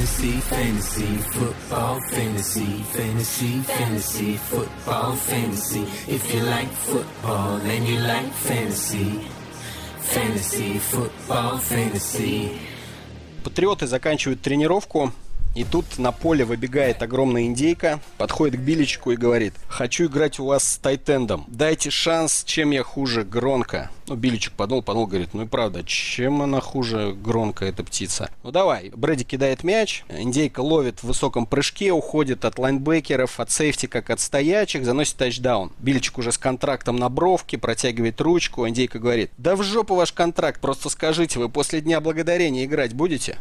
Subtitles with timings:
[0.00, 5.82] Fantasy, fantasy, football, fantasy, fantasy, fantasy, football, fantasy.
[6.08, 9.20] If you like football and you like fantasy,
[10.00, 12.48] fantasy, football, fantasy.
[13.44, 15.12] Патриоты заканчивают тренировку.
[15.54, 20.46] И тут на поле выбегает огромная индейка, подходит к Биличку и говорит, хочу играть у
[20.46, 23.90] вас с тайтендом, дайте шанс, чем я хуже Гронка.
[24.10, 28.28] Ну, Биличек подумал, подумал, говорит, ну и правда, чем она хуже Гронка, эта птица?
[28.42, 33.86] Ну давай, Брэди кидает мяч, индейка ловит в высоком прыжке, уходит от лайнбекеров, от сейфти,
[33.86, 35.70] как от стоячих, заносит тачдаун.
[35.78, 40.60] Биличек уже с контрактом на бровке, протягивает ручку, индейка говорит, да в жопу ваш контракт,
[40.60, 43.38] просто скажите, вы после Дня Благодарения играть будете?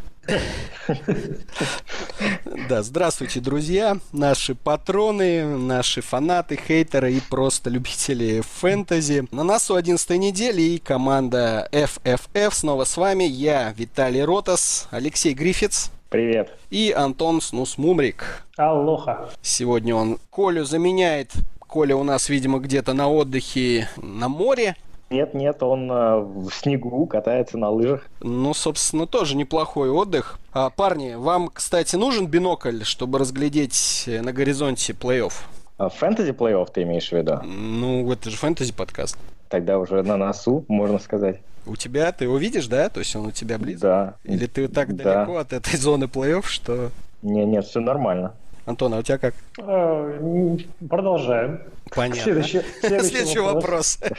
[2.68, 9.28] Да, здравствуйте, друзья, наши патроны, наши фанаты, хейтеры и просто любители фэнтези.
[9.32, 13.24] На носу 11 недели и команда FFF снова с вами.
[13.24, 15.92] Я Виталий Ротас, Алексей Грифиц.
[16.10, 16.58] Привет.
[16.70, 18.44] И Антон Снус Мумрик.
[18.58, 19.30] Аллоха.
[19.42, 21.32] Сегодня он Колю заменяет.
[21.60, 24.76] Коля у нас, видимо, где-то на отдыхе на море.
[25.10, 28.06] Нет, нет, он э, в снегу катается на лыжах.
[28.22, 30.40] Ну, собственно, тоже неплохой отдых.
[30.52, 35.34] А, парни, вам, кстати, нужен бинокль, чтобы разглядеть э, на горизонте плей-офф?
[35.78, 37.40] А фэнтези плей-офф ты имеешь в виду?
[37.44, 39.18] Ну, это же фэнтези подкаст.
[39.50, 41.42] Тогда уже на носу, можно сказать.
[41.66, 42.90] У тебя, ты его видишь, да?
[42.90, 43.82] То есть он у тебя близко?
[44.24, 44.32] Да.
[44.32, 45.04] Или ты так Да.
[45.26, 46.92] далеко от этой зоны плей-офф, что...
[47.22, 48.34] Не, нет, все нормально.
[48.66, 49.34] Антон, а у тебя как?
[49.58, 51.60] Э, Продолжаем.
[51.96, 52.24] Понятно.
[52.24, 54.00] Следующий, следующий Следующий вопрос.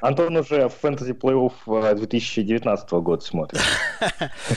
[0.00, 3.60] Антон уже в фэнтези плей-офф э, 2019 года смотрит.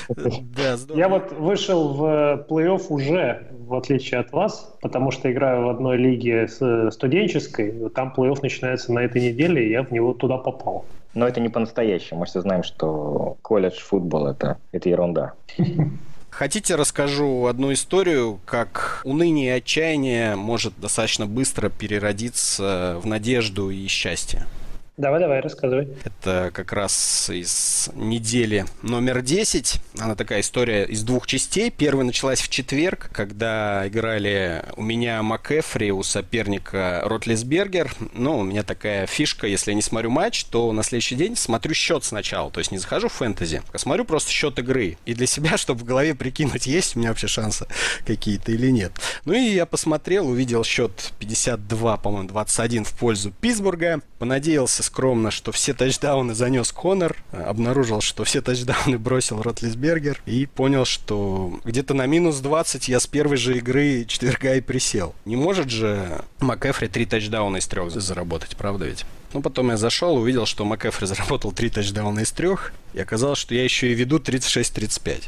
[0.10, 1.00] Да, здорово.
[1.00, 5.98] Я вот вышел в плей-офф уже, в отличие от вас, потому что играю в одной
[5.98, 7.90] лиге с э, студенческой.
[7.90, 10.86] Там плей-офф начинается на этой неделе, и я в него туда попал.
[11.14, 12.22] Но это не по-настоящему.
[12.22, 15.34] Мы все знаем, что колледж футбол это, это ерунда.
[16.38, 23.88] Хотите, расскажу одну историю, как уныние и отчаяние может достаточно быстро переродиться в надежду и
[23.88, 24.46] счастье.
[24.98, 25.90] Давай, давай, рассказывай.
[26.06, 29.80] Это как раз из недели номер 10.
[30.00, 31.70] Она такая история из двух частей.
[31.70, 37.94] Первая началась в четверг, когда играли у меня МакЭфри, у соперника Ротлисбергер.
[38.14, 41.76] Ну, у меня такая фишка, если я не смотрю матч, то на следующий день смотрю
[41.76, 42.50] счет сначала.
[42.50, 44.98] То есть не захожу в фэнтези, а смотрю просто счет игры.
[45.06, 47.68] И для себя, чтобы в голове прикинуть, есть у меня вообще шансы
[48.08, 48.94] какие-то или нет.
[49.26, 54.02] Ну и я посмотрел, увидел счет 52, по-моему, 21 в пользу Питтсбурга.
[54.18, 60.86] Понадеялся скромно, что все тачдауны занес Конор, обнаружил, что все тачдауны бросил Ротлисбергер и понял,
[60.86, 65.14] что где-то на минус 20 я с первой же игры четверга и присел.
[65.26, 69.06] Не может же МакЭфри три тачдауна из трех заработать, правда ведь?
[69.34, 73.54] Ну, потом я зашел, увидел, что МакЭфри заработал три тачдауна из трех, и оказалось, что
[73.54, 75.24] я еще и веду 36-35.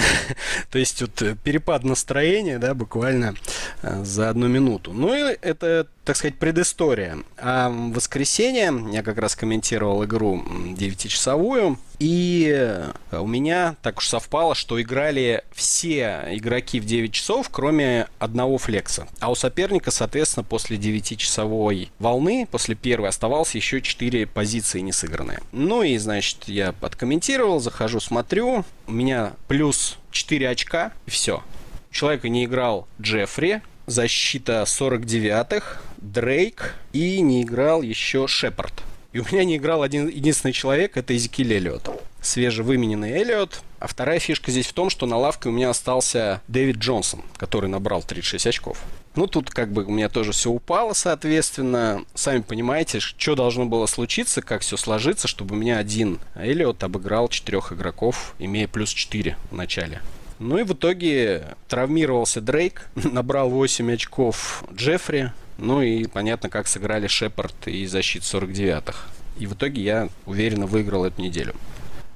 [0.70, 3.34] То есть вот э, перепад настроения, да, буквально
[3.82, 4.92] э, за одну минуту.
[4.92, 7.18] Ну и это, так сказать, предыстория.
[7.36, 13.98] А в воскресенье я как раз комментировал игру м, 9-часовую, и э, у меня так
[13.98, 19.06] уж совпало, что играли все игроки в 9 часов, кроме одного флекса.
[19.20, 25.42] А у соперника, соответственно, после 9-часовой волны, после первой, оставалось еще 4 позиции не сыгранные.
[25.52, 28.64] Ну и, значит, я подкомментировал, захожу, смотрю.
[28.88, 31.44] У меня плюс 4 очка, и все.
[31.92, 38.72] Человека не играл Джеффри, защита 49-х, Дрейк и не играл еще Шепард.
[39.12, 42.02] И у меня не играл один единственный человек, это Эзекиль Эллиот.
[42.22, 43.62] Свежевымененный Эллиот.
[43.78, 47.68] А вторая фишка здесь в том, что на лавке у меня остался Дэвид Джонсон, который
[47.68, 48.78] набрал 36 очков.
[49.14, 52.04] Ну, тут как бы у меня тоже все упало, соответственно.
[52.14, 57.28] Сами понимаете, что должно было случиться, как все сложиться, чтобы у меня один Эллиот обыграл
[57.28, 60.00] четырех игроков, имея плюс 4 в начале.
[60.38, 67.06] Ну и в итоге травмировался Дрейк, набрал 8 очков Джеффри, ну и понятно, как сыграли
[67.06, 68.96] Шепард и защит 49-х.
[69.38, 71.54] И в итоге я уверенно выиграл эту неделю.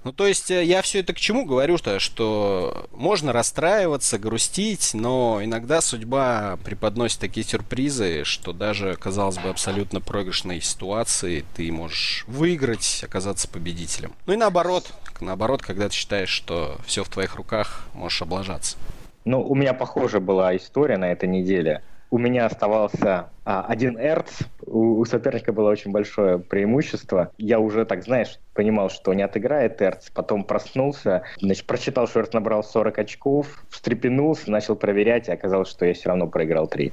[0.07, 5.41] Ну, то есть э, я все это к чему говорю, что, можно расстраиваться, грустить, но
[5.43, 13.03] иногда судьба преподносит такие сюрпризы, что даже, казалось бы, абсолютно проигрышной ситуации ты можешь выиграть,
[13.03, 14.13] оказаться победителем.
[14.27, 18.77] Ну и наоборот, наоборот, когда ты считаешь, что все в твоих руках, можешь облажаться.
[19.25, 21.83] Ну, у меня похожая была история на этой неделе.
[22.11, 27.33] У меня оставался а, один эрц, у, у соперника было очень большое преимущество.
[27.37, 32.33] Я уже, так знаешь, понимал, что не отыграет эрц, потом проснулся, значит, прочитал, что эрц
[32.33, 36.93] набрал 40 очков, встрепенулся, начал проверять, и оказалось, что я все равно проиграл 3.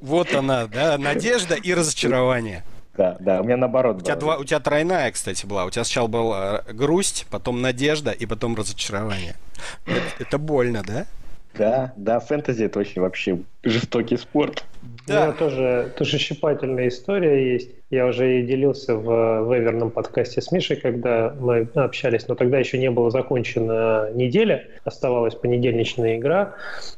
[0.00, 2.62] Вот она, да, надежда и разочарование.
[2.96, 3.98] Да, да, у меня наоборот.
[3.98, 5.64] У тебя, два, у тебя тройная, кстати, была.
[5.64, 9.36] У тебя сначала была грусть, потом надежда и потом разочарование.
[9.86, 11.06] Это, это больно, да?
[11.58, 14.64] Да, да, фэнтези это очень вообще жестокий спорт.
[15.06, 15.24] Да.
[15.24, 17.70] У меня тоже, тоже щипательная история есть.
[17.90, 22.76] Я уже и делился в веверном подкасте с Мишей, когда мы общались, но тогда еще
[22.76, 26.52] не была закончена неделя, оставалась понедельничная игра.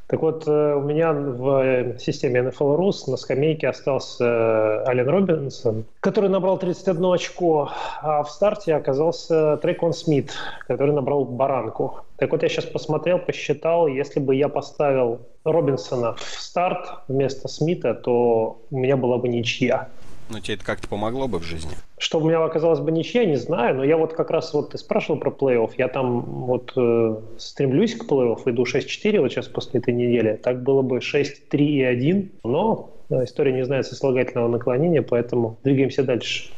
[0.09, 5.85] Так вот, э, у меня в системе NFL Rus на скамейке остался э, Ален Робинсон,
[6.01, 7.71] который набрал 31 очко,
[8.03, 10.33] а в старте оказался Трейкон Смит,
[10.67, 12.01] который набрал баранку.
[12.17, 17.95] Так вот, я сейчас посмотрел, посчитал, если бы я поставил Робинсона в старт вместо Смита,
[17.95, 19.89] то у меня была бы ничья.
[20.31, 21.73] Но тебе это как-то помогло бы в жизни?
[21.99, 24.79] Что у меня оказалось бы ничья, не знаю, но я вот как раз вот ты
[24.79, 29.81] спрашивал про плей-офф, я там вот э, стремлюсь к плей-офф, иду 6-4 вот сейчас после
[29.81, 35.03] этой недели, так было бы 6-3 и 1, но э, история не знает сослагательного наклонения,
[35.03, 36.51] поэтому двигаемся дальше.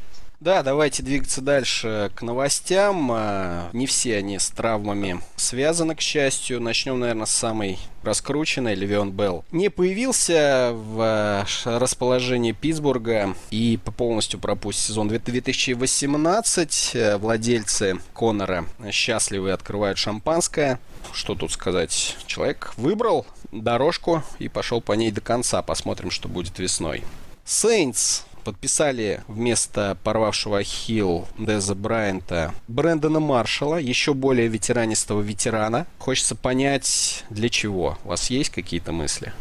[0.43, 3.11] Да, давайте двигаться дальше к новостям.
[3.13, 6.61] А, не все они с травмами связаны, к счастью.
[6.61, 8.75] Начнем, наверное, с самой раскрученной.
[8.75, 17.21] Левион Белл не появился в а, расположении Питтсбурга и полностью пропустит сезон 2018.
[17.21, 20.81] Владельцы Конора счастливы открывают шампанское.
[21.13, 22.17] Что тут сказать?
[22.27, 25.63] Человек выбрал дорожку и пошел по ней до конца.
[25.63, 27.05] Посмотрим, что будет весной.
[27.45, 35.87] Сейнс подписали вместо порвавшего Хилл Деза Брайанта Брэндона Маршалла, еще более ветеранистого ветерана.
[35.99, 37.99] Хочется понять, для чего.
[38.05, 39.33] У вас есть какие-то мысли?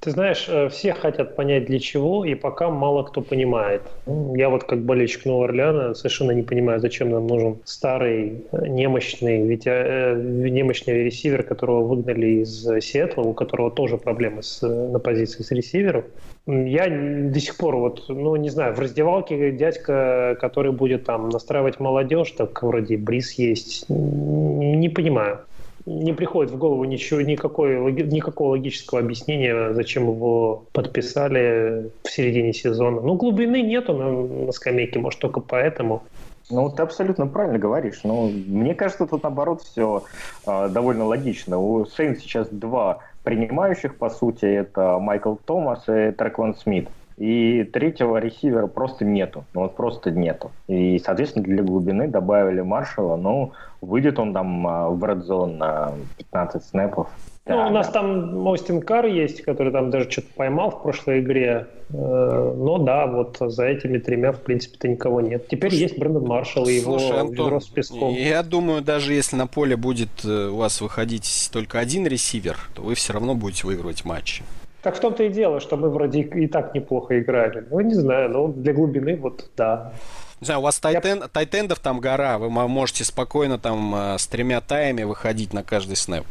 [0.00, 3.82] Ты знаешь, э, все хотят понять для чего, и пока мало кто понимает.
[4.06, 9.46] Я вот как болельщик Нового Орлеана совершенно не понимаю, зачем нам нужен старый, э, немощный,
[9.46, 15.42] ведь э, немощный ресивер, которого выгнали из Сиэтла, у которого тоже проблемы с, на позиции
[15.42, 16.04] с ресивером.
[16.46, 21.78] Я до сих пор вот, ну, не знаю, в раздевалке дядька, который будет там настраивать
[21.78, 25.40] молодежь, так вроде Брис есть, не понимаю
[25.90, 33.00] не приходит в голову ничего, никакой, никакого логического объяснения, зачем его подписали в середине сезона.
[33.00, 36.02] Ну, глубины нету на, на скамейке, может, только поэтому.
[36.48, 38.00] Ну, ты абсолютно правильно говоришь.
[38.04, 40.04] Но ну, мне кажется, тут наоборот все
[40.46, 41.58] э, довольно логично.
[41.58, 46.88] У Сейн сейчас два принимающих, по сути, это Майкл Томас и Трекван Смит.
[47.20, 49.44] И третьего ресивера просто нету.
[49.52, 50.52] Ну, вот просто нету.
[50.68, 53.16] И, соответственно, для глубины добавили Маршала.
[53.16, 53.52] Ну,
[53.82, 57.08] выйдет он там а, в Red Zone на 15 снэпов.
[57.44, 57.92] Ну, да, у нас да.
[57.92, 61.66] там Остин Кар есть, который там даже что-то поймал в прошлой игре.
[61.90, 65.46] Э, но да, вот за этими тремя, в принципе-то, никого нет.
[65.46, 68.14] Теперь Слушай, есть Брэндон Маршалл и его Слушай, Антон, ведро с песком.
[68.14, 72.80] Я думаю, даже если на поле будет э, у вас выходить только один ресивер, то
[72.80, 74.42] вы все равно будете выигрывать матчи.
[74.82, 77.66] Так в том-то и дело, что мы вроде и так неплохо играли.
[77.70, 79.92] Ну, не знаю, но для глубины вот да.
[80.40, 81.28] Не знаю, у вас тайтен, Я...
[81.28, 86.24] тайтендов там гора, вы можете спокойно там э, с тремя таями выходить на каждый снэп.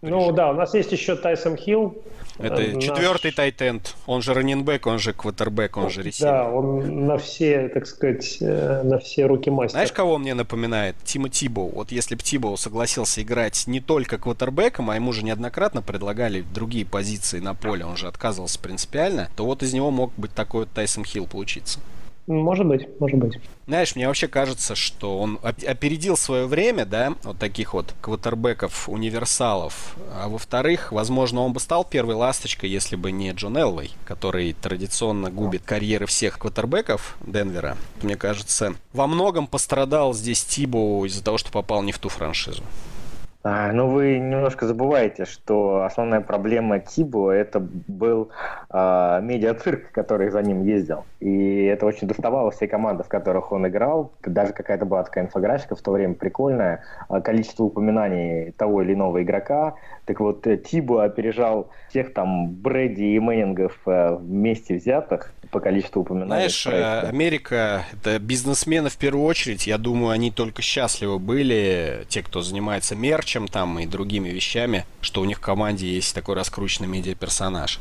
[0.00, 2.00] Ну да, у нас есть еще Тайсон Хилл.
[2.38, 2.84] Это наш...
[2.84, 3.94] четвертый тайтенд.
[4.06, 6.30] Он же раненбэк, он же квотербек, он же ресивер.
[6.30, 9.72] Да, он на все, так сказать, э, на все руки мастер.
[9.72, 10.96] Знаешь, кого он мне напоминает?
[11.04, 11.70] Тима Тибоу.
[11.70, 16.86] Вот если бы Тибоу согласился играть не только квотербеком, а ему же неоднократно предлагали другие
[16.86, 20.70] позиции на поле, он же отказывался принципиально, то вот из него мог быть такой вот
[20.72, 21.80] Тайсон Хилл получиться.
[22.28, 23.38] Может быть, может быть.
[23.66, 29.96] Знаешь, мне вообще кажется, что он опередил свое время, да, вот таких вот квотербеков, универсалов.
[30.12, 35.30] А во-вторых, возможно, он бы стал первой ласточкой, если бы не Джон Элвей, который традиционно
[35.30, 37.78] губит карьеры всех квотербеков Денвера.
[38.02, 42.62] Мне кажется, во многом пострадал здесь Тибо из-за того, что попал не в ту франшизу.
[43.44, 48.30] А, ну, вы немножко забываете, что основная проблема Тибо это был
[48.68, 51.04] а, медиацирк, который за ним ездил.
[51.20, 54.12] И это очень доставало все команды, в которых он играл.
[54.22, 56.82] Даже какая-то была такая инфографика в то время прикольная.
[57.08, 59.74] А, количество упоминаний того или иного игрока.
[60.04, 66.02] Так вот, э, Тибо опережал всех там Брэди и Мэннингов э, вместе взятых по количеству
[66.02, 66.48] упоминаний.
[66.48, 69.66] Знаешь, э, Америка— это бизнесмены в первую очередь.
[69.66, 75.20] Я думаю, они только счастливы были, те, кто занимается мерчем там и другими вещами, что
[75.20, 77.80] у них в команде есть такой раскрученный медиаперсонаж.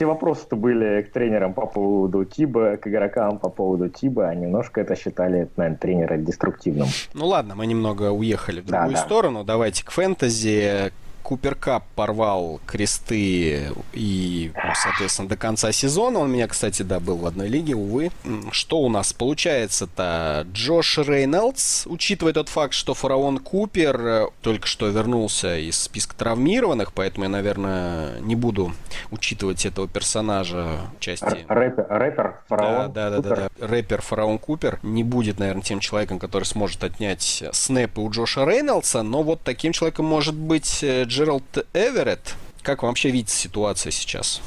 [0.00, 4.80] Все вопросы-то были к тренерам по поводу Тиба, к игрокам по поводу Тиба, а немножко
[4.80, 6.88] это считали, наверное, тренера деструктивным.
[7.12, 9.04] Ну ладно, мы немного уехали в другую да, да.
[9.04, 9.44] сторону.
[9.44, 10.90] Давайте к фэнтези
[11.22, 16.20] Купер Кап порвал кресты и, ну, соответственно, до конца сезона.
[16.20, 18.10] Он меня, кстати, да, был в одной лиге, увы.
[18.50, 20.46] Что у нас получается-то?
[20.52, 26.92] Джош Рейнольдс, учитывая тот факт, что фараон Купер э, только что вернулся из списка травмированных,
[26.92, 28.72] поэтому я, наверное, не буду
[29.10, 31.44] учитывать этого персонажа в части...
[31.48, 33.66] Рэпер, рэпер фараон да, да, да, да, да.
[33.66, 39.02] Рэпер фараон Купер не будет, наверное, тем человеком, который сможет отнять снэпы у Джоша Рейнольдса,
[39.02, 42.36] но вот таким человеком может быть э, Джеральд Эверетт.
[42.62, 44.40] Как вообще видится ситуация сейчас?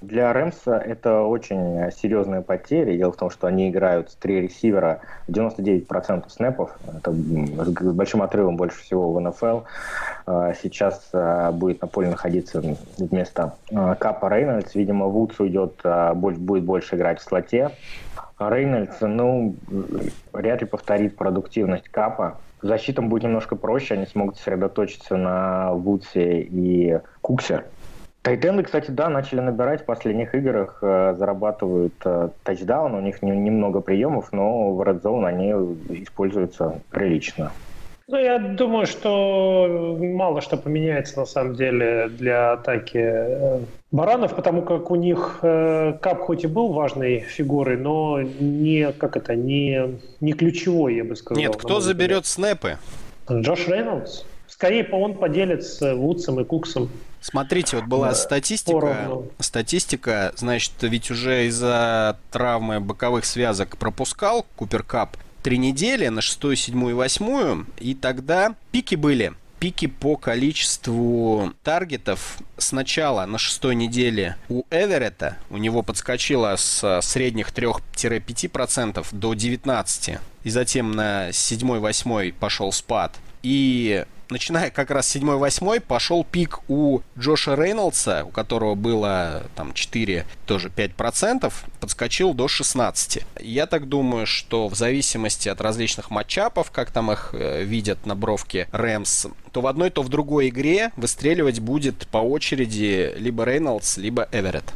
[0.00, 2.96] Для Рэмса это очень серьезная потеря.
[2.96, 6.70] Дело в том, что они играют с три ресивера 99% снэпов.
[6.86, 9.62] Это с большим отрывом больше всего в НФЛ.
[10.26, 12.62] А, сейчас а, будет на поле находиться
[12.96, 14.76] вместо а, Капа Рейнольдс.
[14.76, 15.82] Видимо, Вудс уйдет,
[16.14, 17.70] будет больше играть в слоте.
[18.38, 19.56] Рейнольдс, ну,
[20.32, 22.38] вряд ли повторит продуктивность Капа.
[22.64, 27.64] Защитам будет немножко проще, они смогут сосредоточиться на Вудсе и Куксе.
[28.22, 33.32] Тайтенды, кстати, да, начали набирать в последних играх, э, зарабатывают э, тачдаун, у них не,
[33.32, 35.50] немного приемов, но в Red Zone они
[36.02, 37.52] используются прилично.
[38.06, 44.60] Ну, я думаю, что мало что поменяется на самом деле для атаки э, баранов, потому
[44.60, 49.98] как у них э, Кап хоть и был важной фигурой, но не, как это, не,
[50.20, 51.40] не ключевой, я бы сказал.
[51.40, 52.76] Нет, кто заберет снэпы?
[53.30, 54.24] Джош Рейнольдс.
[54.48, 56.90] Скорее он поделит с Вудсом и Куксом.
[57.22, 58.72] Смотрите, вот была статистика.
[58.72, 59.30] Поровну.
[59.38, 66.56] Статистика, значит, ведь уже из-за травмы боковых связок пропускал Купер Кап три недели на шестую,
[66.56, 72.38] седьмую и восьмую, и тогда пики были пики по количеству таргетов.
[72.56, 80.50] Сначала на шестой неделе у Эверетта, у него подскочило с средних 3-5% до 19%, и
[80.50, 83.14] затем на седьмой-восьмой пошел спад.
[83.44, 89.74] И начиная как раз с 7-8 пошел пик у Джоша Рейнольдса, у которого было там
[89.74, 93.22] 4, тоже 5%, подскочил до 16.
[93.40, 98.16] Я так думаю, что в зависимости от различных матчапов, как там их э, видят на
[98.16, 103.98] бровке Рэмс, то в одной, то в другой игре выстреливать будет по очереди либо Рейнольдс,
[103.98, 104.72] либо Эверетт.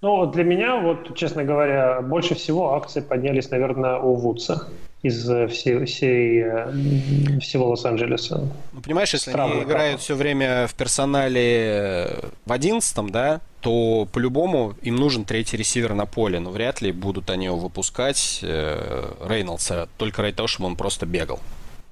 [0.00, 4.68] Ну, для меня, вот, честно говоря, больше всего акции поднялись, наверное, у Вудса
[5.02, 8.48] из э, всей, всей, э, всего Лос-Анджелеса.
[8.72, 14.06] Ну, понимаешь, если Странно, они играют все время в персонале э, в одиннадцатом, да, то
[14.12, 19.04] по-любому им нужен третий ресивер на поле, но вряд ли будут они его выпускать э,
[19.28, 21.40] Рейнольдса только ради того, чтобы он просто бегал.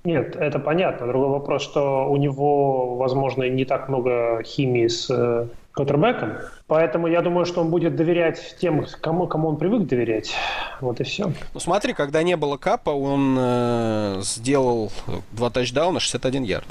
[0.05, 1.07] Нет, это понятно.
[1.07, 6.35] Другой вопрос, что у него, возможно, не так много химии с квотербеком,
[6.69, 10.33] поэтому я думаю, что он будет доверять тем, кому, кому он привык доверять.
[10.81, 11.33] Вот и все.
[11.53, 14.93] Ну смотри, когда не было капа, он э, сделал
[15.33, 16.67] два тачдауна, 61 ярд.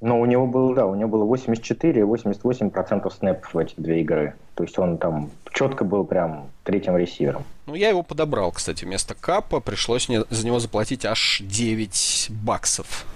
[0.00, 4.00] Ну, у него было, да, у него было 84 и 88% снэпов в эти две
[4.00, 4.34] игры.
[4.56, 7.44] То есть он там четко был прям третьим ресивером.
[7.66, 9.60] Ну, я его подобрал, кстати, вместо капа.
[9.60, 13.06] Пришлось мне за него заплатить аж 9 баксов.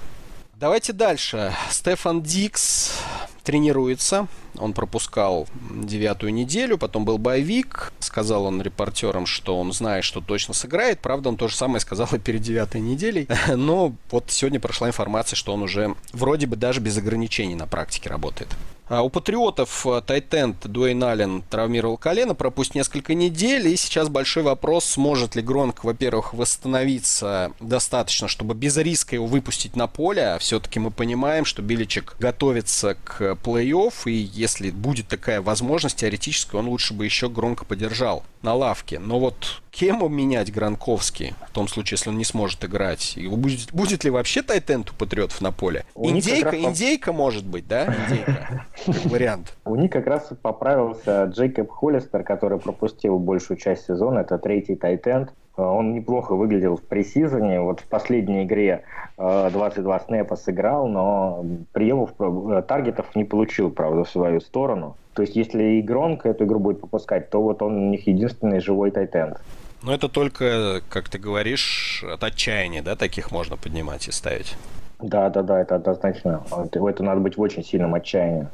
[0.59, 1.55] Давайте дальше.
[1.71, 2.99] Стефан Дикс
[3.45, 4.27] тренируется.
[4.57, 7.93] Он пропускал девятую неделю, потом был боевик.
[7.99, 11.01] Сказал он репортерам, что он знает, что точно сыграет.
[11.01, 13.29] Правда, он то же самое сказал и перед девятой неделей.
[13.55, 18.09] Но вот сегодня прошла информация, что он уже вроде бы даже без ограничений на практике
[18.09, 18.49] работает.
[18.89, 24.45] А у Патриотов э, Тайтенд Дуэйн Аллен травмировал колено, пропустит несколько недель, и сейчас большой
[24.45, 30.39] вопрос, сможет ли Гронк, во-первых, восстановиться достаточно, чтобы без риска его выпустить на поле, а
[30.39, 36.69] все-таки мы понимаем, что Биличек готовится к плей-офф, и если будет такая возможность теоретически, он
[36.69, 39.01] лучше бы еще Гронка подержал на лавке.
[39.01, 43.17] Но вот кем менять Гранковский в том случае, если он не сможет играть?
[43.17, 45.85] Его будет, будет ли вообще Тайтенд у Патриотов на поле?
[45.95, 46.61] У индейка, раз...
[46.61, 47.85] индейка может быть, да?
[47.85, 48.67] Индейка.
[49.09, 49.55] Вариант.
[49.67, 54.21] У них как раз поправился Джейкоб Холлистер, который пропустил большую часть сезона.
[54.21, 55.33] Это третий Тайтенд.
[55.57, 57.61] Он неплохо выглядел в пресизоне.
[57.61, 58.85] Вот в последней игре
[59.17, 64.97] 22 э, снэпа сыграл, но приемов, э, таргетов не получил, правда, в свою сторону.
[65.15, 68.61] То есть, если и Гронко эту игру будет попускать, то вот он у них единственный
[68.61, 69.39] живой тайтенд.
[69.83, 74.55] Но это только, как ты говоришь, от отчаяния, да, таких можно поднимать и ставить?
[75.01, 76.43] Да, да, да, это однозначно.
[76.51, 78.49] В это надо быть в очень сильном отчаянии.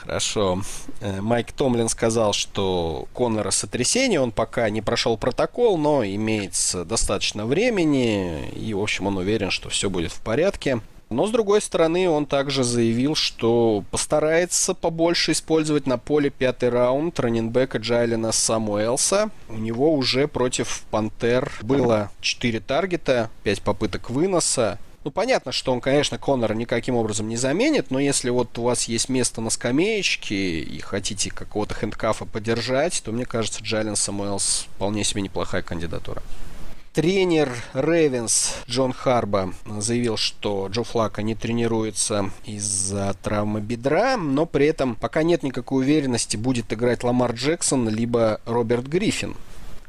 [0.00, 0.62] Хорошо.
[1.02, 7.44] Э, Майк Томлин сказал, что Коннора сотрясение, он пока не прошел протокол, но имеется достаточно
[7.44, 10.80] времени, и, в общем, он уверен, что все будет в порядке.
[11.10, 17.18] Но, с другой стороны, он также заявил, что постарается побольше использовать на поле пятый раунд
[17.18, 19.30] раненбека Джайлина Самуэлса.
[19.48, 24.78] У него уже против Пантер было 4 таргета, 5 попыток выноса.
[25.02, 28.84] Ну, понятно, что он, конечно, Конора никаким образом не заменит, но если вот у вас
[28.84, 34.66] есть место на скамеечке и хотите какого-то handcuff а подержать, то, мне кажется, Джален Самуэлс
[34.76, 36.22] вполне себе неплохая кандидатура.
[36.92, 44.66] Тренер Ravens Джон Харба заявил, что Джо Флака не тренируется из-за травмы бедра, но при
[44.66, 49.36] этом пока нет никакой уверенности, будет играть Ламар Джексон либо Роберт Гриффин.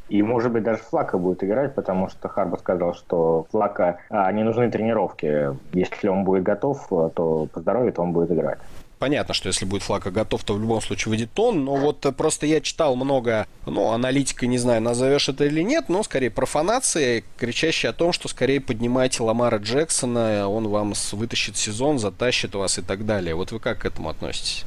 [0.09, 4.43] И, может быть, даже Флака будет играть, потому что Харба сказал, что Флака а, не
[4.43, 5.57] нужны тренировки.
[5.73, 8.59] Если он будет готов, то по здоровью то он будет играть
[9.01, 12.45] понятно, что если будет Флака готов, то в любом случае выйдет он, но вот просто
[12.45, 17.89] я читал много, ну, аналитика, не знаю, назовешь это или нет, но скорее профанации, кричащие
[17.89, 23.07] о том, что скорее поднимайте Ламара Джексона, он вам вытащит сезон, затащит вас и так
[23.07, 23.33] далее.
[23.33, 24.65] Вот вы как к этому относитесь?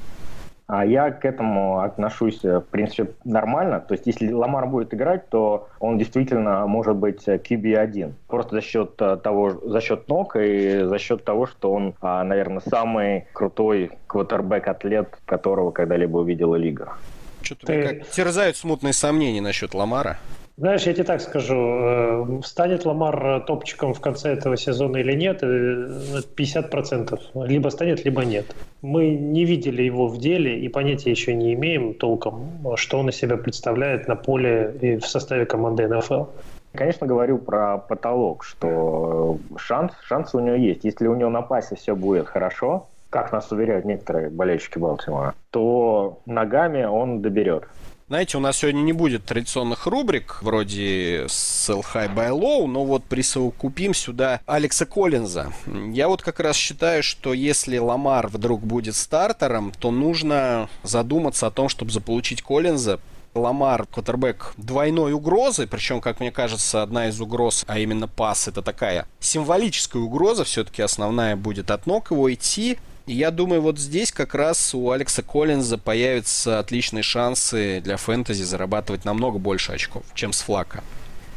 [0.66, 3.80] А я к этому отношусь, э, в принципе, нормально.
[3.80, 8.12] То есть, если Ламар будет играть, то он действительно может быть QB1.
[8.28, 12.25] Просто за счет э, того, за счет ног и за счет того, что он, а,
[12.25, 16.94] наверное, самый крутой квотербек-атлет, которого когда-либо увидела лига.
[17.42, 18.04] Что-то Ты...
[18.11, 20.18] терзают смутные сомнения насчет Ламара.
[20.57, 25.43] Знаешь, я тебе так скажу, э, станет Ламар топчиком в конце этого сезона или нет,
[25.43, 27.19] 50%.
[27.35, 28.55] Э, либо станет, либо нет.
[28.81, 33.17] Мы не видели его в деле и понятия еще не имеем толком, что он из
[33.17, 36.27] себя представляет на поле и в составе команды НФЛ.
[36.73, 40.85] Конечно, говорю про потолок, что шанс, шанс у него есть.
[40.85, 46.19] Если у него на пасе все будет хорошо, как нас уверяют некоторые болельщики Балтимора, то
[46.27, 47.65] ногами он доберет.
[48.07, 53.03] Знаете, у нас сегодня не будет традиционных рубрик вроде Sell High Buy Low, но вот
[53.05, 55.55] присовокупим сюда Алекса Коллинза.
[55.67, 61.51] Я вот как раз считаю, что если Ламар вдруг будет стартером, то нужно задуматься о
[61.51, 63.01] том, чтобы заполучить Коллинза,
[63.33, 68.61] Ламар, квотербек двойной угрозы, причем, как мне кажется, одна из угроз, а именно пас, это
[68.61, 74.35] такая символическая угроза, все-таки основная будет от ног его идти, я думаю, вот здесь как
[74.35, 80.41] раз у Алекса Коллинза появятся отличные шансы для фэнтези зарабатывать намного больше очков, чем с
[80.41, 80.83] флака.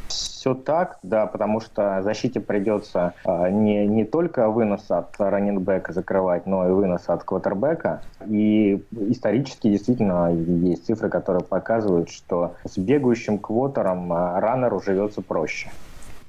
[0.08, 6.46] Все так, да, потому что защите придется а, не, не только вынос от раненбека закрывать,
[6.46, 8.02] но и вынос от квотербека.
[8.26, 15.70] И исторически действительно есть цифры, которые показывают, что с бегающим квотером а, раннеру живется проще.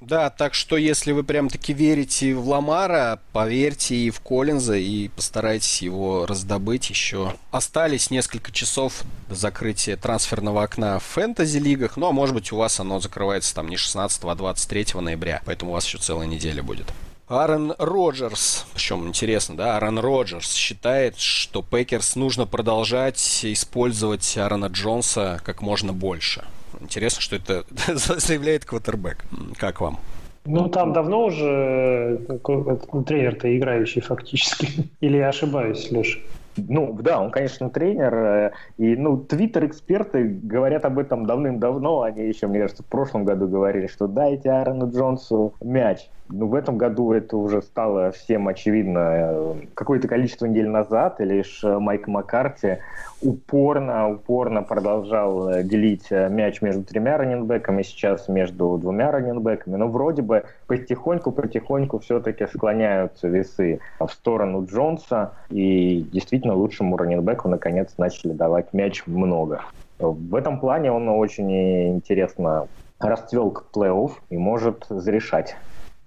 [0.01, 5.09] Да, так что если вы прям таки верите в Ламара, поверьте и в Коллинза и
[5.09, 7.35] постарайтесь его раздобыть еще.
[7.51, 12.79] Остались несколько часов до закрытия трансферного окна в фэнтези-лигах, ну а может быть у вас
[12.79, 16.87] оно закрывается там не 16, а 23 ноября, поэтому у вас еще целая неделя будет.
[17.29, 25.43] Аарон Роджерс, причем интересно, да, Аарон Роджерс считает, что Packers нужно продолжать использовать Аарона Джонса
[25.45, 26.45] как можно больше.
[26.81, 29.25] Интересно, что это заявляет квотербек.
[29.57, 29.99] Как вам?
[30.45, 34.89] Ну, там давно уже ну, тренер-то играющий фактически.
[35.01, 36.19] Или я ошибаюсь, Леша?
[36.57, 38.15] Ну, да, он, конечно, тренер.
[38.15, 42.03] Э, и, ну, твиттер-эксперты говорят об этом давным-давно.
[42.03, 46.09] Они еще, мне кажется, в прошлом году говорили, что дайте Аарону Джонсу мяч.
[46.31, 48.99] Ну, в этом году это уже стало всем очевидно.
[48.99, 52.79] Э, какое-то количество недель назад лишь э, Майк Маккарти
[53.23, 59.77] упорно, упорно продолжал э, делить мяч между тремя раненбеками, сейчас между двумя раненбеками.
[59.77, 65.33] Но вроде бы потихоньку-потихоньку все-таки склоняются весы в сторону Джонса.
[65.49, 69.63] И действительно лучшему раненбеку наконец начали давать мяч много.
[69.99, 72.69] В этом плане он очень интересно
[73.01, 75.57] расцвел к плей-офф и может зарешать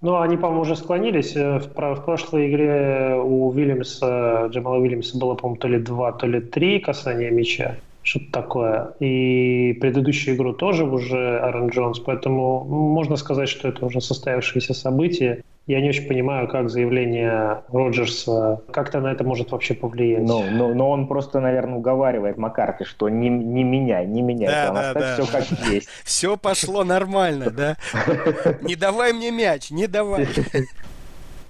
[0.02, 1.36] ну, они, по-моему, уже склонились.
[1.36, 6.28] Э, в, в прошлой игре у Уильямса, Джамала Уильямса было, по-моему, то ли два, то
[6.28, 7.78] ли три касания мяча.
[8.04, 8.94] Что-то такое.
[9.00, 12.00] И предыдущую игру тоже уже Аарон Джонс.
[12.00, 15.44] Поэтому можно сказать, что это уже состоявшееся событие.
[15.68, 20.24] Я не очень понимаю, как заявление Роджерса, как-то на это может вообще повлиять.
[20.24, 24.72] Ну, но, но он просто, наверное, уговаривает Маккарти, что не, не меняй, не меняй, да,
[24.72, 25.14] да, да.
[25.14, 25.88] все как есть.
[26.04, 27.78] Все пошло нормально, да?
[28.64, 30.28] Не давай мне мяч, не давай.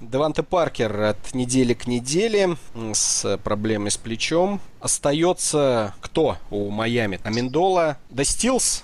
[0.01, 2.57] Деванте Паркер от недели к неделе
[2.91, 4.59] с проблемой с плечом.
[4.79, 7.19] Остается кто у Майами?
[7.23, 8.83] Аминдола, Достилс?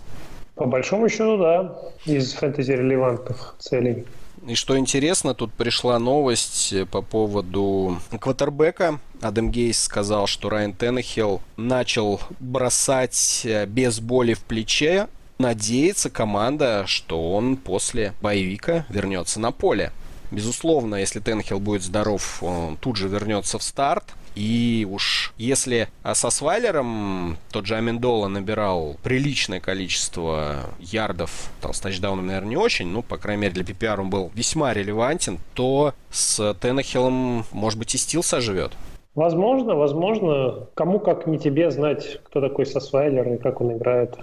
[0.53, 1.75] По большому счету, да,
[2.05, 4.05] из фэнтези-релевантных целей.
[4.45, 8.99] И что интересно, тут пришла новость по поводу квотербека.
[9.19, 15.07] Адам Гейс сказал, что Райан Теннехилл начал бросать э, без боли в плече.
[15.39, 19.91] Надеется команда, что он после боевика вернется на поле.
[20.31, 24.03] Безусловно, если Тенхилл будет здоров, он тут же вернется в старт.
[24.35, 31.79] И уж если а со Свайлером тот же Амендола набирал приличное количество ярдов, там с
[31.79, 35.95] тачдауном, наверное, не очень, но, по крайней мере, для PPR он был весьма релевантен, то
[36.11, 38.73] с Теннехиллом, может быть, и стил соживет.
[39.15, 40.67] Возможно, возможно.
[40.75, 44.15] Кому как не тебе знать, кто такой Сосвайлер и как он играет.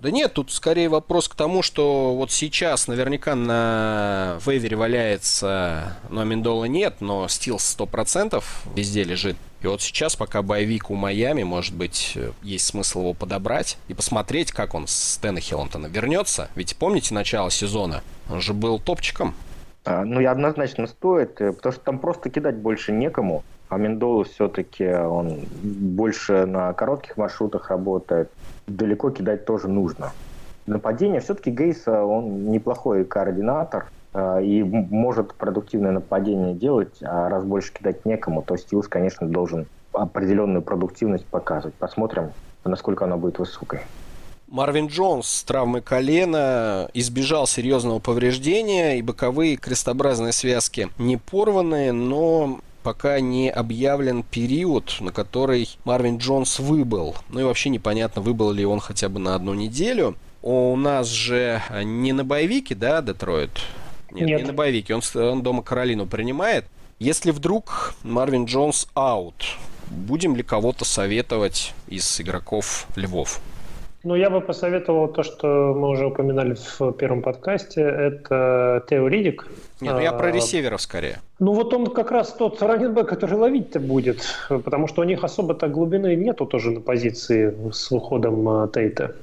[0.00, 6.22] Да нет, тут скорее вопрос к тому, что вот сейчас наверняка на вейвере валяется, ну,
[6.22, 8.42] Амендола нет, но Стилс 100%
[8.74, 9.36] везде лежит.
[9.60, 14.52] И вот сейчас, пока боевик у Майами, может быть, есть смысл его подобрать и посмотреть,
[14.52, 16.48] как он с Теннехиллом-то вернется.
[16.54, 18.02] Ведь помните начало сезона?
[18.30, 19.34] Он же был топчиком.
[19.84, 23.44] А, ну, и однозначно стоит, э, потому что там просто кидать больше некому.
[23.70, 23.78] А
[24.24, 28.28] все-таки он больше на коротких маршрутах работает
[28.66, 30.12] далеко кидать тоже нужно.
[30.66, 37.72] Нападение все-таки Гейса, он неплохой координатор э, и может продуктивное нападение делать, а раз больше
[37.72, 41.74] кидать некому, то Стилс, конечно, должен определенную продуктивность показывать.
[41.74, 42.30] Посмотрим,
[42.64, 43.80] насколько она будет высокой.
[44.48, 52.58] Марвин Джонс с травмой колена избежал серьезного повреждения, и боковые крестообразные связки не порваны, но
[52.82, 57.16] пока не объявлен период, на который Марвин Джонс выбыл.
[57.28, 60.16] Ну и вообще непонятно, выбыл ли он хотя бы на одну неделю.
[60.42, 63.50] У нас же не на боевике, да, Детройт?
[64.10, 64.40] Нет, Нет.
[64.40, 64.94] не на боевике.
[64.94, 66.64] Он, он дома Каролину принимает.
[66.98, 69.56] Если вдруг Марвин Джонс аут,
[69.90, 73.40] будем ли кого-то советовать из игроков Львов?
[74.02, 79.46] Ну, я бы посоветовал то, что мы уже упоминали в первом подкасте, это Тео Ридик.
[79.82, 81.20] Нет, ну я про а, ресиверов скорее.
[81.38, 85.68] Ну вот он как раз тот раненбэк, который ловить-то будет, потому что у них особо-то
[85.68, 89.14] глубины нету тоже на позиции с выходом а, Тейта.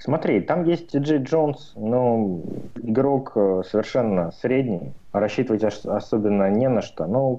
[0.00, 2.40] Смотри, там есть Джей Джонс, но
[2.82, 7.06] игрок э, совершенно средний, рассчитывать особенно не на что.
[7.06, 7.38] Ну,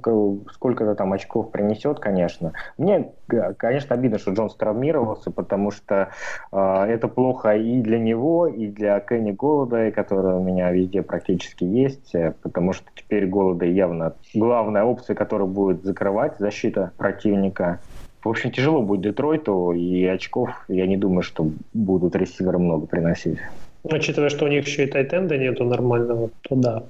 [0.53, 2.53] сколько-то там очков принесет, конечно.
[2.77, 3.13] Мне,
[3.57, 6.09] конечно, обидно, что Джонс травмировался, потому что
[6.51, 11.63] э, это плохо и для него, и для Кенни Голода, который у меня везде практически
[11.63, 17.79] есть, э, потому что теперь Голода явно главная опция, которая будет закрывать защита противника.
[18.23, 23.39] В общем, тяжело будет Детройту, и очков, я не думаю, что будут ресиверы много приносить.
[23.83, 26.83] Учитывая, что у них еще и тайтенда нету нормального, то да.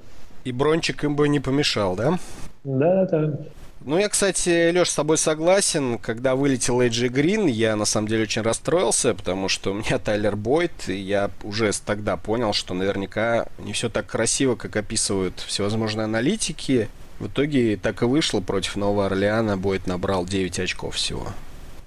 [0.43, 2.19] И брончик им бы не помешал, да?
[2.63, 3.37] Да, да.
[3.83, 5.97] Ну, я, кстати, Леш, с тобой согласен.
[5.97, 10.35] Когда вылетел Эйджи Грин, я на самом деле очень расстроился, потому что у меня Тайлер
[10.35, 16.05] Бойд, и я уже тогда понял, что наверняка не все так красиво, как описывают всевозможные
[16.05, 16.89] аналитики.
[17.21, 19.55] В итоге так и вышло против Нового Орлеана.
[19.55, 21.27] Бойт набрал 9 очков всего.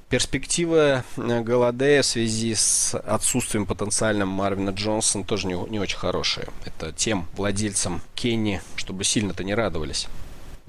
[0.09, 6.47] Перспектива э, Голодея в связи с отсутствием потенциальным Марвина Джонсона тоже не, не очень хорошая.
[6.65, 10.07] Это тем владельцам Кенни, чтобы сильно-то не радовались.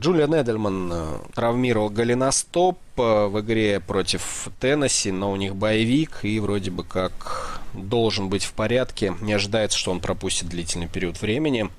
[0.02, 6.40] Джулиан Эдельман э, травмировал голеностоп э, в игре против Теннесси, но у них боевик и
[6.40, 9.14] вроде бы как должен быть в порядке.
[9.22, 11.70] Не ожидается, что он пропустит длительный период времени.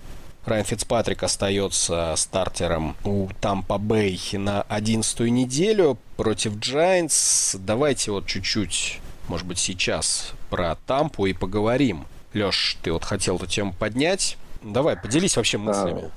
[0.47, 7.59] Райан Фицпатрик остается стартером у Тампа Бэй на 11 неделю против Giants.
[7.59, 12.05] Давайте вот чуть-чуть, может быть, сейчас про Тампу и поговорим.
[12.33, 14.39] Леш, ты вот хотел эту тему поднять.
[14.63, 16.11] Давай, поделись вообще мыслями.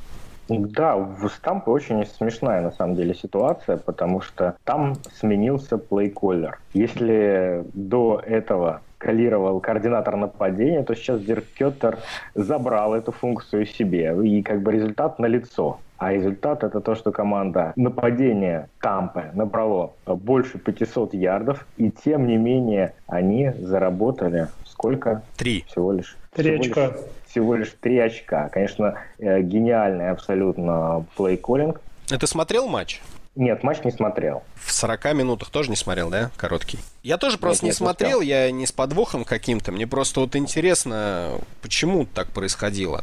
[0.47, 6.59] Да, в Стампе очень смешная на самом деле ситуация, потому что там сменился плейколлер.
[6.73, 11.97] Если до этого коллировал координатор нападения, то сейчас Дирк Кеттер
[12.35, 14.15] забрал эту функцию себе.
[14.23, 15.79] И как бы результат налицо.
[15.97, 22.37] А результат это то, что команда нападения Тампы набрало больше 500 ярдов, и тем не
[22.37, 25.23] менее они заработали сколько?
[25.35, 25.65] Три.
[25.67, 26.15] Всего лишь.
[26.33, 26.87] Три очка.
[26.87, 26.95] Лишь,
[27.27, 28.47] всего лишь три очка.
[28.49, 31.81] Конечно, э, гениальный абсолютно плей-коллинг.
[32.07, 33.01] Ты смотрел матч?
[33.39, 34.43] Нет, матч не смотрел.
[34.55, 36.29] В 40 минутах тоже не смотрел, да?
[36.35, 36.77] Короткий.
[37.03, 39.71] Я тоже просто нет, не нет, смотрел, не я не с подвохом каким-то.
[39.71, 43.01] Мне просто вот интересно, почему так происходило.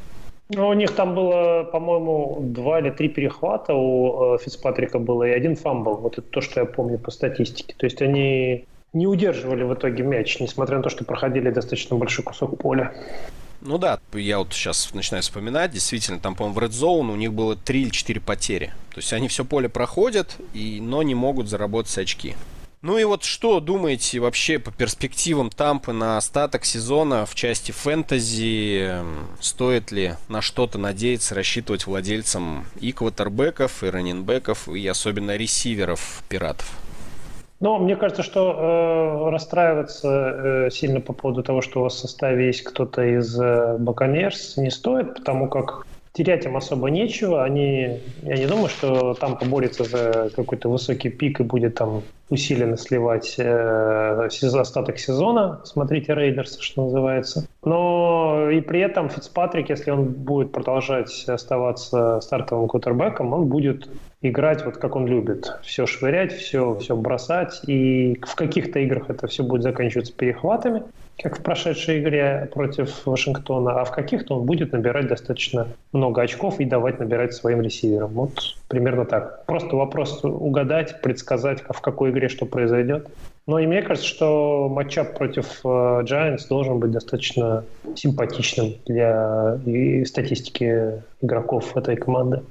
[0.51, 5.31] Ну, у них там было, по-моему, два или три перехвата у э, Фицпатрика было и
[5.31, 5.97] один фамбл.
[5.97, 7.75] Вот это то, что я помню по статистике.
[7.75, 12.27] То есть они не удерживали в итоге мяч, несмотря на то, что проходили достаточно большой
[12.27, 12.93] кусок поля.
[13.67, 17.33] Ну да, я вот сейчас начинаю вспоминать, действительно, там, по-моему, в Red Zone у них
[17.33, 18.73] было 3 или 4 потери.
[18.91, 22.37] То есть они все поле проходят, и, но не могут заработать очки.
[22.83, 28.99] Ну и вот что думаете вообще по перспективам Тампы на остаток сезона в части фэнтези?
[29.41, 36.71] Стоит ли на что-то надеяться, рассчитывать владельцам и квотербеков, и раннинбеков, и особенно ресиверов пиратов?
[37.59, 41.99] Ну, мне кажется, что э, расстраиваться э, сильно по поводу того, что у вас в
[41.99, 47.45] составе есть кто-то из э, Buccaneers, не стоит, потому как терять им особо нечего.
[47.45, 52.77] Они, я не думаю, что там поборется за какой-то высокий пик и будет там усиленно
[52.77, 55.61] сливать э, остаток сезона.
[55.65, 57.47] Смотрите Raiders, что называется.
[57.65, 63.89] Но и при этом Фицпатрик, если он будет продолжать оставаться стартовым квотербеком, он будет
[64.23, 65.53] играть вот как он любит.
[65.63, 67.61] Все швырять, все, все бросать.
[67.67, 70.83] И в каких-то играх это все будет заканчиваться перехватами,
[71.23, 76.61] как в прошедшей игре против Вашингтона, а в каких-то он будет набирать достаточно много очков
[76.61, 78.13] и давать набирать своим ресиверам.
[78.13, 79.45] Вот примерно так.
[79.47, 83.09] Просто вопрос угадать, предсказать, в какой игре что произойдет.
[83.47, 89.57] Но и мне кажется, что матчап против э, Giants должен быть достаточно симпатичным для
[90.05, 92.43] статистики игроков этой команды.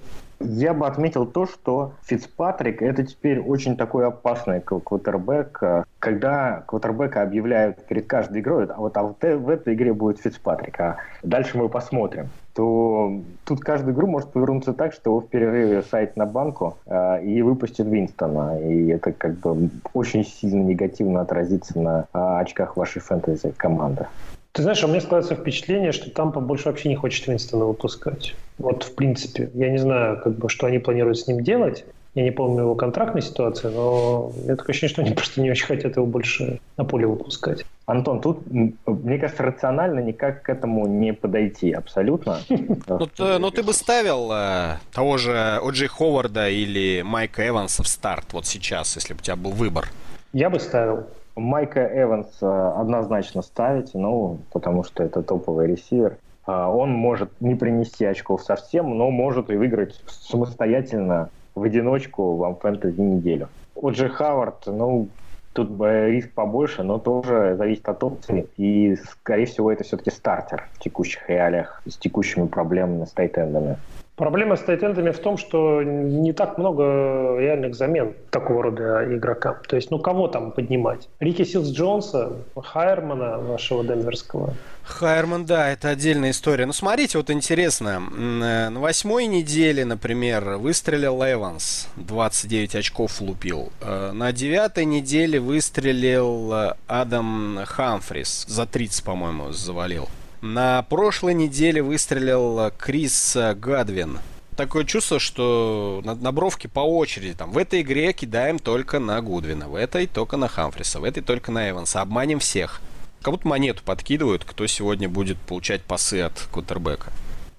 [0.48, 5.62] Я бы отметил то, что Фицпатрик это теперь очень такой опасный квотербек.
[6.00, 10.80] Когда квотербека объявляют перед каждой игрой, а вот а вот в этой игре будет Фицпатрик,
[10.80, 15.82] а дальше мы посмотрим, то тут каждую игру может повернуться так, что его в перерыве
[15.84, 18.60] сайт на банку э, и выпустит Винстона.
[18.62, 24.08] И это как бы очень сильно негативно отразится на э, очках вашей фэнтези команды.
[24.56, 28.36] Ты знаешь, у меня складывается впечатление, что там побольше вообще не хочет Винстона выпускать.
[28.58, 29.50] Вот в принципе.
[29.54, 31.84] Я не знаю, как бы, что они планируют с ним делать.
[32.14, 35.66] Я не помню его контрактной ситуации, но я такое ощущение, что они просто не очень
[35.66, 37.66] хотят его больше на поле выпускать.
[37.86, 42.40] Антон, тут, мне кажется, рационально никак к этому не подойти абсолютно.
[42.88, 48.32] Ну, ну ты бы ставил э, того же О'Джей Ховарда или Майка Эванса в старт
[48.32, 49.90] вот сейчас, если бы у тебя был выбор?
[50.32, 51.08] Я бы ставил.
[51.36, 56.18] Майка Эванса однозначно ставить, ну, потому что это топовый ресивер.
[56.46, 62.56] А, он может не принести очков совсем, но может и выиграть самостоятельно в одиночку вам
[62.56, 63.50] фэнтези неделю.
[63.76, 65.10] Оджи Хавард, ну,
[65.54, 68.48] тут риск побольше, но тоже зависит от опции.
[68.58, 73.78] И, скорее всего, это все-таки стартер в текущих реалиях с текущими проблемами с тайтендами.
[74.16, 79.60] Проблема с тайтендами в том, что не так много реальных замен такого рода игрока.
[79.68, 81.10] То есть, ну, кого там поднимать?
[81.20, 84.54] Рики Силс Джонса, Хайермана вашего денверского?
[84.84, 86.66] Хайерман, да, это отдельная история.
[86.66, 88.02] Ну, смотрите, вот интересно.
[88.18, 93.74] Э, на восьмой неделе, например, выстрелил Эванс, 29 очков лупил.
[93.82, 100.08] Э, на девятой неделе выстрелил э, Адам Хамфрис, за 30, по-моему, завалил.
[100.46, 104.20] На прошлой неделе выстрелил Крис Гадвин.
[104.56, 107.34] Такое чувство, что на, на бровке по очереди.
[107.34, 111.24] Там, в этой игре кидаем только на Гудвина, в этой только на Хамфриса, в этой
[111.24, 112.02] только на Эванса.
[112.02, 112.80] Обманем всех.
[113.24, 117.12] Как будто монету подкидывают, кто сегодня будет получать пасы от кутербека.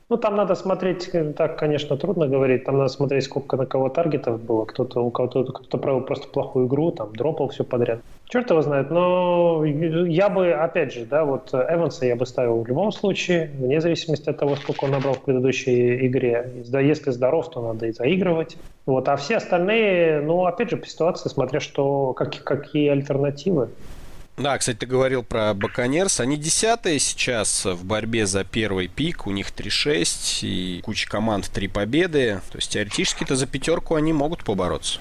[0.09, 4.40] Ну, там надо смотреть, так, конечно, трудно говорить, там надо смотреть, сколько на кого таргетов
[4.40, 8.01] было, кто-то, у кого-то кто-то провел просто плохую игру, там, дропал все подряд.
[8.29, 12.66] Черт его знает, но я бы, опять же, да, вот Эванса я бы ставил в
[12.69, 16.53] любом случае, вне зависимости от того, сколько он набрал в предыдущей игре.
[16.69, 18.57] Да, если здоров, то надо и заигрывать.
[18.85, 23.71] Вот, а все остальные, ну, опять же, по ситуации, смотря что, как, какие альтернативы.
[24.37, 26.20] Да, кстати, ты говорил про Баконерс.
[26.20, 29.27] Они десятые сейчас в борьбе за первый пик.
[29.27, 32.40] У них 3-6 и куча команд 3 победы.
[32.51, 35.01] То есть теоретически-то за пятерку они могут побороться.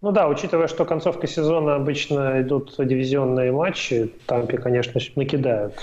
[0.00, 5.74] Ну да, учитывая, что концовка сезона обычно идут дивизионные матчи, Тампе, конечно, накидают.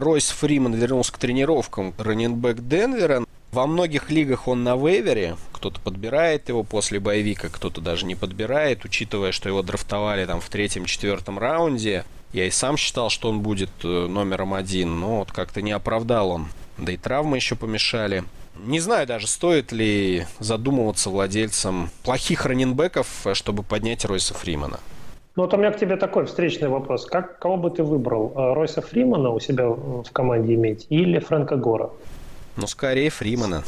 [0.00, 1.94] Ройс Фриман вернулся к тренировкам.
[1.96, 3.22] Раненбэк Денвера.
[3.52, 8.84] Во многих лигах он на вейвере, кто-то подбирает его после боевика, кто-то даже не подбирает,
[8.84, 12.04] учитывая, что его драфтовали там в третьем-четвертом раунде.
[12.32, 16.30] Я и сам считал, что он будет э, номером один, но вот как-то не оправдал
[16.30, 16.46] он.
[16.78, 18.22] Да и травмы еще помешали.
[18.64, 24.78] Не знаю даже, стоит ли задумываться владельцам плохих раненбеков, э, чтобы поднять Ройса Фримана.
[25.34, 27.04] Ну вот у меня к тебе такой встречный вопрос.
[27.04, 28.32] Как, кого бы ты выбрал?
[28.36, 31.90] Э, Ройса Фримана у себя в команде иметь или Фрэнка Гора?
[32.60, 33.64] Ну, скорее Фримана.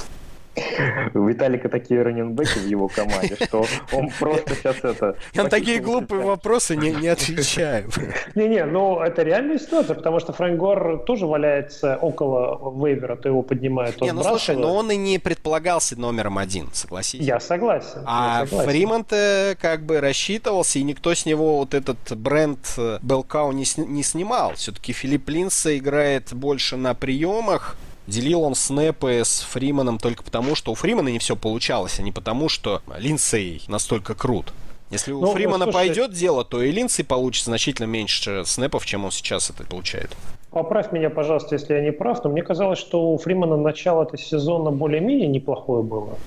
[1.14, 5.16] У Виталика такие раненбеки в его команде, что он просто сейчас это...
[5.32, 7.90] Я на такие глупые вопросы не, не отвечаю.
[8.34, 13.42] Не-не, ну это реальная ситуация, потому что Фрэнк Гор тоже валяется около вейвера, то его
[13.42, 17.20] поднимает, то Не, ну слушай, но он и не предполагался номером один, согласись.
[17.20, 18.02] Я согласен.
[18.04, 22.58] А Фриман-то как бы рассчитывался, и никто с него вот этот бренд
[23.00, 24.52] Белкау не, не снимал.
[24.54, 30.72] Все-таки Филипп Линса играет больше на приемах, Делил он снэпы с Фриманом только потому, что
[30.72, 34.52] у Фримана не все получалось, а не потому, что Линдсей настолько крут.
[34.90, 39.04] Если у ну, Фримана слушай, пойдет дело, то и Линдсей получит значительно меньше снэпов, чем
[39.04, 40.10] он сейчас это получает.
[40.50, 44.18] Поправь меня, пожалуйста, если я не прав, но мне казалось, что у Фримана начало этого
[44.18, 46.18] сезона более-менее неплохое было.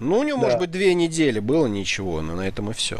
[0.00, 0.46] Ну, у него, да.
[0.46, 2.98] может быть, две недели было ничего, но на этом и все.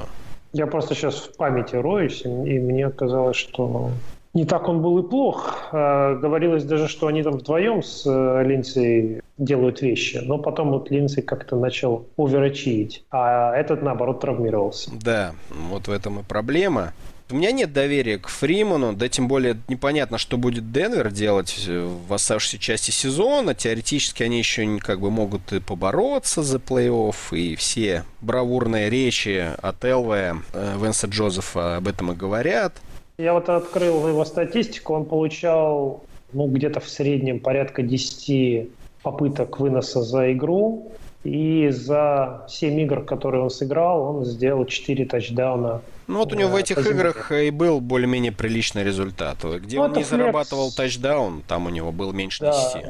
[0.52, 3.90] Я просто сейчас в памяти роюсь, и мне казалось, что
[4.38, 5.58] Не так он был и плох.
[5.72, 10.92] А, говорилось даже, что они там вдвоем с э, Линдсей делают вещи, но потом вот
[10.92, 14.92] Линдсей как-то начал оверачивить, а этот, наоборот, травмировался.
[15.02, 16.92] Да, вот в этом и проблема.
[17.30, 22.14] У меня нет доверия к Фриману, да тем более непонятно, что будет Денвер делать в
[22.14, 23.56] оставшейся части сезона.
[23.56, 29.84] Теоретически они еще как бы могут и побороться за плей-офф, и все бравурные речи от
[29.84, 32.74] Элве, э, Венса Джозефа об этом и говорят.
[33.18, 38.68] Я вот открыл его статистику, он получал ну, где-то в среднем порядка 10
[39.02, 40.92] попыток выноса за игру,
[41.24, 46.48] и за 7 игр, которые он сыграл, он сделал 4 тачдауна ну вот у него
[46.50, 49.44] в этих играх и был более-менее приличный результат.
[49.44, 50.08] Где ну, он не флекс...
[50.08, 52.52] зарабатывал тачдаун, там у него был меньше да.
[52.52, 52.86] 10.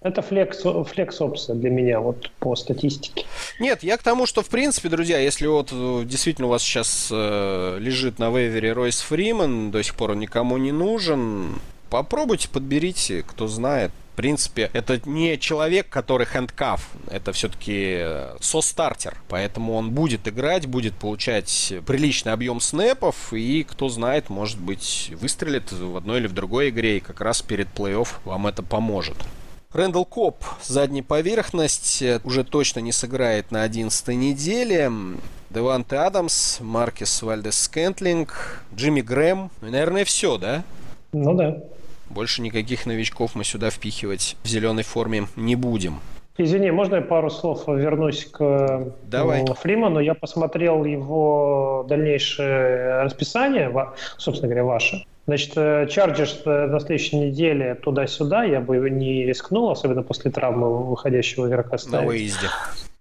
[0.00, 3.26] Это флекс, флекс опция для меня, вот по статистике.
[3.58, 7.08] Нет, я к тому, что в принципе, друзья, если вот э, действительно у вас сейчас
[7.10, 13.24] э, лежит на вейвере Ройс Фриман, до сих пор он никому не нужен, попробуйте, подберите,
[13.24, 20.26] кто знает принципе, это не человек, который handcuff, это все-таки э, со-стартер, поэтому он будет
[20.26, 26.26] играть, будет получать приличный объем снэпов, и, кто знает, может быть, выстрелит в одной или
[26.26, 29.16] в другой игре, и как раз перед плей-офф вам это поможет.
[29.72, 34.90] Рэндалл Кобб, задняя поверхность, э, уже точно не сыграет на 11 неделе.
[35.50, 39.50] Деванте Адамс, Маркес Вальдес Скентлинг, Джимми Грэм.
[39.60, 40.64] Ну, наверное, все, да?
[41.12, 41.58] Ну да.
[42.08, 46.00] Больше никаких новичков мы сюда впихивать в зеленой форме не будем.
[46.38, 49.44] Извини, можно я пару слов вернусь к Давай.
[49.44, 50.00] Фриману?
[50.00, 53.70] Я посмотрел его дальнейшее расписание,
[54.16, 55.04] собственно говоря, ваше.
[55.28, 55.52] Значит,
[55.90, 61.76] Чарджерс э, на следующей неделе туда-сюда я бы не рискнул, особенно после травмы выходящего игрока
[61.76, 62.00] ставить.
[62.00, 62.46] На выезде.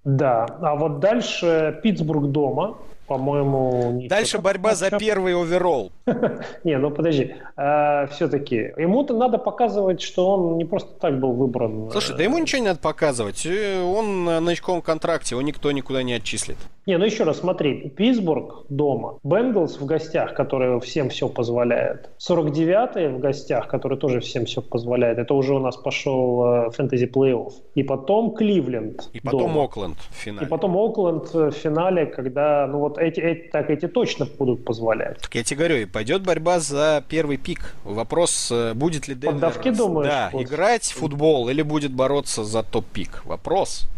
[0.04, 2.76] Да, а вот дальше Питтсбург дома,
[3.08, 4.04] по-моему...
[4.10, 5.94] Дальше борьба за первый оверолл.
[6.66, 7.34] Не, ну подожди.
[7.56, 11.90] А, Все-таки ему-то надо показывать, что он не просто так был выбран.
[11.92, 13.46] Слушай, да ему ничего не надо показывать.
[13.46, 16.58] Э, он на новичковом контракте, его никто никуда не отчислит.
[16.88, 17.90] Не, ну еще раз смотри.
[17.90, 22.10] Питтсбург дома, Бенглс в гостях, которые всем все позволяет.
[22.26, 25.18] 49-й в гостях, который тоже всем все позволяет.
[25.18, 27.52] Это уже у нас пошел фэнтези плей-офф.
[27.76, 29.64] И потом Кливленд И потом дома.
[29.66, 30.46] Окленд в финале.
[30.46, 35.20] И потом Окленд в финале, когда, ну вот эти, эти, так эти точно будут позволять.
[35.20, 37.76] Так я тебе говорю, и пойдет борьба за первый пик.
[37.84, 39.34] Вопрос, э, будет ли Денвер...
[39.34, 40.10] Поддавки, думаешь?
[40.10, 40.44] Да, вот.
[40.44, 43.24] играть в футбол или будет бороться за топ-пик?
[43.26, 43.90] Вопрос.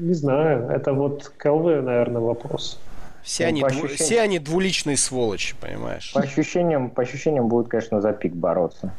[0.00, 2.78] Не знаю, это вот КЛВ, наверное, вопрос.
[3.22, 3.96] Все, ну, они, ощущениям...
[3.96, 6.12] все они двуличные сволочи, понимаешь?
[6.14, 8.92] По ощущениям, по ощущениям будут, конечно, за пик бороться.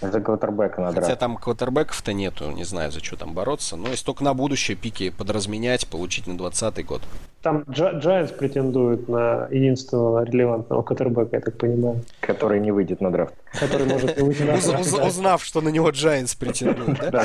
[0.00, 1.00] За квотербека надо.
[1.00, 3.76] Хотя там квотербеков-то нету, не знаю, за что там бороться.
[3.76, 7.02] Но если только на будущее пики подразменять, получить на 20 год.
[7.42, 12.02] Там Giants претендует на единственного релевантного квотербека, я так понимаю.
[12.20, 13.34] Который не выйдет на драфт.
[13.58, 15.06] Который может не выйти на драфт.
[15.06, 17.24] Узнав, что на него Giants претендует, да?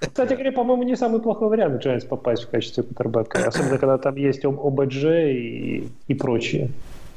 [0.00, 3.46] Кстати говоря, по-моему, не самый плохой вариант Giants попасть в качестве квотербека.
[3.46, 6.70] Особенно, когда там есть ОБДЖ и прочие.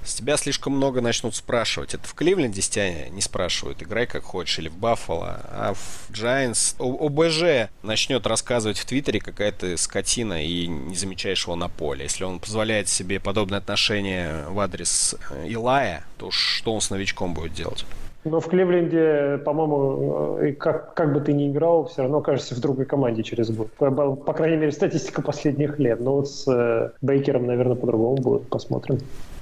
[0.07, 1.93] С тебя слишком много начнут спрашивать.
[1.93, 3.83] Это в Кливленде с тебя не спрашивают.
[3.83, 4.57] Играй как хочешь.
[4.57, 5.41] Или в Баффало.
[5.51, 11.57] А в Giants ОБЖ начнет рассказывать в Твиттере, какая ты скотина, и не замечаешь его
[11.57, 12.03] на поле.
[12.03, 17.33] Если он позволяет себе подобное отношение в адрес э, Илая, то что он с новичком
[17.33, 17.85] будет делать?
[18.23, 22.59] Но в Кливленде, по-моему, э, как, как бы ты ни играл, все равно кажется в
[22.61, 23.71] другой команде через год.
[23.73, 25.99] По крайней мере, статистика последних лет.
[25.99, 28.47] Но вот с э, Бейкером, наверное, по-другому будет.
[28.47, 28.99] Посмотрим.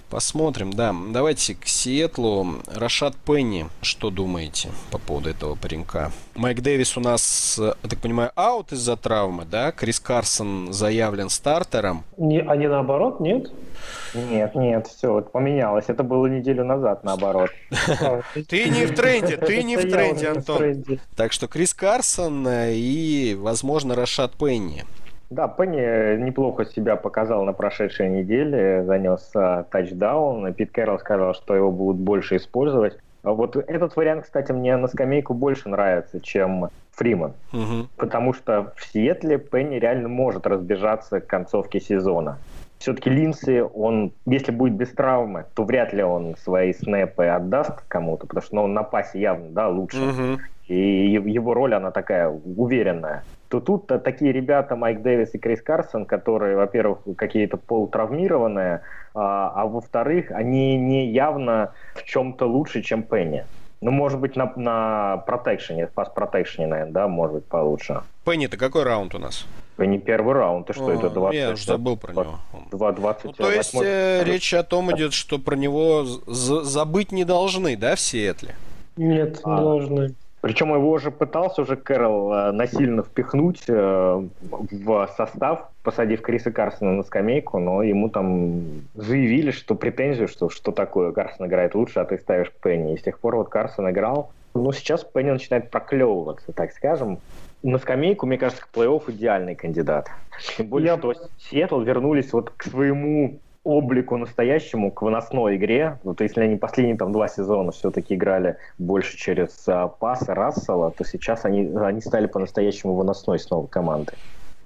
[0.10, 0.96] Посмотрим, да.
[1.12, 2.58] Давайте к Сиэтлу.
[2.68, 6.12] Рашат Пенни, что думаете по поводу этого паренька?
[6.36, 9.72] Майк Дэвис у нас, я так понимаю, аут из-за травмы, да?
[9.72, 12.04] Крис Карсон заявлен стартером.
[12.18, 13.52] Не, а не наоборот, нет?
[14.14, 15.86] Нет, нет, все, вот поменялось.
[15.88, 17.50] Это было неделю назад, наоборот.
[18.48, 20.84] Ты не в тренде, ты не в тренде, Антон.
[21.16, 24.86] Так что Крис Карсон и, возможно, Рашат Пенни.
[25.30, 29.32] Да, Пенни неплохо себя показал на прошедшей неделе, занес
[29.72, 30.54] тачдаун.
[30.54, 32.98] Пит Кэрролл сказал, что его будут больше использовать.
[33.24, 37.34] А вот этот вариант, кстати, мне на скамейку больше нравится, чем Фриман.
[37.52, 37.88] Угу.
[37.98, 42.38] Потому что в Сиэтле Пенни реально может разбежаться к концовке сезона.
[42.78, 48.28] Все-таки Линси, он, если будет без травмы, то вряд ли он свои снэпы отдаст кому-то,
[48.28, 49.98] потому что ну, он на пасе явно да, лучше.
[49.98, 50.40] Угу.
[50.68, 55.62] И его роль, она такая уверенная то тут -то такие ребята, Майк Дэвис и Крис
[55.62, 58.82] Карсон, которые, во-первых, какие-то полутравмированные,
[59.14, 63.46] а, а во-вторых, они не явно в чем-то лучше, чем Пенни.
[63.82, 68.02] Ну, может быть, на, на протекшене, пас протекшене, наверное, да, может быть, получше.
[68.26, 69.46] Пенни-то какой раунд у нас?
[69.78, 71.40] Пенни первый раунд, ты что, О, это 20?
[71.40, 72.40] Я уже забыл про него.
[72.72, 73.88] 2, 20, ну, то есть 8...
[73.88, 78.56] э, речь о том идет, что про него забыть не должны, да, в Сиэтле?
[78.96, 80.16] Нет, а, не должны.
[80.46, 83.74] Причем его уже пытался уже Кэрол э, насильно впихнуть э,
[84.52, 88.62] в состав, посадив Криса Карсона на скамейку, но ему там
[88.94, 92.94] заявили, что претензию, что что такое, Карсон играет лучше, а ты ставишь Пенни.
[92.94, 94.34] И с тех пор вот Карсон играл.
[94.54, 97.18] Но сейчас Пенни начинает проклевываться, так скажем.
[97.64, 100.12] На скамейку, мне кажется, к плей-офф идеальный кандидат.
[100.58, 100.98] Тем более, Я...
[101.00, 106.00] что Сиэтл вернулись вот к своему облику настоящему, к выносной игре.
[106.04, 111.04] Вот если они последние там два сезона все-таки играли больше через а, пасы Рассела, то
[111.04, 114.16] сейчас они, они стали по-настоящему выносной снова командой.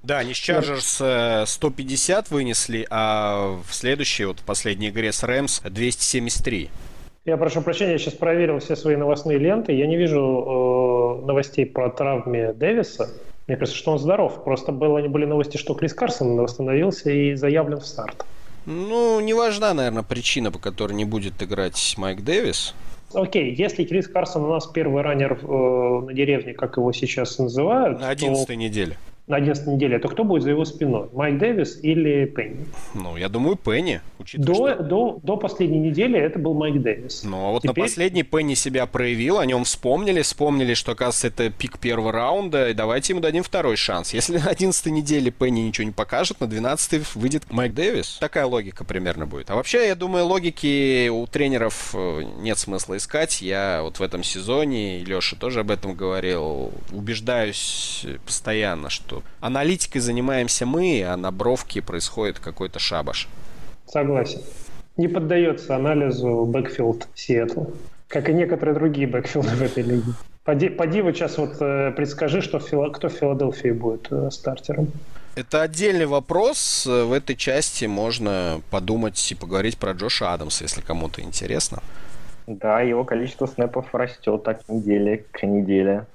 [0.04, 5.62] Да, они с Chargers 150 вынесли, а в следующей, вот в последней игре с Рэмс
[5.62, 6.70] 273.
[7.26, 9.74] Я прошу прощения, я сейчас проверил все свои новостные ленты.
[9.74, 13.10] Я не вижу э, новостей про травме Дэвиса.
[13.48, 14.44] Мне кажется, что он здоров.
[14.44, 18.26] Просто было, были новости, что Крис Карсон восстановился и заявлен в старт.
[18.66, 22.74] Ну, не важна, наверное, причина, по которой не будет играть Майк Дэвис.
[23.14, 28.00] Окей, если Крис Карсон у нас первый раннер э, на деревне, как его сейчас называют...
[28.00, 28.56] На 11 то...
[28.56, 28.98] неделе
[29.30, 31.08] на 11 неделе, то кто будет за его спиной?
[31.14, 32.66] Майк Дэвис или Пенни?
[32.96, 34.02] Ну, я думаю, Пенни.
[34.34, 34.76] До, что...
[34.84, 37.24] до, до последней недели это был Майк Дэвис.
[37.24, 37.78] Ну, а вот Теперь...
[37.78, 42.70] на последней Пенни себя проявил, о нем вспомнили, вспомнили, что, оказывается, это пик первого раунда,
[42.70, 44.16] и давайте ему дадим второй шанс.
[44.16, 48.18] Если на 11 неделе Пенни ничего не покажет, на 12 выйдет Майк Дэвис.
[48.20, 49.52] Такая логика примерно будет.
[49.52, 53.44] А вообще, я думаю, логики у тренеров э, нет смысла искать.
[53.44, 60.02] Я вот в этом сезоне, и Леша тоже об этом говорил, убеждаюсь постоянно, что аналитикой
[60.02, 63.28] занимаемся мы, а на бровке происходит какой-то шабаш.
[63.88, 64.42] Согласен.
[64.98, 67.66] Не поддается анализу backfield Сиэтл,
[68.08, 70.14] как и некоторые другие бэкфилды в этой лиге.
[70.44, 74.92] Поди, поди вот сейчас вот э, предскажи, что Фила, кто в Филадельфии будет э, стартером.
[75.36, 76.86] Это отдельный вопрос.
[76.86, 81.84] В этой части можно подумать и поговорить про Джоша Адамса, если кому-то интересно.
[82.48, 86.08] Да, его количество снэпов растет от недели к неделе.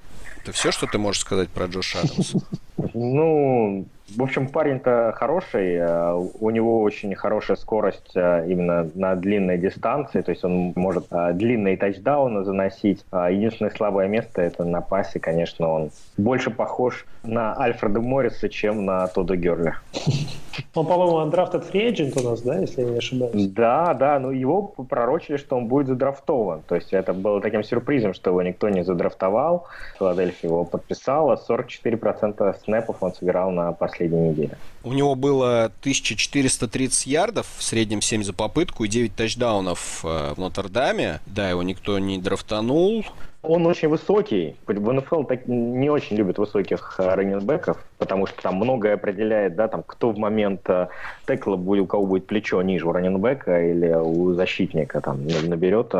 [0.42, 2.38] Это все, что ты можешь сказать про Джоша Адамса?
[2.76, 9.58] Ну, в общем, парень-то хороший, э, у него очень хорошая скорость э, именно на длинной
[9.58, 13.04] дистанции, то есть он может э, длинные тачдауны заносить.
[13.10, 18.84] А единственное слабое место это на пасе, конечно, он больше похож на Альфреда Морриса, чем
[18.84, 19.74] на Тодда Герли.
[20.74, 23.48] Он, по-моему, андрафтед agent у нас, да, если я не ошибаюсь?
[23.48, 26.62] Да, да, но его пророчили, что он будет задрафтован.
[26.66, 29.66] То есть это было таким сюрпризом, что его никто не задрафтовал.
[29.98, 31.40] Филадельфия его подписала.
[31.48, 34.56] 44% снэпов он сыграл на последней неделе.
[34.82, 40.38] У него было 1430 ярдов, в среднем 7 за попытку и 9 тачдаунов э, в
[40.38, 41.20] Нотр-Даме.
[41.26, 43.04] Да, его никто не драфтанул.
[43.46, 44.56] Он очень высокий.
[44.66, 49.68] В НФЛ так не очень любят высоких э, раненбеков, потому что там многое определяет, да,
[49.68, 50.88] там, кто в момент э,
[51.26, 55.94] текла будет, у кого будет плечо ниже у раненбека или у защитника, там, наберет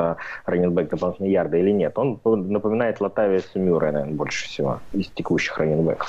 [0.46, 1.98] раненбек дополнительные ярды или нет.
[1.98, 6.08] Он напоминает Латависа Мюррея, наверное, больше всего из текущих раненбеков.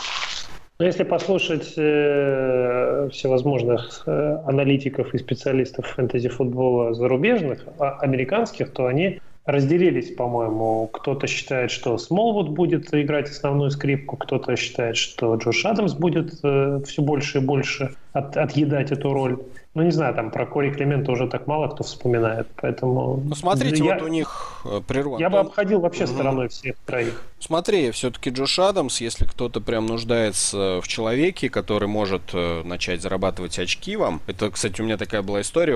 [0.78, 9.22] Но если послушать э, всевозможных э, аналитиков и специалистов фэнтези-футбола зарубежных, а, американских, то они
[9.46, 10.88] разделились, по-моему.
[10.88, 16.82] Кто-то считает, что Смолвуд будет играть основную скрипку, кто-то считает, что Джош Адамс будет э,
[16.86, 19.38] все больше и больше от, отъедать эту роль.
[19.76, 23.22] Ну, не знаю, там про Кори Климента уже так мало кто вспоминает, поэтому...
[23.26, 25.22] Ну, смотрите, я, вот у них э, природа.
[25.22, 27.22] Я бы обходил вообще стороной всех троих.
[27.40, 33.60] Смотри, все-таки Джош Адамс, если кто-то прям нуждается в человеке, который может э, начать зарабатывать
[33.60, 34.22] очки вам.
[34.28, 35.76] Это, кстати, у меня такая была история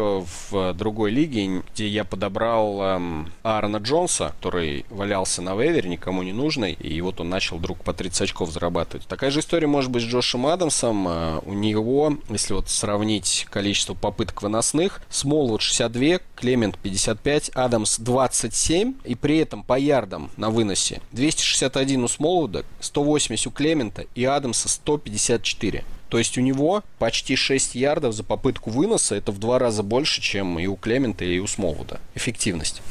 [0.50, 6.32] в другой лиге, где я подобрал эм, Аарона Джонса, который валялся на вейвере, никому не
[6.32, 9.06] нужный, и вот он начал вдруг по 30 очков зарабатывать.
[9.08, 11.08] Такая же история может быть с Джошем Адамсом.
[11.08, 15.02] Э, у него, если вот сравнить количество количество попыток выносных.
[15.10, 18.94] Смолвуд 62, Клемент 55, Адамс 27.
[19.04, 24.70] И при этом по ярдам на выносе 261 у Смолвуда, 180 у Клемента и Адамса
[24.70, 25.84] 154.
[26.10, 29.16] То есть у него почти 6 ярдов за попытку выноса.
[29.16, 32.00] Это в два раза больше, чем и у Клемента, и у Смолвуда.
[32.16, 32.82] Эффективность.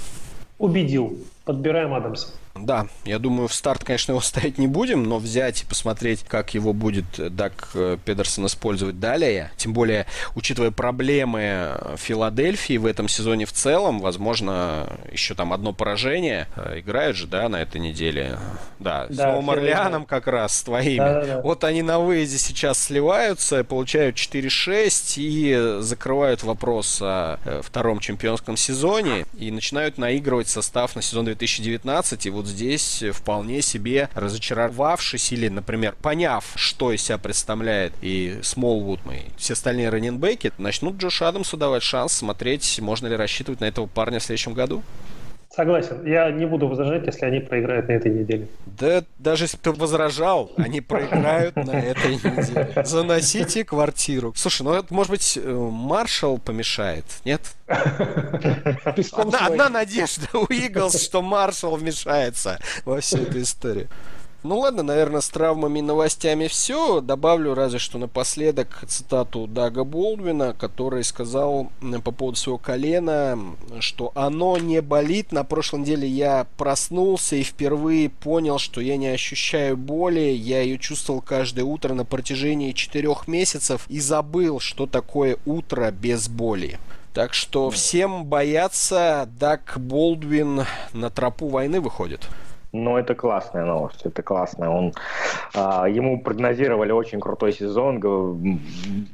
[0.58, 1.18] Убедил.
[1.44, 2.28] Подбираем Адамса.
[2.64, 6.54] Да, я думаю, в старт, конечно, его ставить не будем, но взять и посмотреть, как
[6.54, 9.50] его будет Дак э, Педерсон использовать далее.
[9.56, 16.48] Тем более, учитывая проблемы Филадельфии в этом сезоне в целом, возможно, еще там одно поражение.
[16.56, 18.38] Э, играют же, да, на этой неделе.
[18.78, 20.98] Да, да с Новым Орлеаном как раз, с твоими.
[20.98, 21.40] Да, да, да.
[21.40, 28.56] Вот они на выезде сейчас сливаются, получают 4-6 и закрывают вопрос о э, втором чемпионском
[28.56, 32.26] сезоне и начинают наигрывать состав на сезон 2019.
[32.26, 39.00] И вот здесь вполне себе разочаровавшись или, например, поняв, что из себя представляет и Смолвуд,
[39.12, 43.86] и все остальные раненбеки, начнут Джош Адамсу давать шанс смотреть, можно ли рассчитывать на этого
[43.86, 44.82] парня в следующем году.
[45.58, 46.06] Согласен.
[46.06, 48.46] Я не буду возражать, если они проиграют на этой неделе.
[48.64, 52.84] Да даже если ты возражал, они проиграют на этой неделе.
[52.84, 54.32] Заносите квартиру.
[54.36, 57.40] Слушай, ну это, может быть, э, Маршал помешает, нет?
[57.66, 63.88] Одна, одна надежда у Иглс, что Маршал вмешается во всю эту историю.
[64.44, 67.00] Ну ладно, наверное, с травмами и новостями все.
[67.00, 71.72] Добавлю разве что напоследок цитату Дага Болдвина, который сказал
[72.04, 73.36] по поводу своего колена,
[73.80, 75.32] что оно не болит.
[75.32, 80.20] На прошлой неделе я проснулся и впервые понял, что я не ощущаю боли.
[80.20, 86.28] Я ее чувствовал каждое утро на протяжении четырех месяцев и забыл, что такое утро без
[86.28, 86.78] боли.
[87.12, 92.28] Так что всем бояться, Даг Болдвин на тропу войны выходит.
[92.72, 94.70] Но это классная новость, это классно.
[94.70, 94.92] Он,
[95.54, 97.98] а, ему прогнозировали очень крутой сезон.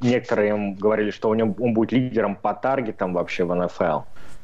[0.02, 4.00] Некоторые говорили, что у него, он будет лидером по таргетам вообще в НФЛ.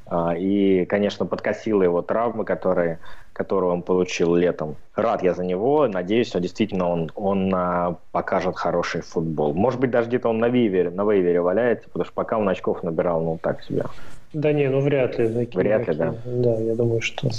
[0.06, 2.98] А, и, конечно, подкосила его травмы, которые,
[3.32, 4.76] которую он получил летом.
[4.94, 5.86] Рад я за него.
[5.88, 9.54] Надеюсь, что действительно он, он а, покажет хороший футбол.
[9.54, 12.82] Может быть, даже где-то он на вейвере, на вейвере валяется, потому что пока он очков
[12.82, 13.84] набирал, ну, так себе.
[14.32, 15.28] Да не, ну вряд ли.
[15.28, 16.14] Такие, вряд ли, да.
[16.24, 17.30] Да, я думаю, что...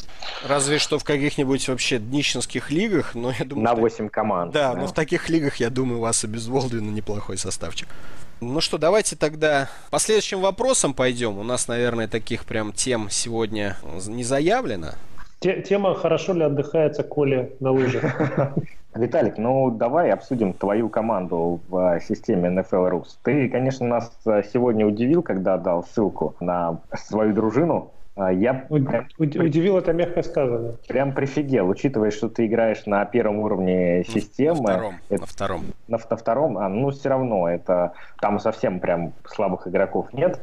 [0.45, 3.63] Разве что в каких-нибудь вообще днищенских лигах, но я думаю...
[3.63, 4.09] На 8 что...
[4.09, 4.51] команд.
[4.51, 7.87] Да, да, но в таких лигах, я думаю, у вас и без Волдвина неплохой составчик.
[8.41, 11.37] Ну что, давайте тогда по следующим вопросам пойдем.
[11.37, 13.77] У нас, наверное, таких прям тем сегодня
[14.07, 14.93] не заявлено.
[15.39, 18.03] Тема «Хорошо ли отдыхается Коле на лыжах?»
[18.93, 23.17] Виталик, ну давай обсудим твою команду в э, системе NFL Rus.
[23.23, 27.91] Ты, конечно, нас э, сегодня удивил, когда дал ссылку на свою дружину.
[28.17, 30.73] А я удивил это мягко сказано.
[30.87, 34.63] Прям прифигел, учитывая, что ты играешь на первом уровне системы.
[34.63, 34.95] На втором.
[35.09, 35.65] Это, на втором.
[35.87, 40.41] На, на втором, а, ну все равно это там совсем прям слабых игроков нет.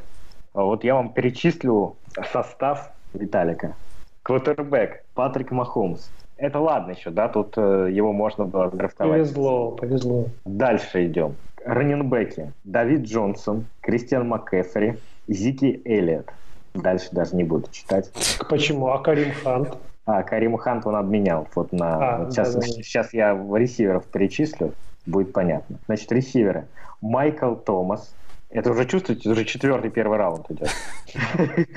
[0.53, 1.95] А вот я вам перечислю
[2.31, 3.75] состав Виталика.
[4.23, 6.09] Квотербек Патрик Махомс,
[6.39, 9.21] это ладно еще, да, тут э, его можно было драфтовать.
[9.21, 10.27] Повезло, повезло.
[10.45, 11.35] Дальше идем.
[11.65, 12.53] Раненбеки.
[12.63, 16.31] Давид Джонсон, Кристиан МакКефри, Зики Эллиот.
[16.73, 18.11] Дальше даже не буду читать.
[18.49, 18.87] Почему?
[18.87, 19.77] А Карим Хант?
[20.05, 21.47] А, Карим Хант он обменял.
[21.55, 21.95] Вот на...
[21.95, 22.67] А, вот сейчас, да, да.
[22.67, 24.73] сейчас я ресиверов перечислю,
[25.05, 25.77] будет понятно.
[25.87, 26.67] Значит, ресиверы.
[27.01, 28.13] Майкл Томас,
[28.49, 30.69] это уже чувствуете, уже четвертый первый раунд идет.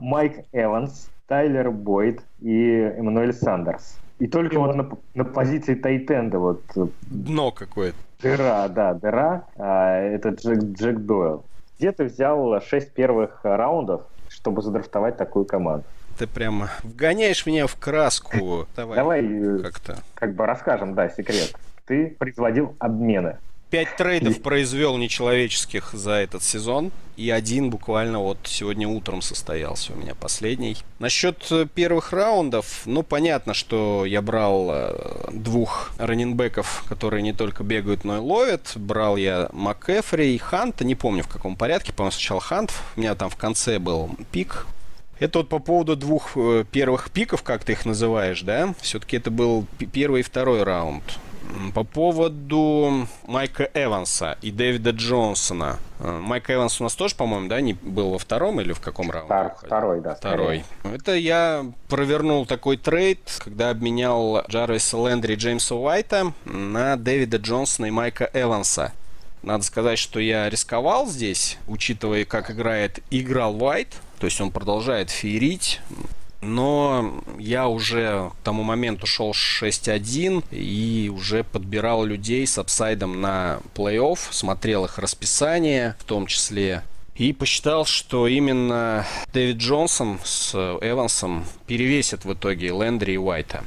[0.00, 3.96] Майк Эванс, Тайлер Бойд и Эммануэль Сандерс.
[4.18, 6.60] И только и вот на, на позиции Тайтенда вот...
[6.76, 7.96] Э, Дно какое-то.
[8.20, 9.46] Дыра, да, дыра.
[9.56, 11.42] А, это Джек, Джек Дойл.
[11.78, 15.86] Где ты взял шесть первых раундов, чтобы задрафтовать такую команду?
[16.18, 18.66] Ты прямо вгоняешь меня в краску.
[18.76, 20.02] Давай, Давай э, как-то.
[20.12, 21.56] Как бы расскажем, да, секрет.
[21.86, 23.38] Ты производил обмены.
[23.72, 24.40] Пять трейдов и...
[24.40, 26.92] произвел нечеловеческих за этот сезон.
[27.16, 30.76] И один буквально вот сегодня утром состоялся у меня последний.
[30.98, 37.64] Насчет э, первых раундов, ну понятно, что я брал э, двух раненбеков, которые не только
[37.64, 38.72] бегают, но и ловят.
[38.76, 43.14] Брал я МакЭфри и Ханта, не помню в каком порядке, по-моему сначала Хант, у меня
[43.14, 44.66] там в конце был пик,
[45.18, 48.74] это вот по поводу двух э, первых пиков, как ты их называешь, да?
[48.82, 51.04] Все-таки это был первый и второй раунд.
[51.74, 55.78] По поводу Майка Эванса и Дэвида Джонсона.
[56.00, 59.10] Э, Майк Эванс у нас тоже, по-моему, да, не был во втором или в каком
[59.10, 59.32] раунде?
[59.32, 60.14] Втор, второй, да.
[60.14, 60.64] Второй.
[60.80, 60.96] Скорее.
[60.96, 67.86] Это я провернул такой трейд, когда обменял Джарвиса Лендри и Джеймса Уайта на Дэвида Джонсона
[67.86, 68.92] и Майка Эванса.
[69.42, 73.88] Надо сказать, что я рисковал здесь, учитывая, как играет играл Уайт.
[74.20, 75.80] То есть он продолжает феерить
[76.42, 83.60] но я уже к тому моменту шел 6-1 и уже подбирал людей с апсайдом на
[83.74, 86.82] плей-офф, смотрел их расписание в том числе.
[87.14, 93.62] И посчитал, что именно Дэвид Джонсон с Эвансом перевесит в итоге Лендри и Уайта.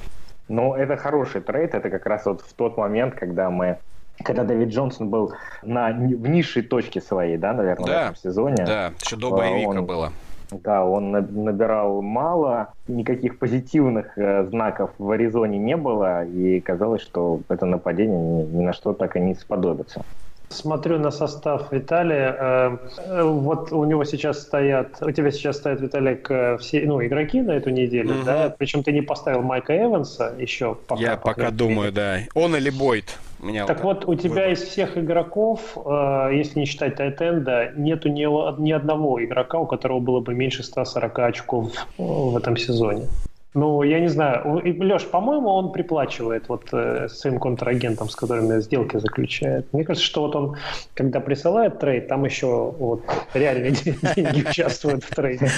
[0.47, 1.73] Ну, это хороший трейд.
[1.73, 3.77] Это как раз вот в тот момент, когда мы
[4.23, 8.63] когда Дэвид Джонсон был на, в низшей точке своей, да, наверное, да, в этом сезоне.
[8.65, 10.13] Да, еще до боевика он, было.
[10.51, 17.41] Да, он набирал мало, никаких позитивных э, знаков в Аризоне не было, и казалось, что
[17.49, 20.03] это нападение ни, ни на что так и не сподобится.
[20.49, 22.35] Смотрю на состав Виталия.
[22.39, 26.29] Э, э, вот у него сейчас стоят, у тебя сейчас стоят, Виталик,
[26.59, 28.25] все ну, игроки на эту неделю, угу.
[28.25, 28.55] да?
[28.57, 31.01] Причем ты не поставил Майка Эванса еще пока.
[31.01, 32.19] Я пока думаю, да.
[32.35, 33.17] Он или Бойд.
[33.45, 38.25] Меня так вот, у тебя из всех игроков, э, если не считать Тайтенда, нету ни,
[38.59, 43.07] ни одного игрока, у которого было бы меньше 140 очков в этом сезоне.
[43.55, 44.61] Ну, я не знаю.
[44.63, 49.71] Леш, по-моему, он приплачивает вот э, своим контрагентам, с которыми сделки заключает.
[49.71, 50.57] Мне кажется, что вот он,
[50.93, 52.47] когда присылает трейд, там еще
[52.77, 53.03] вот
[53.33, 53.71] реальные
[54.15, 55.49] деньги участвуют в трейде.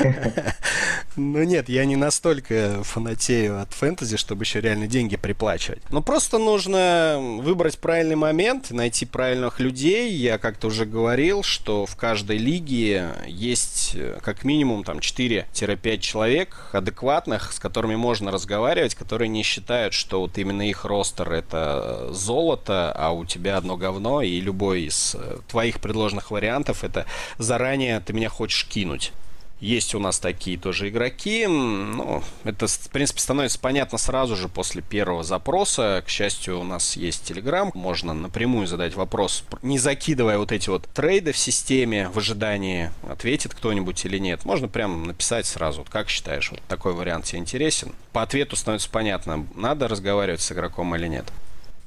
[1.15, 5.81] Ну нет, я не настолько фанатею от фэнтези, чтобы еще реально деньги приплачивать.
[5.89, 10.11] Но просто нужно выбрать правильный момент, найти правильных людей.
[10.11, 16.69] Я как-то уже говорил, что в каждой лиге есть э, как минимум там 4-5 человек
[16.71, 22.91] адекватных, с которыми можно разговаривать, которые не считают, что вот именно их ростер это золото,
[22.91, 27.05] а у тебя одно говно, и любой из э, твоих предложенных вариантов это
[27.37, 29.13] заранее ты меня хочешь кинуть.
[29.59, 31.47] Есть у нас такие тоже игроки.
[31.47, 36.03] Ну, это, в принципе, становится понятно сразу же после первого запроса.
[36.05, 37.71] К счастью, у нас есть Telegram.
[37.73, 43.55] Можно напрямую задать вопрос, не закидывая вот эти вот трейды в системе в ожидании, ответит
[43.55, 44.45] кто-нибудь или нет.
[44.45, 47.93] Можно прям написать сразу, как считаешь, вот такой вариант тебе интересен.
[48.13, 51.25] По ответу становится понятно, надо разговаривать с игроком или нет.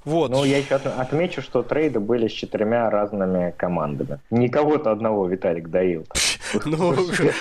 [0.05, 0.31] Вот.
[0.31, 4.19] Ну, я еще отмечу, что трейды были с четырьмя разными командами.
[4.31, 6.07] Не кого-то одного Виталик доил.
[6.65, 6.97] Ну,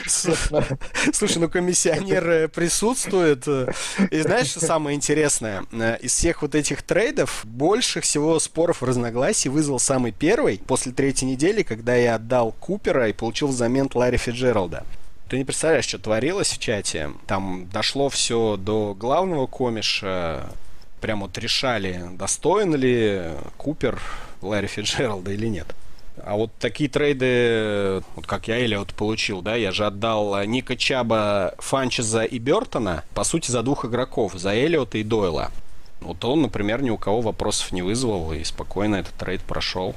[0.05, 3.47] слушай, ну комиссионер э, присутствует.
[3.47, 5.64] И знаешь, что самое интересное?
[5.72, 10.91] Э, из всех вот этих трейдов больше всего споров и разногласий вызвал самый первый после
[10.91, 14.84] третьей недели, когда я отдал Купера и получил взамен Ларри Фиджералда.
[15.30, 17.12] Ты не представляешь, что творилось в чате.
[17.28, 20.49] Там дошло все до главного комиша,
[21.00, 23.22] прям вот решали, достоин ли
[23.58, 24.00] Купер
[24.41, 25.68] Ларри Фиджералда или нет.
[26.24, 31.54] А вот такие трейды, вот как я Эллиот получил, да, я же отдал Ника Чаба,
[31.60, 35.52] Фанчеза и Бертона, по сути, за двух игроков, за Эллиота и Дойла.
[36.02, 39.95] Вот он, например, ни у кого вопросов не вызвал и спокойно этот трейд прошел.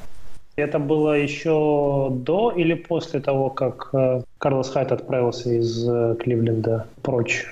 [0.56, 6.86] Это было еще до или после того, как э, Карлос Хайт отправился из э, Кливленда
[7.00, 7.46] прочь?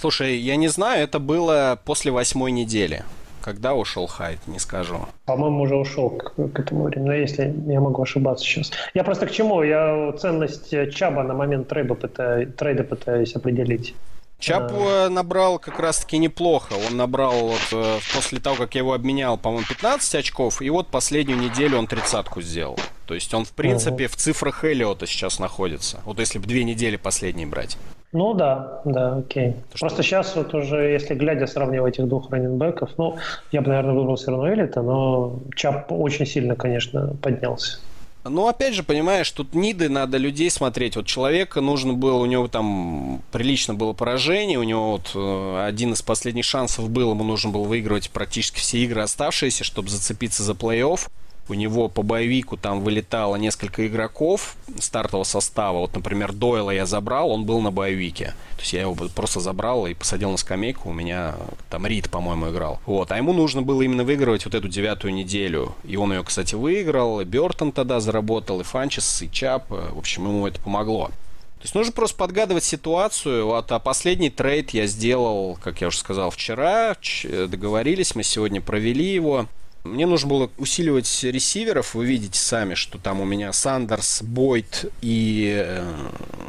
[0.00, 3.04] Слушай, я не знаю, это было после восьмой недели.
[3.42, 5.00] Когда ушел Хайт, не скажу.
[5.26, 8.70] По-моему, уже ушел к, к этому времени, но если я могу ошибаться сейчас.
[8.94, 9.62] Я просто к чему?
[9.62, 13.94] Я ценность Чаба на момент трейда, пытаюсь, трейда пытаюсь определить.
[14.38, 15.10] Чап а...
[15.10, 16.72] набрал как раз-таки неплохо.
[16.88, 20.88] Он набрал вот э, после того, как я его обменял, по-моему, 15 очков, и вот
[20.88, 22.78] последнюю неделю он тридцатку сделал.
[23.06, 24.08] То есть он, в принципе, uh-huh.
[24.08, 26.00] в цифрах Эллиота сейчас находится.
[26.06, 27.76] Вот если бы две недели последние брать.
[28.12, 29.52] Ну да, да, окей.
[29.72, 30.10] То Просто что...
[30.10, 33.18] сейчас вот уже, если глядя, сравнивать этих двух раненбеков, ну,
[33.52, 37.78] я бы, наверное, выбрал все равно Элита, но Чап очень сильно, конечно, поднялся.
[38.24, 40.96] Ну, опять же, понимаешь, тут ниды надо людей смотреть.
[40.96, 45.94] Вот человека нужно было, у него там прилично было поражение, у него вот э, один
[45.94, 50.52] из последних шансов был, ему нужно было выигрывать практически все игры оставшиеся, чтобы зацепиться за
[50.52, 51.08] плей-офф
[51.48, 55.78] у него по боевику там вылетало несколько игроков стартового состава.
[55.78, 58.34] Вот, например, Дойла я забрал, он был на боевике.
[58.56, 60.90] То есть я его просто забрал и посадил на скамейку.
[60.90, 61.34] У меня
[61.70, 62.78] там Рид, по-моему, играл.
[62.86, 63.10] Вот.
[63.10, 65.74] А ему нужно было именно выигрывать вот эту девятую неделю.
[65.84, 67.20] И он ее, кстати, выиграл.
[67.20, 69.70] И Бертон тогда заработал, и Фанчесс, и Чабб.
[69.70, 71.06] В общем, ему это помогло.
[71.08, 73.46] То есть нужно просто подгадывать ситуацию.
[73.46, 76.96] Вот, а последний трейд я сделал, как я уже сказал, вчера.
[77.24, 79.46] Договорились, мы сегодня провели его.
[79.84, 81.94] Мне нужно было усиливать ресиверов.
[81.94, 85.84] Вы видите сами, что там у меня Сандерс, Бойд и э,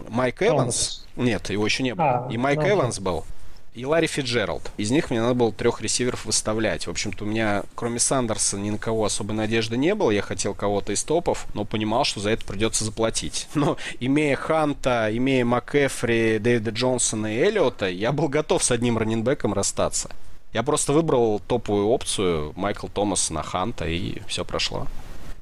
[0.10, 1.06] Майк Эванс.
[1.16, 2.28] Нет, его еще не было.
[2.28, 3.26] А, и Майк ну, Эванс был.
[3.74, 4.70] И Ларри Фиджеральд.
[4.76, 6.88] Из них мне надо было трех ресиверов выставлять.
[6.88, 10.12] В общем-то, у меня, кроме Сандерса, ни на кого особой надежды не было.
[10.12, 13.48] Я хотел кого-то из топов, но понимал, что за это придется заплатить.
[13.56, 19.54] Но имея Ханта, имея МакЭфри, Дэвида Джонсона и Эллиота, я был готов с одним раненбеком
[19.54, 20.10] расстаться.
[20.54, 24.88] Я просто выбрал топовую опцию Майкл Томас на Ханта, и все прошло.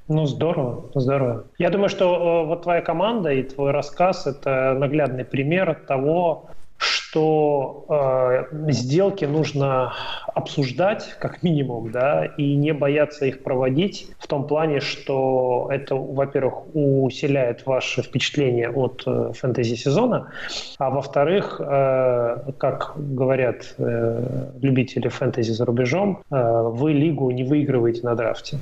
[0.07, 1.45] Ну, здорово, здорово.
[1.59, 6.49] Я думаю, что э, вот твоя команда и твой рассказ– это наглядный пример того,
[6.79, 9.93] что э, сделки нужно
[10.33, 16.73] обсуждать как минимум, да, и не бояться их проводить в том плане, что это, во-первых,
[16.73, 20.31] усиляет ваше впечатление от э, фэнтези-сезона,
[20.77, 28.01] а во-вторых, э, как говорят э, любители фэнтези за рубежом, э, вы лигу не выигрываете
[28.03, 28.59] на драфте.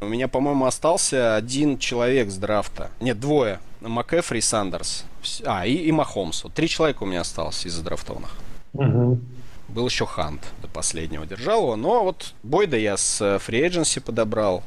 [0.00, 2.90] У меня, по-моему, остался один человек с драфта.
[3.00, 3.60] Нет, двое.
[3.80, 5.04] МакЭфри и Сандерс.
[5.44, 6.44] А, и, и Махомс.
[6.44, 8.36] Вот три человека у меня осталось из задрафтованных.
[8.74, 9.20] Угу.
[9.68, 11.76] Был еще Хант до последнего держал его.
[11.76, 14.62] Но вот Бойда я с фри э, Agency подобрал.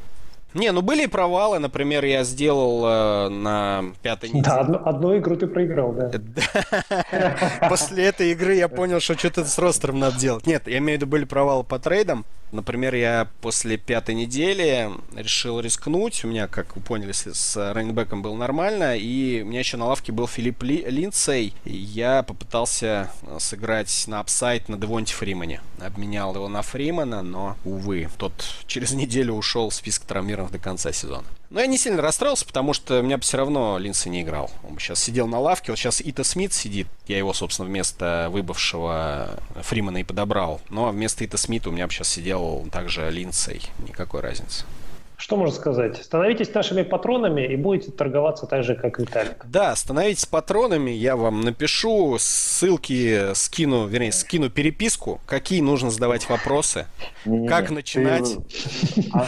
[0.56, 1.60] Не, ну были и провалы.
[1.60, 4.44] Например, я сделал э, на пятой неделе.
[4.44, 6.12] Да, одну, одну игру ты проиграл, да.
[7.70, 10.48] После этой игры я понял, что что-то с ростером надо делать.
[10.48, 12.26] Нет, я имею в виду были провалы по трейдам.
[12.52, 16.24] Например, я после пятой недели решил рискнуть.
[16.24, 18.98] У меня, как вы поняли, с раннинбеком было нормально.
[18.98, 21.54] И у меня еще на лавке был Филипп Ли, Линдсей.
[21.66, 25.62] И я попытался сыграть на апсайт на Девонте Фримане.
[25.80, 28.34] Обменял его на Фримана, но, увы, тот
[28.68, 31.26] через неделю ушел в список травмированных до конца сезона.
[31.50, 34.52] Но я не сильно расстроился, потому что меня бы все равно Линдсей не играл.
[34.68, 35.72] Он бы сейчас сидел на лавке.
[35.72, 36.88] Вот сейчас Ита Смит сидит.
[37.08, 40.62] Я его, собственно, вместо выбывшего Фримана и подобрал.
[40.70, 43.64] Но вместо Ита Смита у меня бы сейчас сидел также Линдсей.
[43.88, 44.66] Никакой разницы.
[45.20, 46.02] Что можно сказать?
[46.02, 49.46] Становитесь нашими патронами и будете торговаться так же, как Виталик.
[49.46, 56.86] Да, становитесь патронами, я вам напишу, ссылки скину, вернее, скину переписку, какие нужно задавать вопросы,
[57.50, 58.38] как начинать...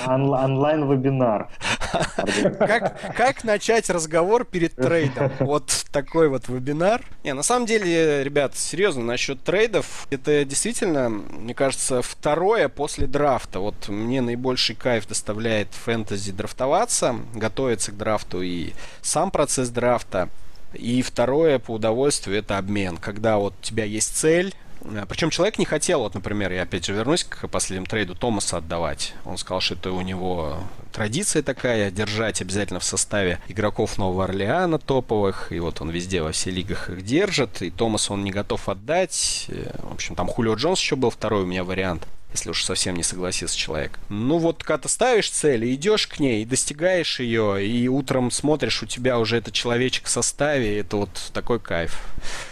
[0.07, 1.49] Онлайн-вебинар.
[2.57, 5.29] Как, как начать разговор перед трейдом?
[5.39, 7.01] Вот такой вот вебинар.
[7.25, 13.59] Не, на самом деле, ребят, серьезно, насчет трейдов, это действительно, мне кажется, второе после драфта.
[13.59, 20.29] Вот мне наибольший кайф доставляет фэнтези драфтоваться, готовиться к драфту и сам процесс драфта.
[20.73, 25.57] И второе по удовольствию это обмен, когда вот у тебя есть цель, Э, Причем человек
[25.57, 29.13] не хотел, вот, например, я опять же вернусь к последнему трейду, Томаса отдавать.
[29.25, 30.57] Он сказал, что это у него
[30.91, 36.32] традиция такая, держать обязательно в составе игроков Нового Орлеана топовых, и вот он везде во
[36.32, 39.45] всех лигах их держит, и Томас он не готов отдать.
[39.49, 42.95] Э, в общем, там Хулио Джонс еще был второй у меня вариант если уж совсем
[42.95, 43.99] не согласился человек.
[44.09, 48.32] Ну вот, когда ты ставишь цель и идешь к ней, и достигаешь ее, и утром
[48.32, 52.01] смотришь, у тебя уже этот человечек в составе, это вот такой кайф.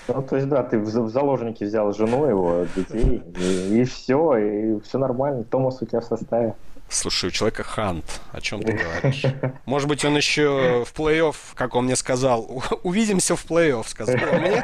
[0.07, 4.79] Ну, то есть, да, ты в заложники взял жену его, детей, и, и все, и
[4.81, 6.55] все нормально, Томас у тебя в составе.
[6.89, 8.19] Слушай, у человека хант.
[8.31, 9.23] О чем ты говоришь?
[9.65, 14.63] Может быть, он еще в плей-офф, как он мне сказал, увидимся в плей-офф, сказал мне.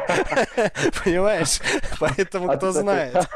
[1.03, 1.59] Понимаешь?
[1.99, 3.27] Поэтому а кто знает.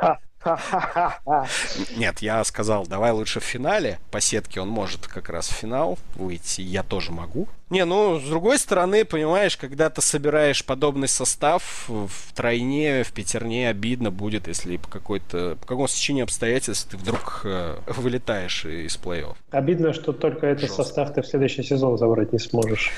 [1.95, 3.99] Нет, я сказал, давай лучше в финале.
[4.11, 6.61] По сетке он может как раз в финал выйти.
[6.61, 7.47] Я тоже могу.
[7.69, 13.69] Не, ну, с другой стороны, понимаешь, когда ты собираешь подобный состав в тройне, в пятерне
[13.69, 19.35] обидно будет, если по какой-то, по какому стечению обстоятельств ты вдруг э, вылетаешь из плей-офф.
[19.51, 20.83] Обидно, что только этот Жестко.
[20.83, 22.91] состав ты в следующий сезон забрать не сможешь.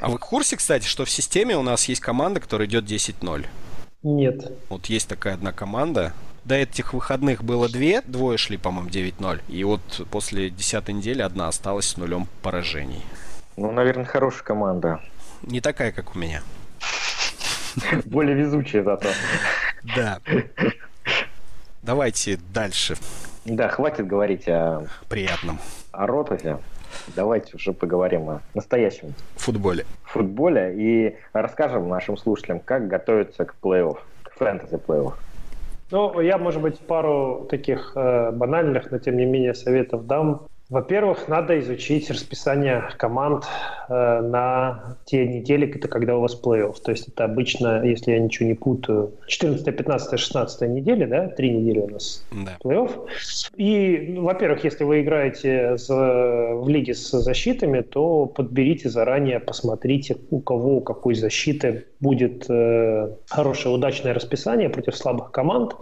[0.00, 3.46] А вы в курсе, кстати, что в системе у нас есть команда, которая идет 10-0?
[4.02, 4.52] Нет.
[4.68, 6.12] Вот есть такая одна команда.
[6.44, 9.40] До этих выходных было две, двое шли, по-моему, 9-0.
[9.48, 9.80] И вот
[10.10, 13.02] после десятой недели одна осталась с нулем поражений.
[13.56, 15.00] Ну, наверное, хорошая команда.
[15.42, 16.42] Не такая, как у меня.
[18.06, 19.10] Более везучая зато.
[19.94, 20.20] Да.
[21.82, 22.96] Давайте дальше.
[23.44, 24.86] Да, хватит говорить о...
[25.08, 25.58] Приятном.
[25.92, 26.58] О Ротосе.
[27.14, 29.84] Давайте уже поговорим о настоящем футболе.
[30.04, 35.14] Футболе и расскажем нашим слушателям, как готовиться к плей-офф, к фэнтези плей-офф.
[35.90, 40.42] Ну, я, может быть, пару таких э, банальных, но тем не менее советов дам.
[40.70, 43.44] Во-первых, надо изучить расписание команд
[43.88, 46.76] э, на те недели, когда у вас плей-офф.
[46.84, 51.50] То есть это обычно, если я ничего не путаю, 14, 15, 16 недели, да, три
[51.50, 52.56] недели у нас да.
[52.62, 52.92] плей-офф.
[53.56, 60.18] И, ну, во-первых, если вы играете с, в лиге с защитами, то подберите заранее, посмотрите,
[60.30, 65.74] у кого, у какой защиты будет э, хорошее, удачное расписание против слабых команд.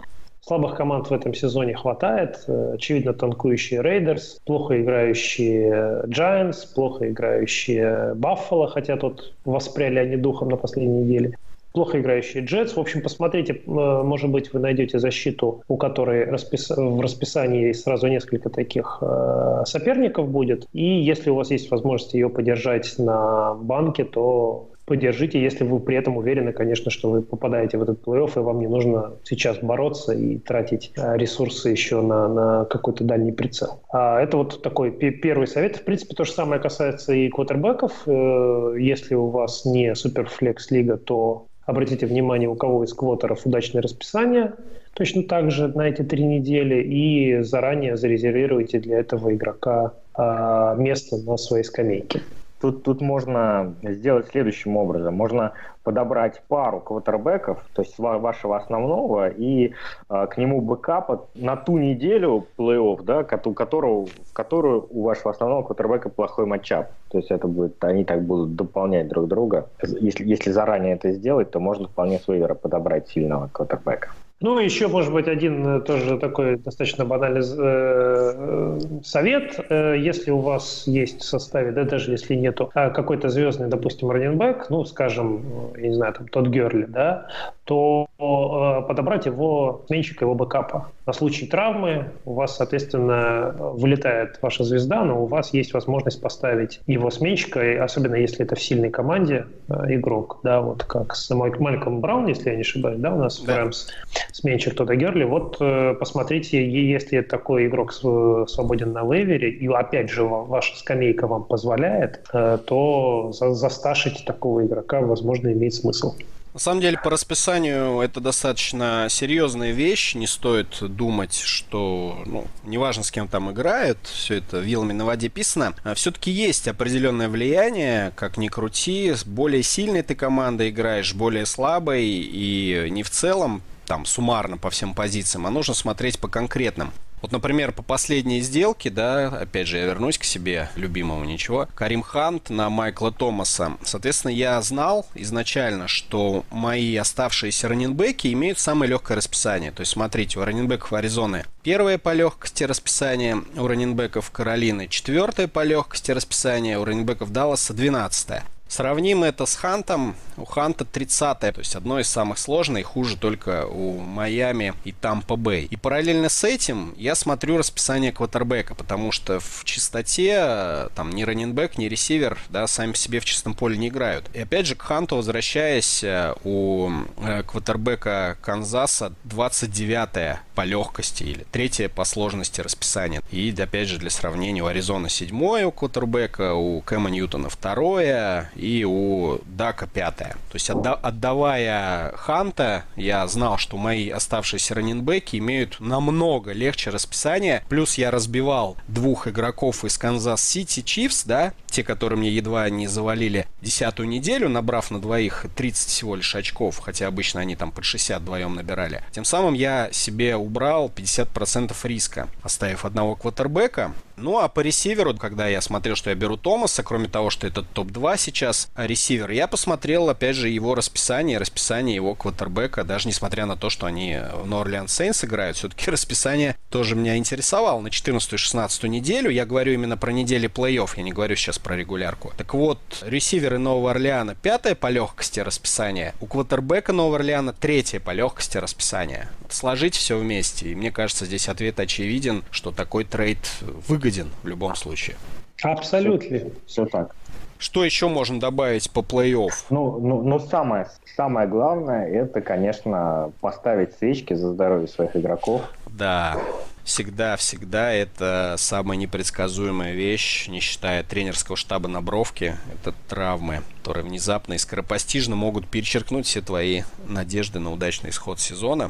[0.49, 2.43] Слабых команд в этом сезоне хватает.
[2.47, 10.49] Э, очевидно, танкующие Рейдерс, плохо играющие Giants, плохо играющие Баффало, хотя тут воспряли они духом
[10.49, 11.35] на последней неделе
[11.71, 12.75] плохо играющие Джетс.
[12.75, 16.71] В общем, посмотрите, э, может быть, вы найдете защиту, у которой распис...
[16.71, 20.65] в расписании сразу несколько таких э, соперников будет.
[20.73, 25.95] И если у вас есть возможность ее поддержать на банке, то поддержите, если вы при
[25.95, 30.13] этом уверены, конечно, что вы попадаете в этот плей-офф, и вам не нужно сейчас бороться
[30.13, 33.81] и тратить э, ресурсы еще на, на какой-то дальний прицел.
[33.93, 35.75] А это вот такой первый совет.
[35.75, 38.01] В принципе, то же самое касается и квотербеков.
[38.07, 44.53] Э, если у вас не суперфлекс-лига, то обратите внимание, у кого из квотеров удачное расписание,
[44.95, 51.17] точно так же на эти три недели, и заранее зарезервируйте для этого игрока а, место
[51.17, 52.21] на своей скамейке.
[52.61, 55.15] Тут, тут можно сделать следующим образом.
[55.15, 55.53] Можно
[55.83, 59.73] подобрать пару квотербеков, то есть вашего основного, и
[60.09, 65.63] э, к нему бэкапа на ту неделю плей-офф, да, которого, в которую у вашего основного
[65.63, 66.91] квотербека плохой матчап.
[67.09, 69.69] То есть это будет, они так будут дополнять друг друга.
[69.81, 74.09] Если, если заранее это сделать, то можно вполне с подобрать сильного квотербека.
[74.41, 79.59] Ну, еще, может быть, один э, тоже такой достаточно банальный э, э, совет.
[79.69, 84.69] Если у вас есть в составе, да даже если нету, а какой-то звездный, допустим, раненбэк,
[84.69, 87.27] ну, скажем, я не знаю, там, тот Герли, да,
[87.65, 90.91] то э, подобрать его сменщика, его бэкапа.
[91.09, 96.81] На случай травмы у вас, соответственно, вылетает ваша звезда, но у вас есть возможность поставить
[96.85, 101.99] его сменщика, особенно если это в сильной команде э, игрок, да, вот как с Мальком
[101.99, 103.57] Браун, если я не ошибаюсь, да, у нас да.
[103.57, 103.87] Рэмс
[104.33, 105.23] сменщик Тода Герли.
[105.23, 111.43] Вот э, посмотрите, если такой игрок свободен на вейвере, и опять же ваша скамейка вам
[111.43, 116.13] позволяет, то засташить такого игрока, возможно, имеет смысл.
[116.53, 120.15] На самом деле, по расписанию это достаточно серьезная вещь.
[120.15, 125.29] Не стоит думать, что, ну, неважно, с кем там играют, все это вилами на воде
[125.29, 125.75] писано.
[125.83, 129.13] А все-таки есть определенное влияние, как ни крути.
[129.13, 134.69] С более сильной ты командой играешь, более слабой, и не в целом там суммарно по
[134.69, 136.91] всем позициям, а нужно смотреть по конкретным.
[137.21, 142.01] Вот, например, по последней сделке, да, опять же, я вернусь к себе любимому, ничего, Карим
[142.01, 143.77] Хант на Майкла Томаса.
[143.83, 149.71] Соответственно, я знал изначально, что мои оставшиеся раненбеки имеют самое легкое расписание.
[149.71, 155.63] То есть, смотрите, у раненбеков Аризоны первое по легкости расписание, у раненбеков Каролины четвертое по
[155.63, 158.43] легкости расписание, у раненбеков Далласа двенадцатое.
[158.69, 160.15] Сравним это с Хантом.
[160.37, 165.35] У Ханта 30 то есть одно из самых сложных, хуже только у Майами и Тампа
[165.35, 165.65] Бэй.
[165.65, 171.77] И параллельно с этим я смотрю расписание квотербека, потому что в чистоте там ни раненбэк,
[171.77, 174.29] ни ресивер, да, сами по себе в чистом поле не играют.
[174.33, 176.91] И опять же к Ханту возвращаясь, э, у
[177.23, 183.21] э, квотербека Канзаса 29 по легкости или третье по сложности расписание.
[183.31, 188.83] И опять же для сравнения у Аризона 7 у квотербека, у Кэма Ньютона второе, и
[188.83, 190.33] у Дака пятая.
[190.49, 197.63] То есть отда- отдавая Ханта, я знал, что мои оставшиеся раненбеки имеют намного легче расписание.
[197.69, 202.87] Плюс я разбивал двух игроков из Канзас Сити Чифс, да, те, которые мне едва не
[202.87, 207.85] завалили десятую неделю, набрав на двоих 30 всего лишь очков, хотя обычно они там под
[207.85, 209.03] 60 вдвоем набирали.
[209.11, 213.93] Тем самым я себе убрал 50% риска, оставив одного квотербека.
[214.21, 217.63] Ну а по ресиверу, когда я смотрел, что я беру Томаса, кроме того, что это
[217.63, 223.55] топ-2 сейчас ресивер, я посмотрел, опять же, его расписание, расписание его квотербека, даже несмотря на
[223.55, 227.79] то, что они в Нью-Орлеан Сейнтс играют, все-таки расписание тоже меня интересовало.
[227.79, 232.33] На 14-16 неделю, я говорю именно про недели плей-офф, я не говорю сейчас про регулярку.
[232.35, 238.11] Так вот, ресиверы Нового Орлеана пятое по легкости расписания, у квотербека Нового Орлеана третье по
[238.11, 239.29] легкости расписания.
[239.49, 243.39] Сложить все вместе, и мне кажется, здесь ответ очевиден, что такой трейд
[243.87, 245.15] выгоден выгоден в любом случае.
[245.61, 246.37] Абсолютно.
[246.37, 247.15] Все, все так.
[247.57, 249.51] Что еще можно добавить по плей-офф?
[249.69, 250.87] Ну, ну, ну самое,
[251.17, 255.61] самое главное, это, конечно, поставить свечки за здоровье своих игроков.
[255.87, 256.37] Да,
[256.85, 262.55] всегда, всегда это самая непредсказуемая вещь, не считая тренерского штаба на бровке.
[262.73, 268.89] Это травмы, которые внезапно и скоропостижно могут перечеркнуть все твои надежды на удачный исход сезона.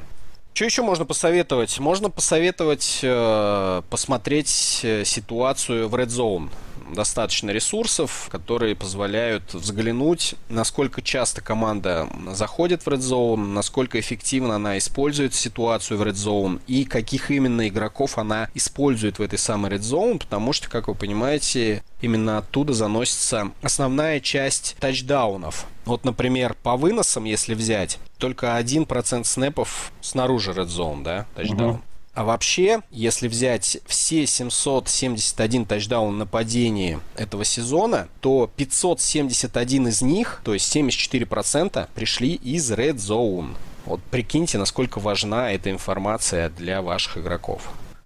[0.54, 1.80] Что еще можно посоветовать?
[1.80, 6.50] Можно посоветовать э, посмотреть э, ситуацию в Red Zone
[6.94, 14.78] достаточно ресурсов, которые позволяют взглянуть, насколько часто команда заходит в Red Zone, насколько эффективно она
[14.78, 19.80] использует ситуацию в Red Zone и каких именно игроков она использует в этой самой Red
[19.80, 25.66] Zone, потому что, как вы понимаете, именно оттуда заносится основная часть тачдаунов.
[25.86, 31.72] Вот, например, по выносам, если взять, только 1% снэпов снаружи Red Zone, да, тачдаун.
[31.72, 31.82] Угу.
[32.20, 40.54] А вообще, если взять все 771 тачдаун нападений этого сезона, то 571 из них, то
[40.54, 43.56] есть 74%, пришли из Red Zone.
[43.86, 47.62] Вот прикиньте, насколько важна эта информация для ваших игроков.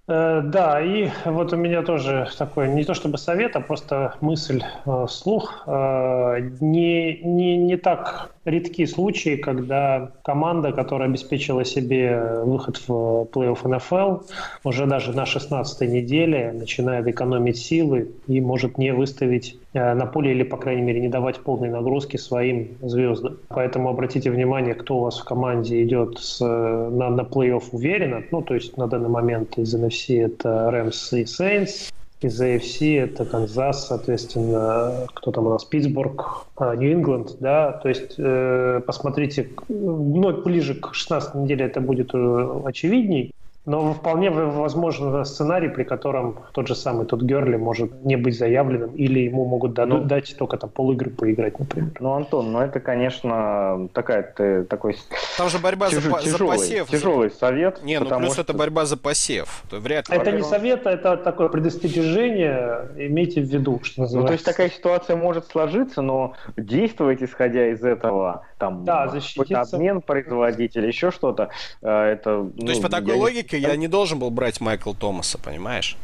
[0.06, 4.62] Э, да, и вот у меня тоже такой, не то чтобы совет, а просто мысль
[4.86, 5.64] э, вслух.
[5.66, 13.76] Э, не, не, не так редки случаи, когда команда, которая обеспечила себе выход в плей-офф
[13.78, 14.26] НФЛ,
[14.66, 20.44] уже даже на 16 неделе начинает экономить силы и может не выставить на поле или,
[20.44, 23.38] по крайней мере, не давать полной нагрузки своим звездам.
[23.50, 28.24] Поэтому обратите внимание, кто у вас в команде идет с, на, на плей-офф уверенно.
[28.32, 31.92] Ну, то есть на данный момент из NFC это Рэмс и Сейнс.
[32.24, 38.16] Из AFC это Канзас, соответственно, кто там у нас, Питтсбург, а, Нью-Ингланд, да, то есть
[38.18, 43.33] э, посмотрите, ну, ближе к 16 неделе это будет очевидней,
[43.66, 48.92] Но вполне возможно сценарий, при котором тот же самый тот Герли может не быть заявленным,
[48.92, 51.92] или ему могут дать, ну, дать только там полигры поиграть, например.
[52.00, 54.98] Ну, Антон, ну это, конечно, такая ты такой.
[55.38, 56.88] Там же борьба тяж, за, тяжелый, за посев.
[56.90, 57.84] Тяжелый совет.
[57.84, 58.42] Не, ну плюс что...
[58.42, 59.64] это борьба за посев.
[59.70, 60.18] То вряд ли.
[60.18, 62.90] Это не совет, это такое предостережение.
[62.98, 64.18] Имейте в виду, что называется.
[64.20, 69.62] Ну, то есть такая ситуация может сложиться, но действовать исходя из этого, там, да, защититься.
[69.62, 71.50] обмен производителя, еще что-то,
[71.82, 72.24] э, это.
[72.24, 75.98] То ну, есть по такой логике логике я не должен был брать Майкла Томаса, понимаешь?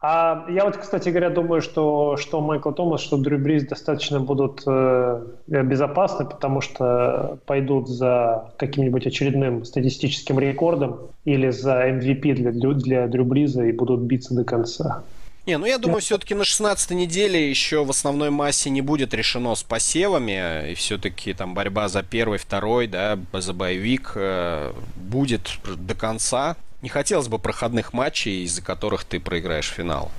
[0.00, 4.62] А я вот, кстати говоря, думаю, что, что Майкл Томас, что Дрю Бриз достаточно будут
[4.66, 13.06] э, безопасны, потому что пойдут за каким-нибудь очередным статистическим рекордом или за MVP для, для
[13.06, 15.02] Дрю Бриза и будут биться до конца.
[15.46, 19.54] Не, ну я думаю, все-таки на 16 неделе еще в основной массе не будет решено
[19.54, 25.94] с посевами, и все-таки там борьба за первый, второй, да, за боевик э, будет до
[25.94, 26.56] конца.
[26.84, 30.10] Не хотелось бы проходных матчей, из-за которых ты проиграешь финал.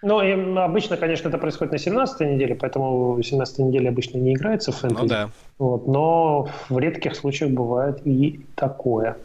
[0.00, 0.20] Ну,
[0.60, 5.02] обычно, конечно, это происходит на 17 неделе, поэтому 17 неделе обычно не играется в фэнтези.
[5.02, 5.30] Ну да.
[5.58, 9.16] Вот, но в редких случаях бывает и такое.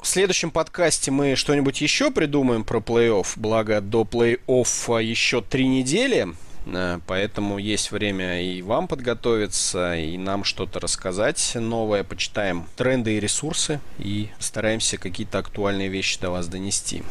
[0.00, 6.26] В следующем подкасте мы что-нибудь еще придумаем про плей-офф, благо до плей-оффа еще три недели.
[6.66, 12.04] Э, поэтому есть время и вам подготовиться, и нам что-то рассказать новое.
[12.04, 17.02] Почитаем тренды и ресурсы и стараемся какие-то актуальные вещи до вас донести.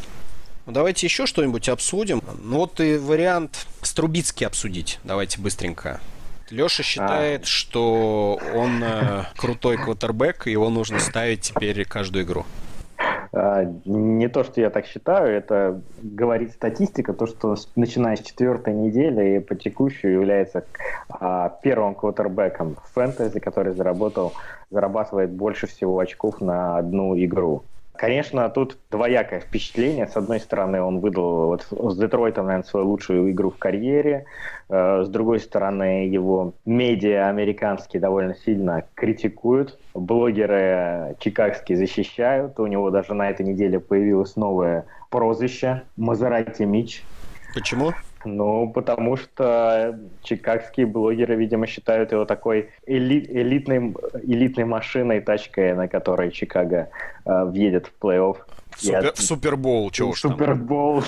[0.65, 2.21] Ну, давайте еще что-нибудь обсудим.
[2.43, 4.99] Ну вот и вариант с Трубицки обсудить.
[5.03, 5.99] Давайте быстренько.
[6.51, 7.45] Леша считает, а...
[7.45, 12.45] что он э, крутой квотербек, его нужно ставить теперь каждую игру.
[13.33, 18.73] А, не то, что я так считаю, это говорит статистика, то, что начиная с четвертой
[18.73, 20.65] недели и по текущую является
[21.09, 24.33] а, первым квотербеком в фэнтези, который заработал,
[24.69, 27.63] зарабатывает больше всего очков на одну игру.
[28.01, 30.07] Конечно, тут двоякое впечатление.
[30.07, 34.25] С одной стороны, он выдал вот с Детройтом, наверное, свою лучшую игру в карьере.
[34.69, 39.77] Э, с другой стороны, его медиа американские довольно сильно критикуют.
[39.93, 42.59] Блогеры чикагские защищают.
[42.59, 47.03] У него даже на этой неделе появилось новое прозвище Мазерати Мич.
[47.53, 47.91] Почему?
[48.23, 55.87] Ну, потому что чикагские блогеры, видимо, считают его такой эли- элитной, элитной машиной, тачкой, на
[55.87, 56.89] которой Чикаго
[57.25, 58.37] э, въедет в плей-офф.
[58.77, 59.11] Супер, Я...
[59.15, 60.21] Супербол, чего уж.
[60.21, 61.03] Супербол.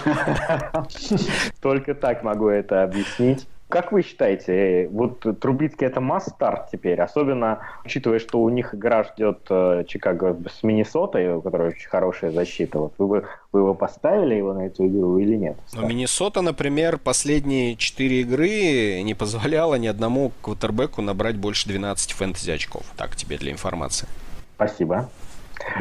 [1.62, 3.48] Только так могу это объяснить.
[3.74, 9.48] Как вы считаете, вот Трубицкий это масс-старт теперь, особенно учитывая, что у них игра ждет
[9.50, 12.78] э, Чикаго с Миннесотой, у которой очень хорошая защита.
[12.78, 15.58] Вот вы, вы его поставили его на эту игру или нет?
[15.74, 22.52] Ну, Миннесота, например, последние четыре игры не позволяла ни одному квотербеку набрать больше 12 фэнтези
[22.52, 22.84] очков.
[22.96, 24.08] Так тебе для информации.
[24.54, 25.10] Спасибо.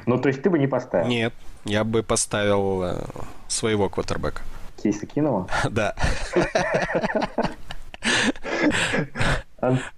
[0.06, 1.08] Ну, то есть ты бы не поставил?
[1.08, 1.34] Нет,
[1.66, 3.04] я бы поставил э,
[3.48, 4.40] своего квотербека.
[4.82, 5.46] Кейса Кинова?
[5.70, 5.94] Да.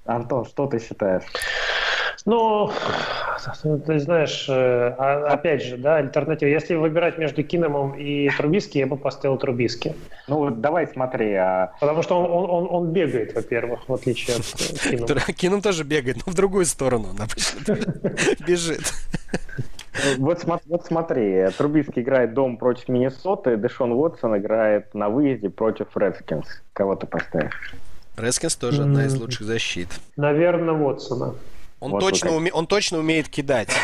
[0.05, 1.25] Антон, что ты считаешь?
[2.27, 2.71] Ну,
[3.87, 6.49] ты знаешь, э, а, опять же, да, альтернатива.
[6.49, 9.95] Если выбирать между Киномом и Трубиски, я бы поставил Трубиски.
[10.27, 11.35] Ну, вот давай смотри.
[11.35, 11.73] А...
[11.81, 15.21] Потому что он, он, он бегает, во-первых, в отличие от э, Кинома.
[15.35, 17.09] Кином тоже бегает, но в другую сторону.
[18.47, 18.81] Бежит.
[20.17, 26.47] Вот, вот смотри, Трубицкий играет дом против Миннесоты, Дэшон Уотсон играет на выезде против Редскинс.
[26.73, 27.75] Кого ты поставишь?
[28.17, 28.85] Рескинс тоже mm-hmm.
[28.85, 29.89] одна из лучших защит.
[30.17, 31.35] Наверное, Уотсона.
[31.81, 32.51] Он, вот точно уме...
[32.53, 33.71] он точно умеет кидать.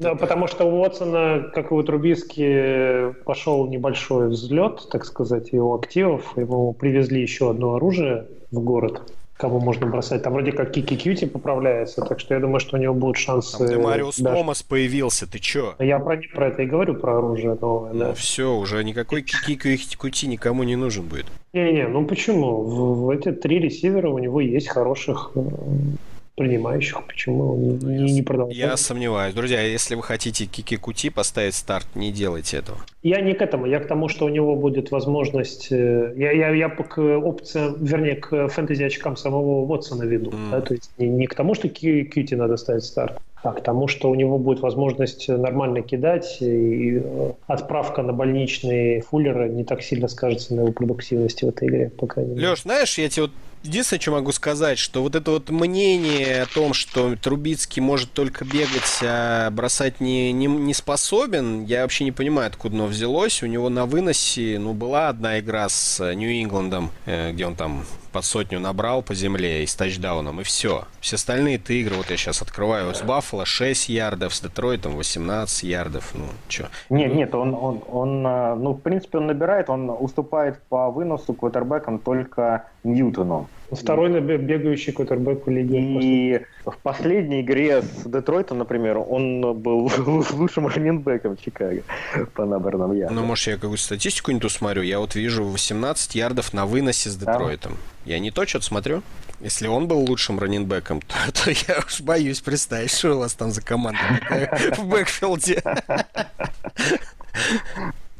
[0.00, 5.74] Да, потому что у Уотсона, как и у Трубиски, пошел небольшой взлет, так сказать, его
[5.74, 6.36] активов.
[6.36, 9.02] Ему привезли еще одно оружие в город
[9.40, 10.22] кого можно бросать.
[10.22, 13.58] Там вроде как Кики Кьюти поправляется, так что я думаю, что у него будут шансы.
[13.58, 14.36] Там Демариус даже...
[14.36, 15.74] Томас появился, ты чё?
[15.78, 18.12] Я про, про это и говорю, про оружие новое, ну, да.
[18.12, 21.26] все, уже никакой Кики Кьюти никому не нужен будет.
[21.52, 22.62] Не-не, ну почему?
[22.62, 25.40] В, в эти три ресивера у него есть хороших э,
[26.40, 28.58] принимающих, почему он не, не, не продолжает.
[28.58, 29.34] Я сомневаюсь.
[29.34, 32.78] Друзья, если вы хотите Кики Кути поставить старт, не делайте этого.
[33.02, 35.70] Я не к этому, я к тому, что у него будет возможность...
[35.70, 40.30] Э, я, я, я к опциям, вернее, к фэнтези-очкам самого Вотсона веду.
[40.30, 40.50] Mm.
[40.50, 40.60] Да?
[40.62, 44.10] То есть не, не к тому, что Кьюти надо ставить старт, а к тому, что
[44.10, 47.02] у него будет возможность нормально кидать, и
[47.48, 52.06] отправка на больничные фуллеры не так сильно скажется на его продуктивности в этой игре, по
[52.06, 52.48] крайней мере.
[52.48, 53.32] Леш, знаешь, я тебе вот
[53.62, 58.44] Единственное, что могу сказать, что вот это вот мнение о том, что Трубицкий может только
[58.44, 63.42] бегать, а бросать не, не, не способен, я вообще не понимаю, откуда оно взялось.
[63.42, 68.24] У него на выносе, ну, была одна игра с Нью-Ингландом, э, где он там под
[68.24, 70.84] сотню набрал по земле и с тачдауном, и все.
[71.00, 75.62] Все остальные ты игры, вот я сейчас открываю, с Баффало 6 ярдов, с Детройтом 18
[75.64, 76.68] ярдов, ну, что?
[76.88, 81.34] Нет, нет, он, он, он, э, ну, в принципе, он набирает, он уступает по выносу
[81.34, 83.48] квотербекам только Ньютону.
[83.70, 85.78] Второй бегающий квотербек в лиге.
[85.80, 89.90] И в последней игре с Детройтом, например, он был
[90.32, 91.82] лучшим раненбеком Чикаго
[92.34, 93.16] по набранным ярдам.
[93.16, 94.82] Ну, может, я какую-то статистику не ту смотрю.
[94.82, 97.72] Я вот вижу 18 ярдов на выносе с Детройтом.
[97.72, 98.12] Да.
[98.12, 99.02] Я не то что-то смотрю.
[99.40, 103.52] Если он был лучшим раненбеком, то, то я уж боюсь представить, что у вас там
[103.52, 104.00] за команда
[104.76, 105.62] в бэкфилде.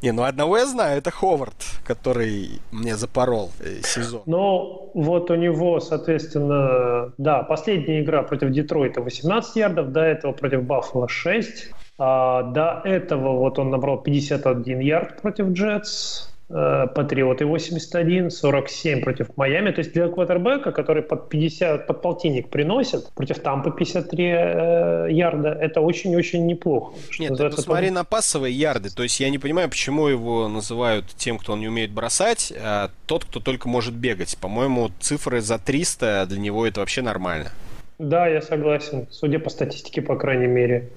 [0.01, 1.53] Не, ну одного я знаю, это Ховард,
[1.85, 4.23] который мне запорол э, сезон.
[4.25, 10.63] Ну, вот у него, соответственно, да, последняя игра против Детройта 18 ярдов, до этого против
[10.63, 11.71] Баффала 6.
[12.03, 19.71] А до этого вот он набрал 51 ярд против Джетс, Патриоты 81, 47 против Майами.
[19.71, 25.49] То есть для квотербека, который под 50, под полтинник приносит, против Тампы 53 э, ярда,
[25.49, 26.93] это очень-очень неплохо.
[27.19, 28.89] Нет, ты посмотри на пассовые ярды.
[28.89, 33.25] То есть я не понимаю, почему его называют тем, кто не умеет бросать, а тот,
[33.25, 34.37] кто только может бегать.
[34.37, 37.51] По-моему, цифры за 300 для него это вообще нормально.
[37.97, 39.07] Да, я согласен.
[39.11, 40.89] Судя по статистике, по крайней мере.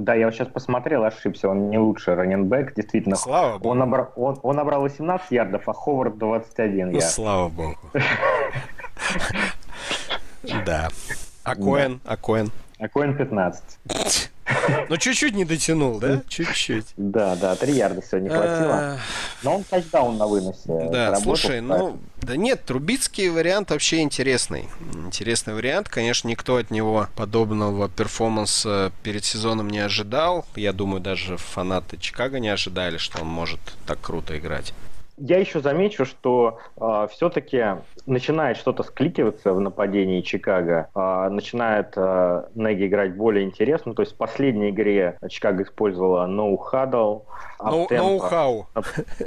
[0.00, 3.16] Да, я вот сейчас посмотрел, ошибся, он не лучший раненбэк, действительно.
[3.16, 3.68] Слава богу.
[3.68, 7.04] Он, набрал, он, он набрал 18 ярдов, а Ховард 21 ну, ярд.
[7.04, 7.78] слава богу.
[10.64, 10.88] Да.
[11.44, 12.00] А Коэн?
[12.04, 12.50] А Коэн?
[12.78, 13.62] А Коэн 15.
[14.88, 16.22] Ну, чуть-чуть не дотянул, да?
[16.28, 16.86] Чуть-чуть.
[16.96, 18.96] Да, да, три ярда сегодня хватило.
[19.42, 20.88] Но он тачдаун на выносе.
[20.90, 24.68] Да, слушай, ну, да нет, Трубицкий вариант вообще интересный.
[24.94, 25.88] Интересный вариант.
[25.88, 30.46] Конечно, никто от него подобного перформанса перед сезоном не ожидал.
[30.54, 34.74] Я думаю, даже фанаты Чикаго не ожидали, что он может так круто играть.
[35.20, 37.62] Я еще замечу, что э, а, все-таки
[38.06, 43.94] начинает что-то скликиваться в нападении Чикаго, э, начинает э, Нэги играть более интересно.
[43.94, 47.24] То есть в последней игре Чикаго использовала huddle,
[47.60, 48.66] no huddle.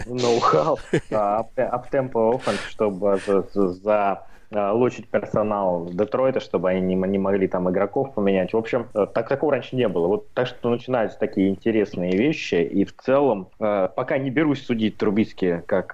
[0.08, 0.80] No huddle,
[1.56, 4.24] uptempo offense, чтобы за, за
[4.54, 8.54] Э, лучить персонал Детройта, чтобы они не, не могли там игроков поменять.
[8.54, 10.08] В общем, э, так такого раньше не было.
[10.08, 12.56] Вот так что начинаются такие интересные вещи.
[12.56, 15.94] И в целом, э, пока не берусь судить Трубицки как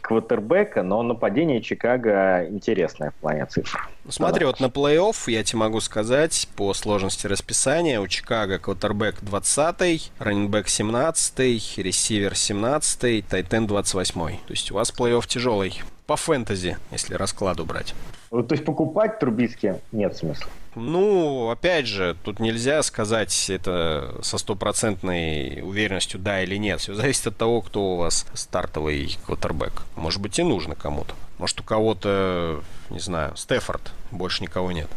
[0.00, 3.88] квотербека, но нападение Чикаго интересное в плане цифр.
[4.08, 8.00] Смотри, вот на плей-офф я тебе могу сказать по сложности расписания.
[8.00, 15.26] У Чикаго квотербек 20 раненбэк 17 ресивер 17 тайтен 28 То есть у вас плей-офф
[15.26, 15.80] тяжелый
[16.10, 17.94] по фэнтези, если раскладу брать.
[18.32, 20.50] Вот, то есть покупать Трубицки нет смысла?
[20.74, 26.80] Ну, опять же, тут нельзя сказать это со стопроцентной уверенностью да или нет.
[26.80, 29.84] Все зависит от того, кто у вас стартовый квотербек.
[29.94, 31.14] Может быть и нужно кому-то.
[31.38, 34.88] Может у кого-то, не знаю, Стэффорд, больше никого нет.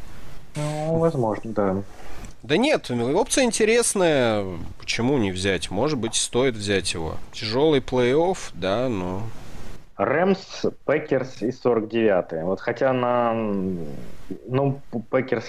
[0.56, 1.84] Ну, возможно, да.
[2.42, 4.44] Да нет, опция интересная.
[4.80, 5.70] Почему не взять?
[5.70, 7.18] Может быть, стоит взять его.
[7.34, 9.22] Тяжелый плей-офф, да, но
[9.98, 12.44] Рэмс, Пекерс и 49-й.
[12.44, 13.34] Вот хотя на...
[14.48, 14.82] Ну,
[15.12, 15.46] Пекерс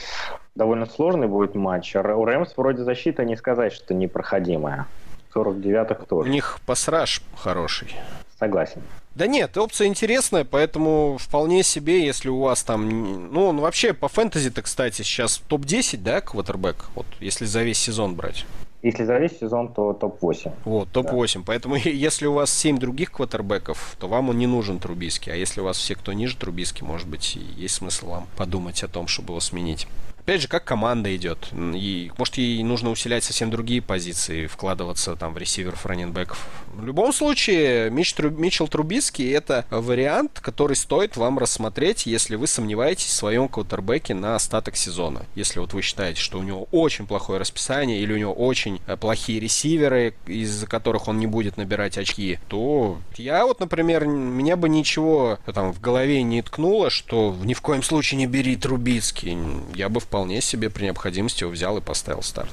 [0.55, 1.97] довольно сложный будет матч.
[1.97, 4.87] У Рэмс вроде защита не сказать, что непроходимая.
[5.35, 6.29] 49-х тоже.
[6.29, 7.95] У них пасраж хороший.
[8.39, 8.83] Согласен.
[9.15, 13.33] Да нет, опция интересная, поэтому вполне себе, если у вас там...
[13.33, 16.87] Ну, он вообще по фэнтези-то, кстати, сейчас топ-10, да, квотербек?
[16.97, 18.45] Вот если за весь сезон брать.
[18.85, 20.53] Если за весь сезон, то топ-8.
[20.67, 21.39] Вот, топ-8.
[21.39, 21.45] Да.
[21.47, 25.31] Поэтому если у вас 7 других квотербеков, то вам он не нужен Трубиски.
[25.31, 28.89] А если у вас все, кто ниже Трубиски, может быть, есть смысл вам подумать о
[28.89, 29.89] том, чтобы его сменить.
[30.25, 31.51] Опять же, как команда идет.
[31.53, 36.49] И, может, ей нужно усилять совсем другие позиции, вкладываться там в ресиверов, раненбеков.
[36.73, 42.47] В любом случае, Мич, Тру, Митчелл Трубицкий– это вариант, который стоит вам рассмотреть, если вы
[42.47, 45.27] сомневаетесь в своем квотербеке на остаток сезона.
[45.35, 48.97] Если вот вы считаете, что у него очень плохое расписание или у него очень э,
[48.97, 54.71] плохие ресиверы, из-за которых он не будет набирать очки, то я вот, например, меня бы
[54.71, 59.37] ничего там в голове не ткнуло, что ни в коем случае не бери Трубицкий.
[59.75, 62.53] Я бы в вполне себе при необходимости его взял и поставил старт.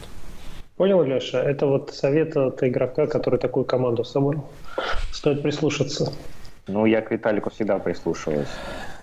[0.78, 1.43] Понял, Леша?
[1.43, 4.49] Это вот совет от игрока, который такую команду собрал.
[5.12, 6.12] Стоит прислушаться.
[6.66, 8.47] Ну, я к Виталику всегда прислушиваюсь.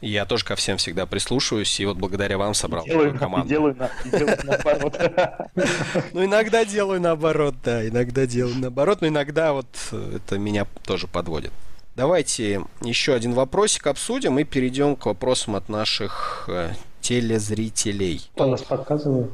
[0.01, 3.49] Я тоже ко всем всегда прислушиваюсь, и вот благодаря вам собрал делаю, такую команду.
[3.49, 3.77] Делаю,
[4.11, 5.01] делаю наоборот.
[6.13, 11.53] Ну, иногда делаю наоборот, да, иногда делаю наоборот, но иногда вот это меня тоже подводит.
[11.95, 16.71] Давайте еще один вопросик обсудим и перейдем к вопросам от наших э,
[17.01, 18.29] телезрителей.
[18.35, 19.31] Кто нас показывает?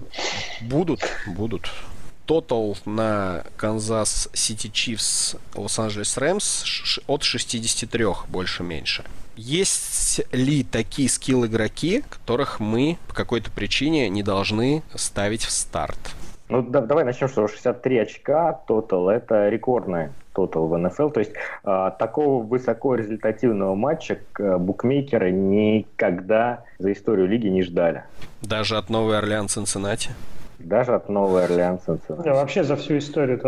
[0.61, 1.71] Будут, будут.
[2.27, 6.65] тотал на Канзас Сити Чифс Лос-Анджелес Рэмс
[7.07, 9.05] от 63 больше-меньше.
[9.37, 15.99] Есть ли такие скилл-игроки, которых мы по какой-то причине не должны ставить в старт?
[16.49, 21.11] Ну, да, давай начнем, что 63 очка тотал– это рекордный тотал в НФЛ.
[21.11, 21.33] То есть
[21.65, 28.05] э, такого высокорезультативного матча э, букмекеры никогда за историю лиги не ждали.
[28.43, 30.11] Даже от Новой Орлеан Цинциннати?
[30.59, 32.25] Даже от Новой Орлеан Цинциннати.
[32.29, 33.41] Да, вообще за всю историю.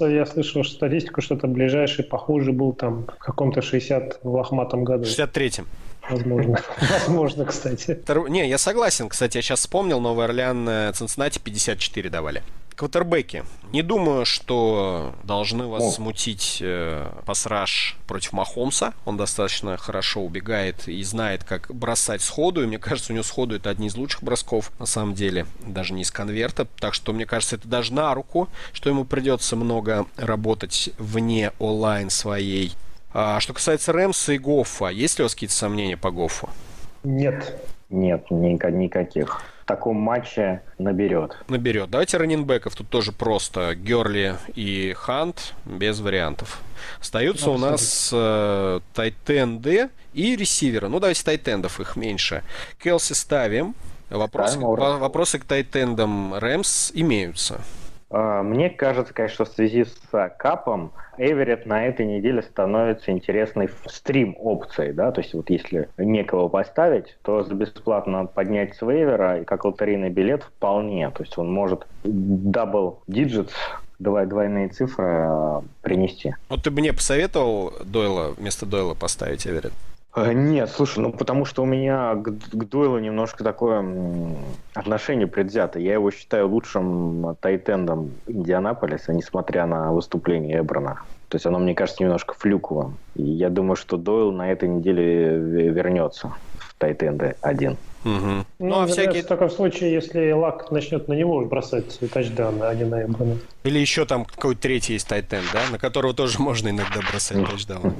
[0.00, 5.04] Я слышал статистику, что там ближайший похожий был там в каком-то 60 в лохматом году.
[5.04, 5.66] 63-м.
[6.10, 6.58] Возможно.
[6.90, 7.98] Возможно, кстати.
[8.28, 9.08] Не, я согласен.
[9.08, 12.42] Кстати, я сейчас вспомнил, Новый Орлеан, э, Цинциннати 54 давали.
[12.76, 13.42] Квотербеки.
[13.72, 15.90] Не думаю, что должны вас О.
[15.90, 18.92] смутить э, пасраж против Махомса.
[19.06, 22.62] Он достаточно хорошо убегает и знает, как бросать сходу.
[22.62, 25.46] И мне кажется, у него сходу это одни из лучших бросков, на самом деле.
[25.66, 26.66] Даже не из конверта.
[26.78, 32.10] Так что, мне кажется, это даже на руку, что ему придется много работать вне онлайн
[32.10, 32.74] своей.
[33.14, 36.50] А, что касается Рэмса и Гоффа, есть ли у вас какие-то сомнения по Гоффу?
[37.04, 37.58] Нет.
[37.88, 41.36] Нет, никаких таком матче наберет.
[41.48, 41.90] Наберет.
[41.90, 42.74] Давайте раненбеков.
[42.74, 46.60] Тут тоже просто Герли и Хант без вариантов.
[47.00, 50.88] Остаются у нас э, тайтенды и ресиверы.
[50.88, 52.42] Ну, давайте тайтендов, их меньше.
[52.82, 53.74] Келси ставим.
[54.08, 57.60] Вопросы, вопросы к тайтендам Рэмс имеются.
[58.10, 63.68] А, мне кажется, конечно, в связи с а, капом Эверетт на этой неделе становится интересной
[63.86, 69.40] стрим опцией, да, то есть вот если некого поставить, то за бесплатно поднять с вейвера,
[69.40, 73.54] и как лотерейный билет вполне, то есть он может double digits
[73.98, 76.34] давай двойные цифры а, принести.
[76.48, 79.72] Вот ты бы мне посоветовал Дойла, вместо Дойла поставить Эверетт?
[80.16, 83.84] Э, нет, слушай, ну потому что у меня к, к Дойлу немножко такое
[84.74, 85.78] отношение предвзято.
[85.78, 91.02] Я его считаю лучшим тайтендом Индианаполиса, несмотря на выступление Эброна.
[91.28, 92.96] То есть оно, мне кажется, немножко флюковым.
[93.14, 97.76] И я думаю, что Дойл на этой неделе вернется в тайтенды один.
[98.04, 98.10] Угу.
[98.14, 99.22] Ну, ну а всякие...
[99.22, 103.36] В таком случае, если Лак начнет на него бросать тачдауны, а не на Эбрана.
[103.64, 107.92] Или еще там какой-то третий есть тайтенд, да, на которого тоже можно иногда бросать тачдауны.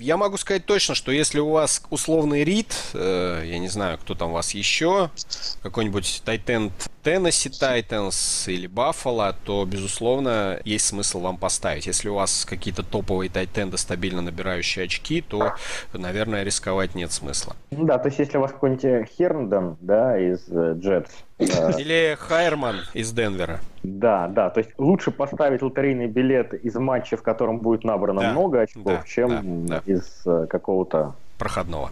[0.00, 4.14] Я могу сказать точно, что если у вас условный рид, э, я не знаю, кто
[4.14, 5.10] там у вас еще,
[5.62, 6.72] какой-нибудь Тайтенд
[7.02, 11.86] Теннесси Тайтанс или Баффало, то, безусловно, есть смысл вам поставить.
[11.86, 15.54] Если у вас какие-то топовые тайтенды, стабильно набирающие очки, то,
[15.92, 17.56] наверное, рисковать нет смысла.
[17.70, 23.60] Да, то есть если у вас какой-нибудь Херндон, да, из Джетс, или Хайерман из Денвера.
[23.82, 24.50] Да, да.
[24.50, 28.84] То есть лучше поставить лотерейный билет из матча, в котором будет набрано да, много очков,
[28.84, 29.92] да, чем да, да.
[29.92, 31.90] из э, какого-то проходного.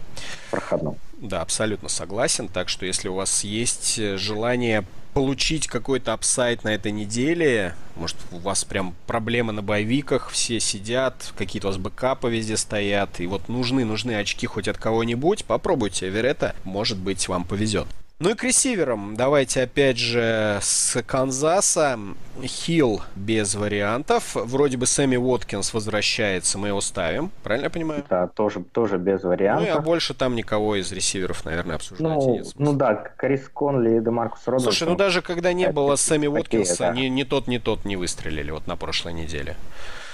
[0.51, 0.95] Проходного.
[1.19, 2.47] Да, абсолютно согласен.
[2.47, 4.83] Так что если у вас есть э, желание
[5.13, 11.33] получить какой-то апсайт на этой неделе, может, у вас прям проблемы на боевиках, все сидят,
[11.37, 16.07] какие-то у вас бэкапы везде стоят, и вот нужны, нужны очки хоть от кого-нибудь, попробуйте
[16.07, 17.85] Эверетта, может быть, вам повезет.
[18.23, 19.17] Ну и к ресиверам.
[19.17, 21.99] Давайте опять же с Канзаса.
[22.41, 24.35] Хилл без вариантов.
[24.35, 27.31] Вроде бы Сэмми Уоткинс возвращается, мы его ставим.
[27.43, 28.05] Правильно я понимаю?
[28.09, 29.67] Да, тоже, тоже без вариантов.
[29.67, 33.97] Ну а больше там никого из ресиверов, наверное, обсуждать ну, нет Ну да, Крис Конли
[33.97, 34.71] и Демаркус Робинсон.
[34.71, 36.93] Слушай, ну даже когда не было Сэмми Уоткинса, да.
[36.93, 39.57] ни, ни тот, ни тот не выстрелили вот на прошлой неделе.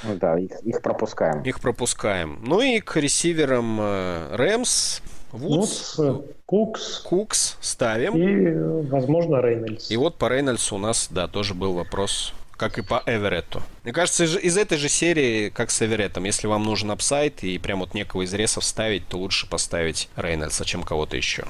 [0.01, 1.43] Ну да, их, их пропускаем.
[1.43, 2.39] Их пропускаем.
[2.41, 5.01] Ну и к ресиверам э, Рэмс.
[5.31, 6.99] Вудс, Вудс, Кукс.
[6.99, 8.15] Кукс ставим.
[8.15, 9.91] И, возможно, Рейнольдс.
[9.91, 13.63] И вот по Рейнольдсу у нас, да, тоже был вопрос как и по Эверетту.
[13.85, 17.57] Мне кажется, из, из этой же серии, как с Эвереттом, если вам нужен upside и
[17.57, 21.45] прям вот некого из ресов ставить, то лучше поставить Рейнольдса, чем кого-то еще.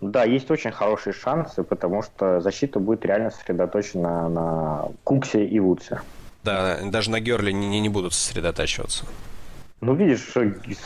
[0.00, 6.00] Да, есть очень хорошие шансы, потому что защита будет реально сосредоточена на Куксе и Вудсе.
[6.42, 9.06] Да, даже на Герли не, не будут сосредотачиваться.
[9.80, 10.34] Ну, видишь,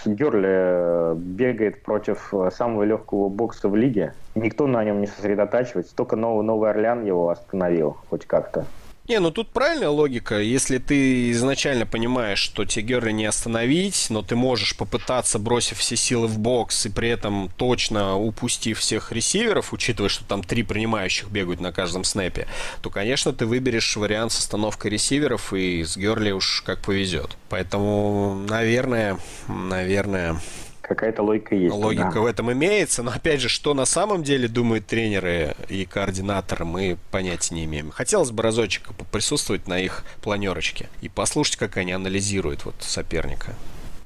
[0.05, 4.13] Герли э, бегает против э, самого легкого бокса в лиге.
[4.35, 5.97] Никто на нем не сосредотачивается.
[5.97, 8.67] Только Новый, Новый Орлеан его остановил хоть как-то.
[9.13, 10.41] Не, ну тут правильная логика.
[10.41, 15.97] Если ты изначально понимаешь, что тебе Герли не остановить, но ты можешь попытаться, бросив все
[15.97, 21.29] силы в бокс и при этом точно упустив всех ресиверов, учитывая, что там три принимающих
[21.29, 22.49] бегают на каждом снэпе,
[22.81, 27.37] то, конечно, ты выберешь вариант с остановкой ресиверов и с Герли уж как повезет.
[27.51, 30.41] Поэтому, наверное, наверное,
[30.83, 31.75] какая-то логика есть.
[31.75, 32.21] Логика да.
[32.21, 36.99] в этом имеется, но опять же, что на самом деле думают тренеры и координаторы, мы
[37.11, 37.91] понятия не имеем.
[37.91, 43.55] Хотелось бы разочек присутствовать на их планерочке и послушать, как они анализируют вот соперника.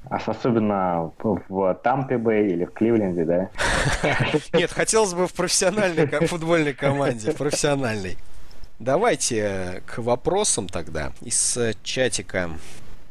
[0.08, 3.50] А особенно в Тампе Бэй или в Кливленде, да?
[4.52, 8.16] Нет, хотелось бы в профессиональной футбольной команде, в профессиональной.
[8.78, 11.10] Давайте к вопросам тогда.
[11.22, 12.50] Из чатика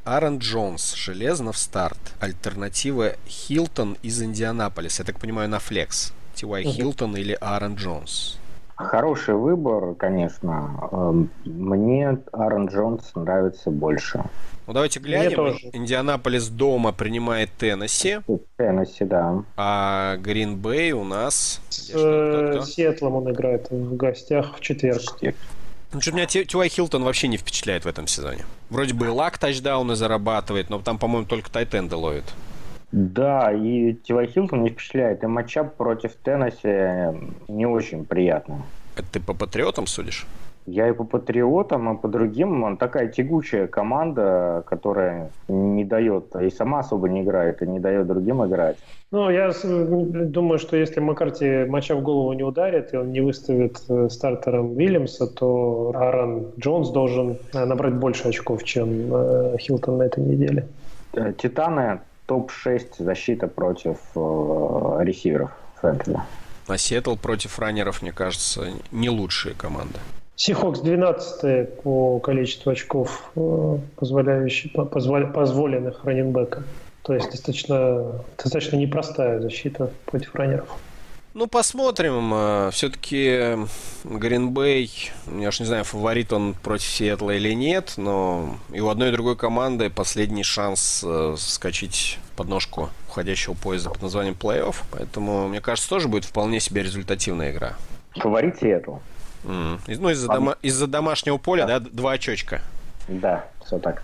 [0.05, 1.97] Аарон Джонс, железно в старт.
[2.19, 5.01] Альтернатива Хилтон из Индианаполиса.
[5.01, 6.13] Я так понимаю, на флекс.
[6.35, 8.37] Ти.Уай Хилтон или Аарон Джонс?
[8.75, 10.89] Хороший выбор, конечно.
[10.91, 14.23] Эм, мне Аарон Джонс нравится больше.
[14.67, 15.57] Ну давайте глянем.
[15.73, 18.19] Индианаполис дома принимает Теннесси.
[18.57, 19.43] Теннесси, да.
[19.57, 21.61] А Грин Бэй у нас...
[21.69, 25.01] С э, Сиэтлом он играет в гостях в четверг.
[25.95, 28.43] Ну, что меня Тюай Хилтон вообще не впечатляет в этом сезоне.
[28.69, 32.25] Вроде бы и лак тачдауны зарабатывает, но там, по-моему, только тайтенды ловит.
[32.91, 35.23] Да, и Тивай Хилтон не впечатляет.
[35.23, 37.17] И матчап против Теннесси
[37.47, 38.63] не очень приятно.
[38.97, 40.25] Это ты по патриотам судишь?
[40.65, 42.63] Я и по патриотам, и по другим.
[42.63, 48.07] Он такая тягучая команда, которая не дает, и сама особо не играет, и не дает
[48.07, 48.77] другим играть.
[49.11, 53.81] Ну, я думаю, что если Маккарти матча в голову не ударит, и он не выставит
[53.89, 60.03] э, стартером Вильямса, то Аарон Джонс должен э, набрать больше очков, чем э, Хилтон на
[60.03, 60.67] этой неделе.
[61.37, 65.51] Титаны топ-6 защита против э, ресиверов
[65.81, 66.19] фэнтези.
[66.67, 69.99] А Сиэтл против раннеров, мне кажется, не лучшая команда.
[70.35, 76.63] Сихокс 12 по количеству очков, э, позволяющих, позволь, позволенных раненбека.
[77.03, 80.67] То есть достаточно, достаточно непростая защита против раннеров.
[81.35, 82.31] Ну, посмотрим.
[82.33, 83.57] Э, Все-таки
[84.03, 89.09] Гринбей, я уж не знаю, фаворит он против Сиэтла или нет, но и у одной
[89.09, 94.75] и другой команды последний шанс э, скачать подножку уходящего поезда под названием плей-офф.
[94.91, 97.73] Поэтому, мне кажется, тоже будет вполне себе результативная игра.
[98.15, 98.95] Фаворит Сиэтл.
[99.45, 99.79] Mm.
[99.99, 102.61] Ну, из-за, дома- из-за домашнего поля, да, два очечка.
[103.07, 104.03] Да, все так.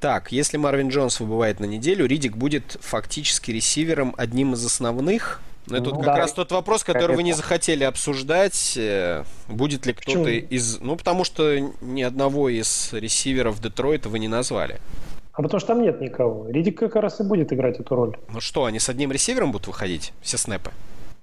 [0.00, 5.78] Так, если Марвин Джонс выбывает на неделю, Ридик будет фактически ресивером одним из основных но
[5.78, 6.20] это ну, вот как да.
[6.20, 7.16] раз тот вопрос, который Конечно.
[7.16, 8.74] вы не захотели обсуждать.
[8.76, 10.80] Э, будет ли кто-то из...
[10.80, 14.80] Ну, потому что ни одного из ресиверов Детройта вы не назвали.
[15.32, 16.48] А потому что там нет никого.
[16.48, 18.16] Ридик как раз и будет играть эту роль.
[18.32, 20.12] Ну что, они с одним ресивером будут выходить?
[20.22, 20.70] Все снэпы?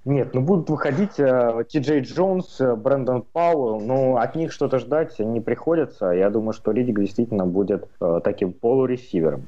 [0.06, 4.80] Нет, ну будут выходить э, Ти Джей Джонс, э, Брэндон Пауэлл, ну от них что-то
[4.80, 6.08] ждать не приходится.
[6.08, 9.44] Я думаю, что Ридик действительно будет э, таким полуресивером.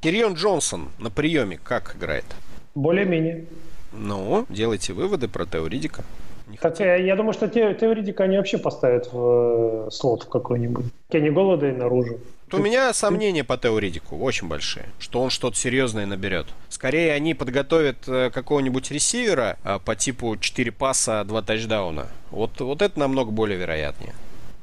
[0.00, 2.24] Кирион Джонсон на приеме как играет?
[2.74, 3.44] Более-менее.
[3.92, 6.02] Ну, делайте выводы про Теоридика.
[6.60, 10.86] Так я, я думаю, что те, Теоридика они вообще поставят в э, слот в какой-нибудь.
[11.10, 12.18] Кенни Голода и наружу.
[12.52, 16.46] У меня сомнения по Теоридику очень большие, что он что-то серьезное наберет.
[16.68, 22.08] Скорее они подготовят э, какого-нибудь ресивера э, по типу 4 паса, 2 тачдауна.
[22.30, 24.12] Вот, вот это намного более вероятнее.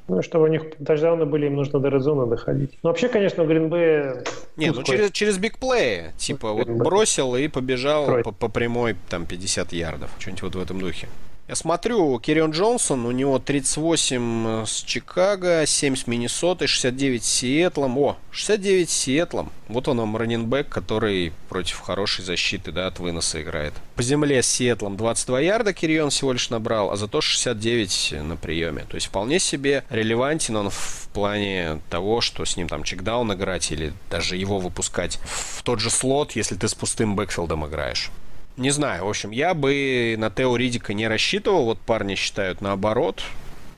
[0.07, 2.77] Ну, чтобы у них тачдауны были, им нужно до резона доходить.
[2.83, 4.23] Ну, вообще, конечно, у Гринбея...
[4.55, 6.13] Не, ну через, через бигплеи.
[6.17, 10.09] Типа, вот бросил и побежал по, по прямой, там, 50 ярдов.
[10.17, 11.07] Что-нибудь вот в этом духе.
[11.49, 17.97] Я смотрю, Кирион Джонсон, у него 38 с Чикаго, 7 с Миннесотой, 69 с Сиэтлом.
[17.97, 19.51] О, 69 с Сиэтлом.
[19.67, 23.73] Вот он вам раненбэк, который против хорошей защиты, да, от выноса играет.
[23.95, 28.85] По земле с Сиэтлом 22 ярда Кирион всего лишь набрал, а зато 69 на приеме.
[28.87, 33.71] То есть вполне себе релевантен он в плане того, что с ним там чекдаун играть
[33.71, 38.11] или даже его выпускать в тот же слот, если ты с пустым бэкфилдом играешь.
[38.59, 43.23] Не знаю, в общем, я бы на Тео Ридика не рассчитывал, вот парни считают наоборот.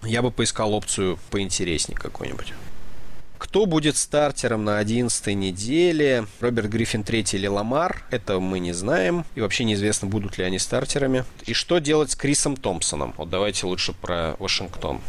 [0.02, 2.56] Я бы поискал опцию поинтереснее какой-нибудь.
[3.38, 6.26] Кто будет стартером на 11 неделе?
[6.40, 8.04] Роберт Гриффин 3 или Ламар?
[8.10, 9.24] Это мы не знаем.
[9.36, 11.26] И вообще неизвестно, будут ли они стартерами.
[11.46, 13.14] И что делать с Крисом Томпсоном?
[13.18, 15.00] Вот давайте лучше про Вашингтон.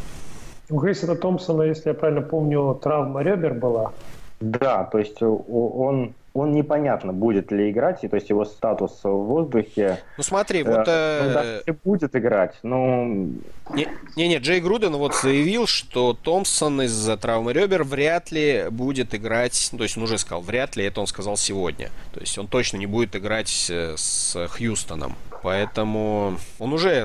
[0.69, 3.95] У Крисона Томпсона, если я правильно помню, травма ребер была.
[4.39, 9.09] Да, то есть он он непонятно, будет ли играть, и то есть его статус в
[9.09, 9.99] воздухе.
[10.17, 10.85] Ну смотри, вот...
[10.87, 13.05] Э, ну, будет играть, но...
[14.17, 19.79] Не-не, Джей Груден вот заявил, что Томпсон из-за травмы ребер вряд ли будет играть, ну,
[19.79, 21.91] то есть он уже сказал, вряд ли, это он сказал сегодня.
[22.13, 25.15] То есть он точно не будет играть с Хьюстоном.
[25.43, 27.05] Поэтому он уже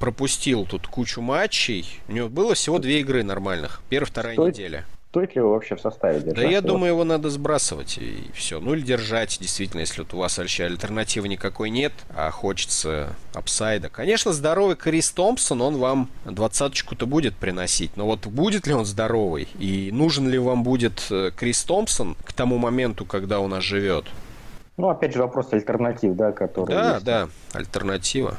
[0.00, 2.00] пропустил тут кучу матчей.
[2.08, 3.82] У него было всего две игры нормальных.
[3.88, 4.54] Первая, вторая Стоит...
[4.54, 4.84] неделя
[5.14, 6.34] стоит ли его вообще в составе держать?
[6.34, 6.66] Да я его?
[6.66, 8.58] думаю, его надо сбрасывать и все.
[8.58, 13.88] Ну или держать, действительно, если вот у вас вообще альтернативы никакой нет, а хочется апсайда.
[13.90, 17.96] Конечно, здоровый Крис Томпсон, он вам двадцаточку-то будет приносить.
[17.96, 19.46] Но вот будет ли он здоровый?
[19.60, 24.06] И нужен ли вам будет э, Крис Томпсон к тому моменту, когда у нас живет?
[24.76, 27.04] Ну, опять же, вопрос альтернатив, да, который Да, есть.
[27.04, 28.36] да, альтернатива.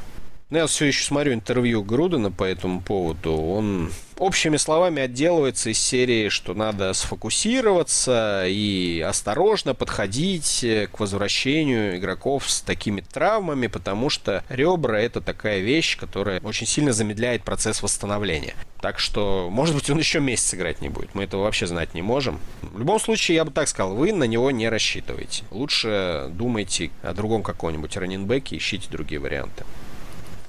[0.51, 3.33] Ну, я все еще смотрю интервью Грудена по этому поводу.
[3.33, 12.47] Он общими словами отделывается из серии, что надо сфокусироваться и осторожно подходить к возвращению игроков
[12.47, 18.53] с такими травмами, потому что ребра это такая вещь, которая очень сильно замедляет процесс восстановления.
[18.81, 21.15] Так что, может быть, он еще месяц играть не будет.
[21.15, 22.39] Мы этого вообще знать не можем.
[22.61, 25.43] В любом случае, я бы так сказал, вы на него не рассчитываете.
[25.49, 29.65] Лучше думайте о другом каком-нибудь раненбеке, ищите другие варианты.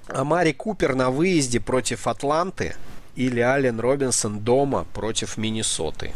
[0.09, 2.75] А Мари Купер на выезде против Атланты
[3.17, 6.13] или Ален Робинсон дома против Миннесоты?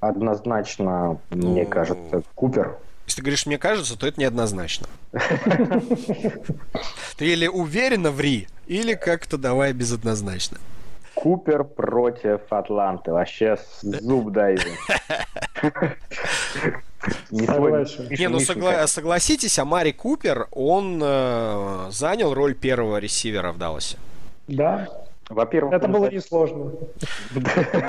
[0.00, 2.76] Однозначно, ну, мне кажется, Купер.
[3.06, 4.86] Если ты говоришь «мне кажется», то это неоднозначно.
[7.16, 10.58] Ты или уверенно ври, или как-то давай безоднозначно.
[11.14, 13.12] Купер против Атланты.
[13.12, 14.58] Вообще зуб даю.
[17.30, 17.46] Не,
[18.16, 23.98] не ну согла- согласитесь, а Мари Купер, он э, занял роль первого ресивера в Далласе.
[24.48, 24.88] Да.
[25.30, 26.72] Во-первых, это было несложно.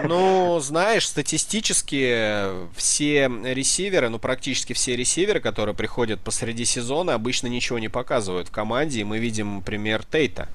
[0.07, 7.77] Ну, знаешь, статистически все ресиверы, ну практически все ресиверы, которые приходят посреди сезона, обычно ничего
[7.77, 10.47] не показывают в команде, и мы видим пример Тейта.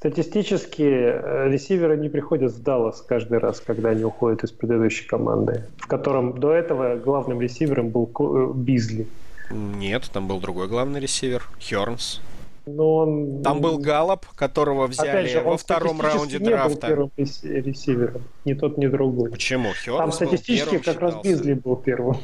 [0.00, 5.66] Статистически э, ресиверы не приходят в Даллас каждый раз, когда они уходят из предыдущей команды,
[5.76, 9.06] в котором до этого главным ресивером был э, Бизли.
[9.50, 12.22] Нет, там был другой главный ресивер, Хернс.
[12.66, 13.42] Но он...
[13.42, 16.88] Там был Галлоп, которого взяли же, во втором раунде не драфта.
[16.88, 18.22] Был первым ресивером.
[18.44, 19.30] Ни тот, ни другой.
[19.30, 19.70] Почему?
[19.84, 21.00] Хёрнс там статистически как считался.
[21.00, 22.16] раз Бизли был первым.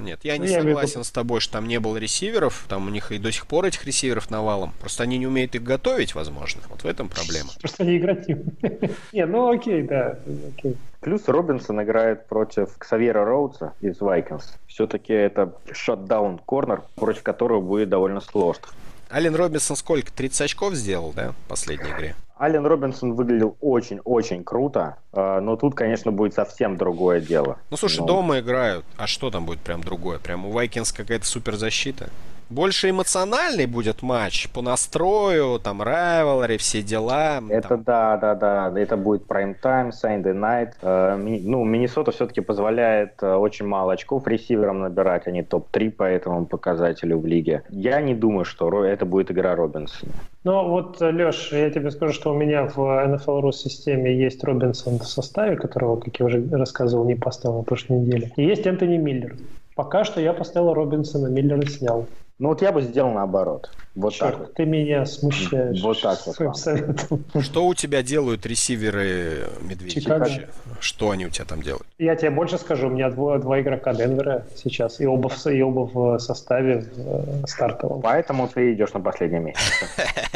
[0.00, 2.66] Нет, я ну, не я согласен с тобой, что там не было ресиверов.
[2.68, 4.72] Там у них и до сих пор этих ресиверов навалом.
[4.80, 6.62] Просто они не умеют их готовить, возможно.
[6.68, 7.50] Вот в этом проблема.
[7.60, 8.36] Просто они играть не
[9.12, 10.18] Не, ну окей, да.
[10.56, 10.76] Окей.
[11.00, 14.54] Плюс Робинсон играет против Ксавьера Роудса из Вайкинс.
[14.66, 18.64] Все-таки это шатдаун корнер, против которого будет довольно сложно.
[19.10, 20.12] Ален Робинсон сколько?
[20.12, 22.14] 30 очков сделал, да, в последней игре?
[22.40, 27.58] Ален Робинсон выглядел очень-очень круто, э, но тут, конечно, будет совсем другое дело.
[27.70, 28.06] Ну, слушай, ну...
[28.06, 30.18] дома играют, а что там будет прям другое?
[30.18, 32.10] Прям у Вайкинс какая-то суперзащита?
[32.50, 37.42] Больше эмоциональный будет матч по настрою, там, райвелари, все дела.
[37.48, 37.82] Это там.
[37.84, 40.72] да, да, да, это будет time, Sunday night.
[40.82, 46.46] Э, ну, Миннесота все-таки позволяет э, очень мало очков ресиверам набирать, они топ-3 по этому
[46.46, 47.62] показателю в лиге.
[47.68, 50.12] Я не думаю, что это будет игра Робинсона.
[50.44, 55.06] Ну вот, Леш, я тебе скажу, что у меня в NFL.ru системе есть Робинсон в
[55.06, 58.32] составе, которого, как я уже рассказывал, не поставил на прошлой неделе.
[58.36, 59.36] И есть Энтони Миллер.
[59.74, 62.06] Пока что я поставил Робинсона, Миллера снял.
[62.38, 63.78] Ну вот я бы сделал наоборот.
[63.94, 65.82] Вот Черт, так ты меня смущаешь.
[65.82, 66.56] Вот так вот.
[66.56, 67.24] Советом.
[67.40, 70.48] Что у тебя делают ресиверы Медведевича?
[70.80, 71.86] Что они у тебя там делают?
[71.98, 75.60] Я тебе больше скажу, у меня два, два игрока Денвера сейчас, и оба, в, и
[75.62, 78.00] оба в составе в, э, стартовом.
[78.02, 79.62] Поэтому ты идешь на последнем месте.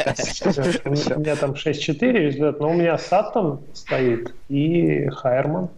[0.85, 5.69] У меня там 6-4 результат, но у меня Саттон стоит и Хайерман.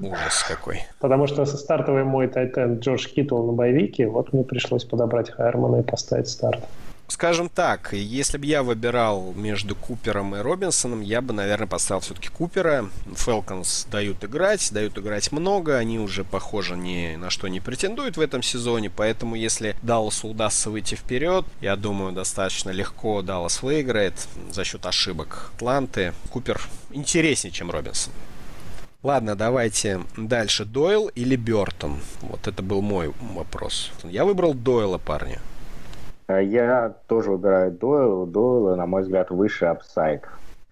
[0.00, 0.84] Ужас какой.
[1.00, 5.82] Потому что стартовый мой тайтен Джордж Китл на боевике, вот мне пришлось подобрать Хайермана и
[5.82, 6.60] поставить старт.
[7.08, 12.28] Скажем так, если бы я выбирал между Купером и Робинсоном, я бы, наверное, поставил все-таки
[12.28, 12.90] Купера.
[13.14, 18.20] Фелконс дают играть, дают играть много, они уже, похоже, ни на что не претендуют в
[18.20, 24.64] этом сезоне, поэтому если Далласу удастся выйти вперед, я думаю, достаточно легко Даллас выиграет за
[24.64, 26.12] счет ошибок Атланты.
[26.30, 26.60] Купер
[26.90, 28.12] интереснее, чем Робинсон.
[29.02, 30.64] Ладно, давайте дальше.
[30.64, 32.00] Дойл или Бертон?
[32.22, 33.92] Вот это был мой вопрос.
[34.02, 35.38] Я выбрал Дойла, парни.
[36.26, 38.26] А я тоже выбираю Дойл.
[38.26, 40.22] Дойла, на мой взгляд, выше апсайд.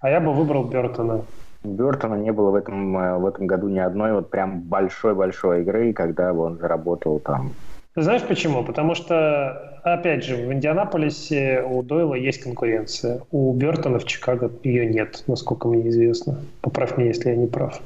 [0.00, 1.22] А я бы выбрал Бертона.
[1.62, 5.92] Бертона не было в этом, э, в этом году ни одной вот прям большой-большой игры,
[5.92, 7.52] когда бы он заработал там.
[7.96, 8.64] Знаешь почему?
[8.64, 13.22] Потому что, опять же, в Индианаполисе у Дойла есть конкуренция.
[13.30, 16.38] У Бертона в Чикаго ее нет, насколько мне известно.
[16.60, 17.80] Поправь меня, если я не прав.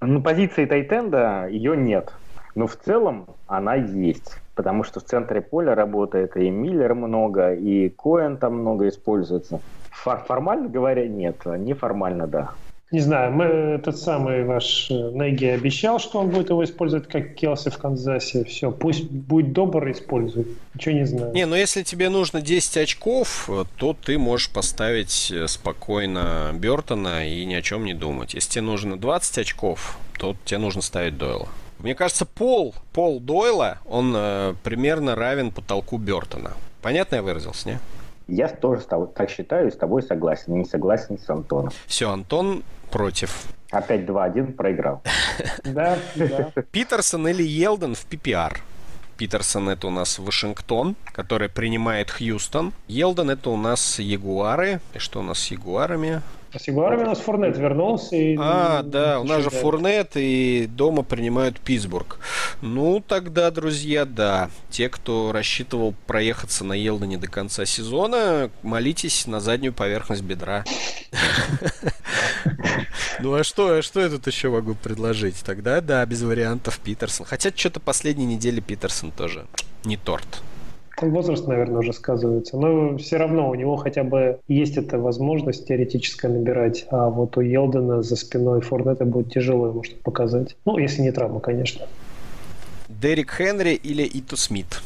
[0.00, 2.12] На позиции Тайтенда ее нет.
[2.54, 7.88] Но в целом она есть потому что в центре поля работает и Миллер много, и
[7.88, 9.60] Коэн там много используется.
[9.90, 12.50] Формально говоря, нет, неформально, да.
[12.92, 17.34] Не знаю, мы, этот самый ваш э, Неги обещал, что он будет его использовать как
[17.34, 18.44] Келси в Канзасе.
[18.44, 20.48] Все, пусть будет добр использует.
[20.74, 21.32] Ничего не знаю.
[21.32, 23.48] Не, но если тебе нужно 10 очков,
[23.78, 28.34] то ты можешь поставить э, спокойно Бертона и ни о чем не думать.
[28.34, 31.48] Если тебе нужно 20 очков, то тебе нужно ставить Дойла.
[31.82, 36.52] Мне кажется, пол, пол Дойла, он э, примерно равен потолку Бертона.
[36.80, 37.78] Понятно я выразился, не?
[38.28, 40.56] Я тоже так считаю и с тобой согласен.
[40.56, 41.72] Не согласен с Антоном.
[41.86, 43.46] Все, Антон против.
[43.70, 45.02] Опять 2-1 проиграл.
[45.64, 46.52] Да, да.
[46.70, 48.58] Питерсон или Елден в PPR?
[49.16, 52.72] Питерсон это у нас Вашингтон, который принимает Хьюстон.
[52.86, 54.80] Елден это у нас Ягуары.
[54.94, 56.22] И что у нас с Ягуарами?
[56.54, 58.14] А с Ягуарами у нас Фурнет вернулся.
[58.14, 58.36] И...
[58.38, 62.18] А, да, у нас же Фурнет и дома принимают Питтсбург.
[62.60, 64.50] Ну, тогда, друзья, да.
[64.68, 70.64] Те, кто рассчитывал проехаться на Елдоне до конца сезона, молитесь на заднюю поверхность бедра.
[73.20, 75.42] Ну а что, а что я тут еще могу предложить?
[75.44, 77.24] Тогда да, без вариантов Питерсон.
[77.24, 79.46] Хотя что-то последние недели Питерсон тоже
[79.84, 80.42] не торт.
[81.10, 82.56] Возраст, наверное, уже сказывается.
[82.56, 86.86] Но все равно у него хотя бы есть эта возможность теоретическая набирать.
[86.90, 90.56] А вот у Елдена за спиной Форнета будет тяжело ему что-то показать.
[90.64, 91.86] Ну, если не травма, конечно.
[92.88, 94.80] Дерек Хенри или Ито Смит?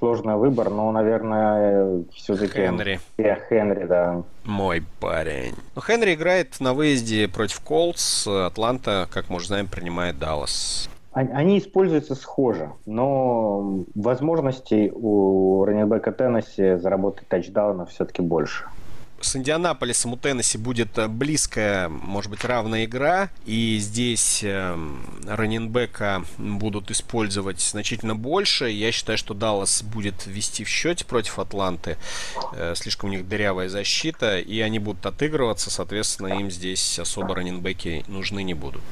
[0.00, 2.52] Сложный выбор, но, наверное, все-таки...
[2.52, 3.00] Хенри.
[3.16, 4.22] Я Хенри, да.
[4.44, 5.54] Мой парень.
[5.74, 8.26] Ну, Хенри играет на выезде против Колтс.
[8.26, 10.90] Атланта, как мы уже знаем, принимает Даллас.
[11.14, 18.64] Они используются схоже, но возможностей у раннинбека Теннесси заработать тачдауна все-таки больше
[19.24, 23.30] с Индианаполисом у Теннесси будет э, близкая, может быть, равная игра.
[23.46, 24.76] И здесь э,
[25.26, 28.70] раненбека будут использовать значительно больше.
[28.70, 31.96] Я считаю, что Даллас будет вести в счете против Атланты.
[32.52, 34.38] Э, слишком у них дырявая защита.
[34.38, 35.70] И они будут отыгрываться.
[35.70, 38.82] Соответственно, им здесь особо раненбеки нужны не будут.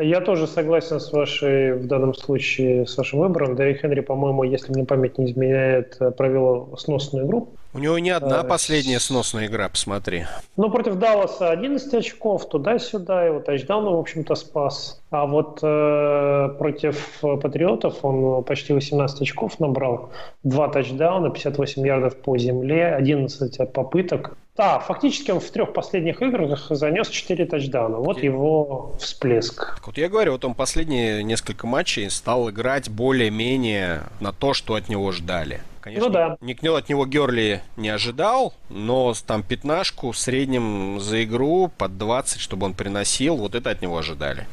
[0.00, 3.56] Я тоже согласен с вашей, в данном случае, с вашим выбором.
[3.56, 7.48] Дерек Хенри, по-моему, если мне память не изменяет, провел сносную игру.
[7.74, 10.24] У него не одна а, последняя сносная игра, посмотри.
[10.56, 15.02] Ну, против Далласа 11 очков, туда-сюда, его тачдаун, в общем-то, спас.
[15.10, 20.10] А вот э, против Патриотов он почти 18 очков набрал,
[20.42, 24.36] два тачдауна, 58 ярдов по земле, 11 попыток.
[24.56, 27.98] Да, фактически он в трех последних играх занес 4 тачдауна.
[27.98, 29.78] Вот его всплеск.
[29.86, 34.88] Вот я говорю, вот он последние несколько матчей стал играть более-менее на то, что от
[34.88, 35.60] него ждали.
[35.88, 36.36] Конечно, ну, да.
[36.42, 42.40] никто от него Герли не ожидал, но там пятнашку в среднем за игру под 20,
[42.40, 44.46] чтобы он приносил, вот это от него ожидали.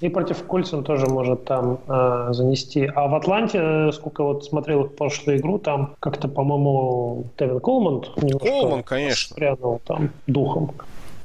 [0.00, 2.90] И против Кольц он тоже может там э, занести.
[2.94, 8.04] А в Атланте, э, сколько вот смотрел их прошлую игру, там как-то, по-моему, Тевин Колман
[8.40, 9.34] Колман, конечно.
[9.34, 10.72] спрятал там духом.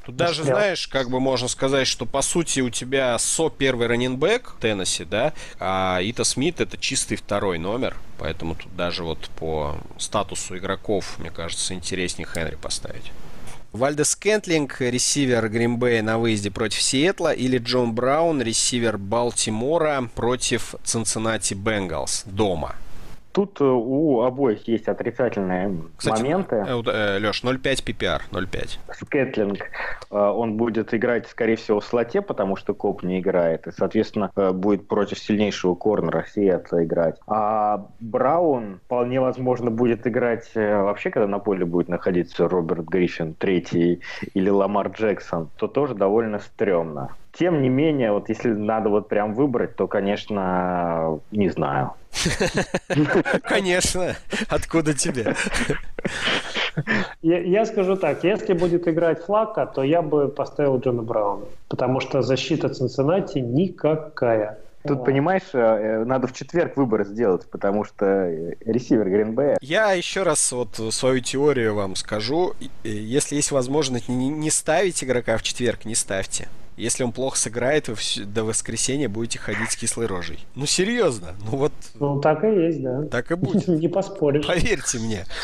[0.05, 4.55] Тут даже, знаешь, как бы можно сказать, что по сути у тебя СО первый раненбэк
[4.59, 10.57] Теннесси, да, а Ита Смит это чистый второй номер, поэтому тут даже вот по статусу
[10.57, 13.11] игроков, мне кажется, интереснее Хенри поставить.
[13.71, 21.55] Вальдес Кентлинг, ресивер Гринбея на выезде против Сиэтла, или Джон Браун, ресивер Балтимора против Цинциннати
[21.55, 22.75] Бенгалс дома?
[23.33, 26.55] Тут э, у обоих есть отрицательные Кстати, моменты.
[26.55, 28.79] Леш, 0,5 PPR, 0,5.
[28.93, 29.59] Скетлинг,
[30.09, 34.51] он будет играть, скорее всего, в слоте, потому что Коп не играет, и, соответственно, э,
[34.51, 37.19] будет против сильнейшего корнера Сиэтла играть.
[37.27, 43.33] А Браун, вполне возможно, будет играть э, вообще, когда на поле будет находиться Роберт Гриффин,
[43.33, 44.01] третий,
[44.33, 47.09] или Ламар Джексон, то тоже довольно стрёмно.
[47.33, 51.93] Тем не менее, вот если надо вот прям выбрать, то, конечно, не знаю.
[53.43, 54.15] Конечно.
[54.49, 55.35] Откуда тебе?
[57.23, 61.99] Я, я скажу так, если будет играть Флака, то я бы поставил Джона Брауна, потому
[62.01, 64.59] что защита Цинциннати никакая.
[64.85, 69.57] Тут, понимаешь, э, надо в четверг выбор сделать, потому что э, ресивер Гринбея...
[69.61, 72.53] Я еще раз вот свою теорию вам скажу.
[72.83, 76.49] Если есть возможность не ставить игрока в четверг, не ставьте.
[76.75, 77.95] Если он плохо сыграет, вы
[78.25, 80.39] до воскресенья будете ходить с кислой рожей.
[80.55, 81.35] Ну, серьезно.
[81.45, 81.73] Ну, вот...
[81.95, 83.03] Ну, так и есть, да.
[83.03, 83.67] Так и будет.
[83.67, 84.45] Не поспоришь.
[84.45, 85.25] Поверьте мне.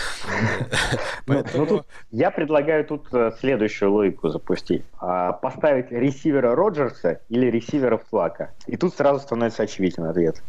[1.28, 4.84] Ну, ну, я предлагаю тут э, следующую логику запустить.
[5.00, 8.52] А, поставить ресивера Роджерса или ресивера Флака.
[8.66, 10.42] И тут сразу становится очевиден ответ.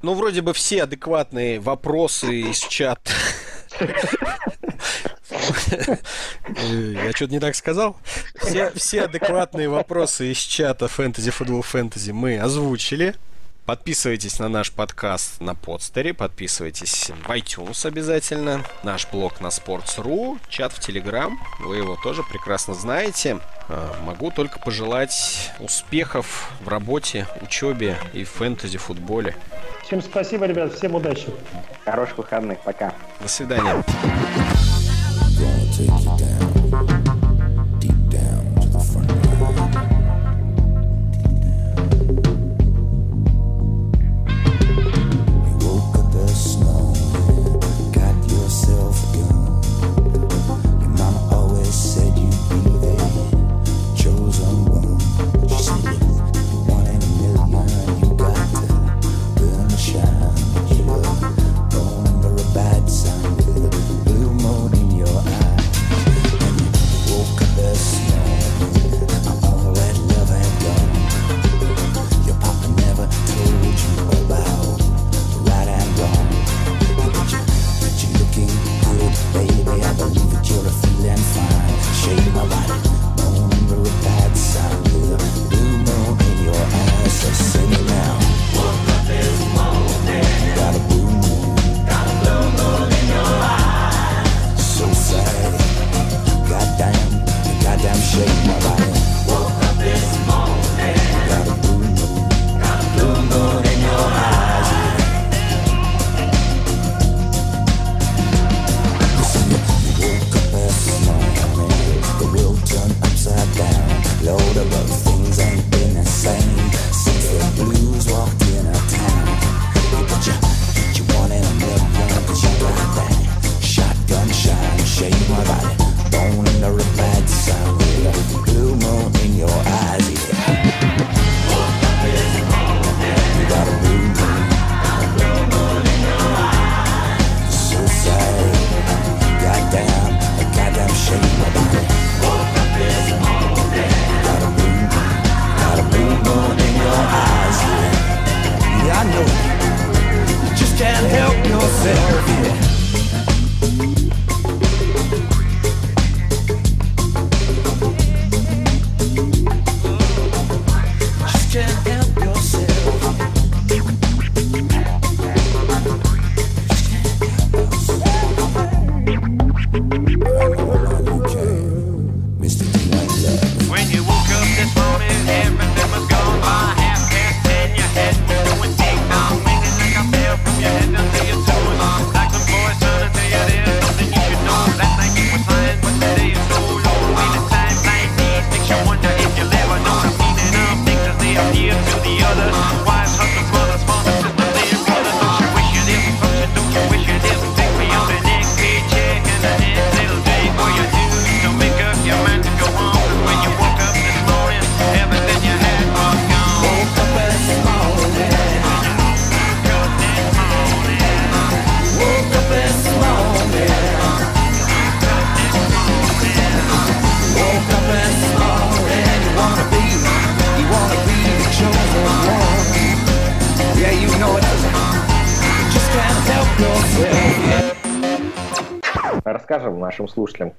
[0.00, 3.10] Ну, вроде бы все адекватные вопросы из чата
[5.30, 7.96] я что-то не так сказал?
[8.36, 13.14] Все, все адекватные вопросы из чата Fantasy Football Fantasy мы озвучили.
[13.66, 20.72] Подписывайтесь на наш подкаст на подстере, подписывайтесь в iTunes обязательно, наш блог на Sports.ru, чат
[20.72, 23.40] в Telegram, вы его тоже прекрасно знаете.
[23.68, 29.34] А, могу только пожелать успехов в работе, учебе и фэнтези-футболе.
[29.82, 31.26] Всем спасибо, ребят, всем удачи.
[31.84, 32.94] Хороших выходных, пока.
[33.20, 33.82] До свидания.
[35.38, 37.15] gonna take you down.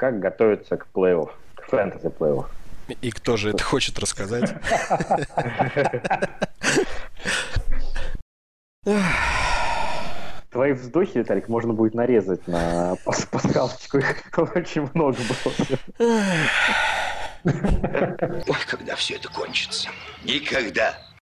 [0.08, 2.46] как готовиться к плей-офф, к фэнтези плей-офф.
[3.02, 4.54] И кто же это хочет рассказать?
[10.50, 13.98] Твои вздохи, Виталик, можно будет нарезать на пасхалочку.
[13.98, 15.54] Их очень много было.
[17.44, 19.90] Ой, когда все это кончится.
[20.24, 20.98] Никогда.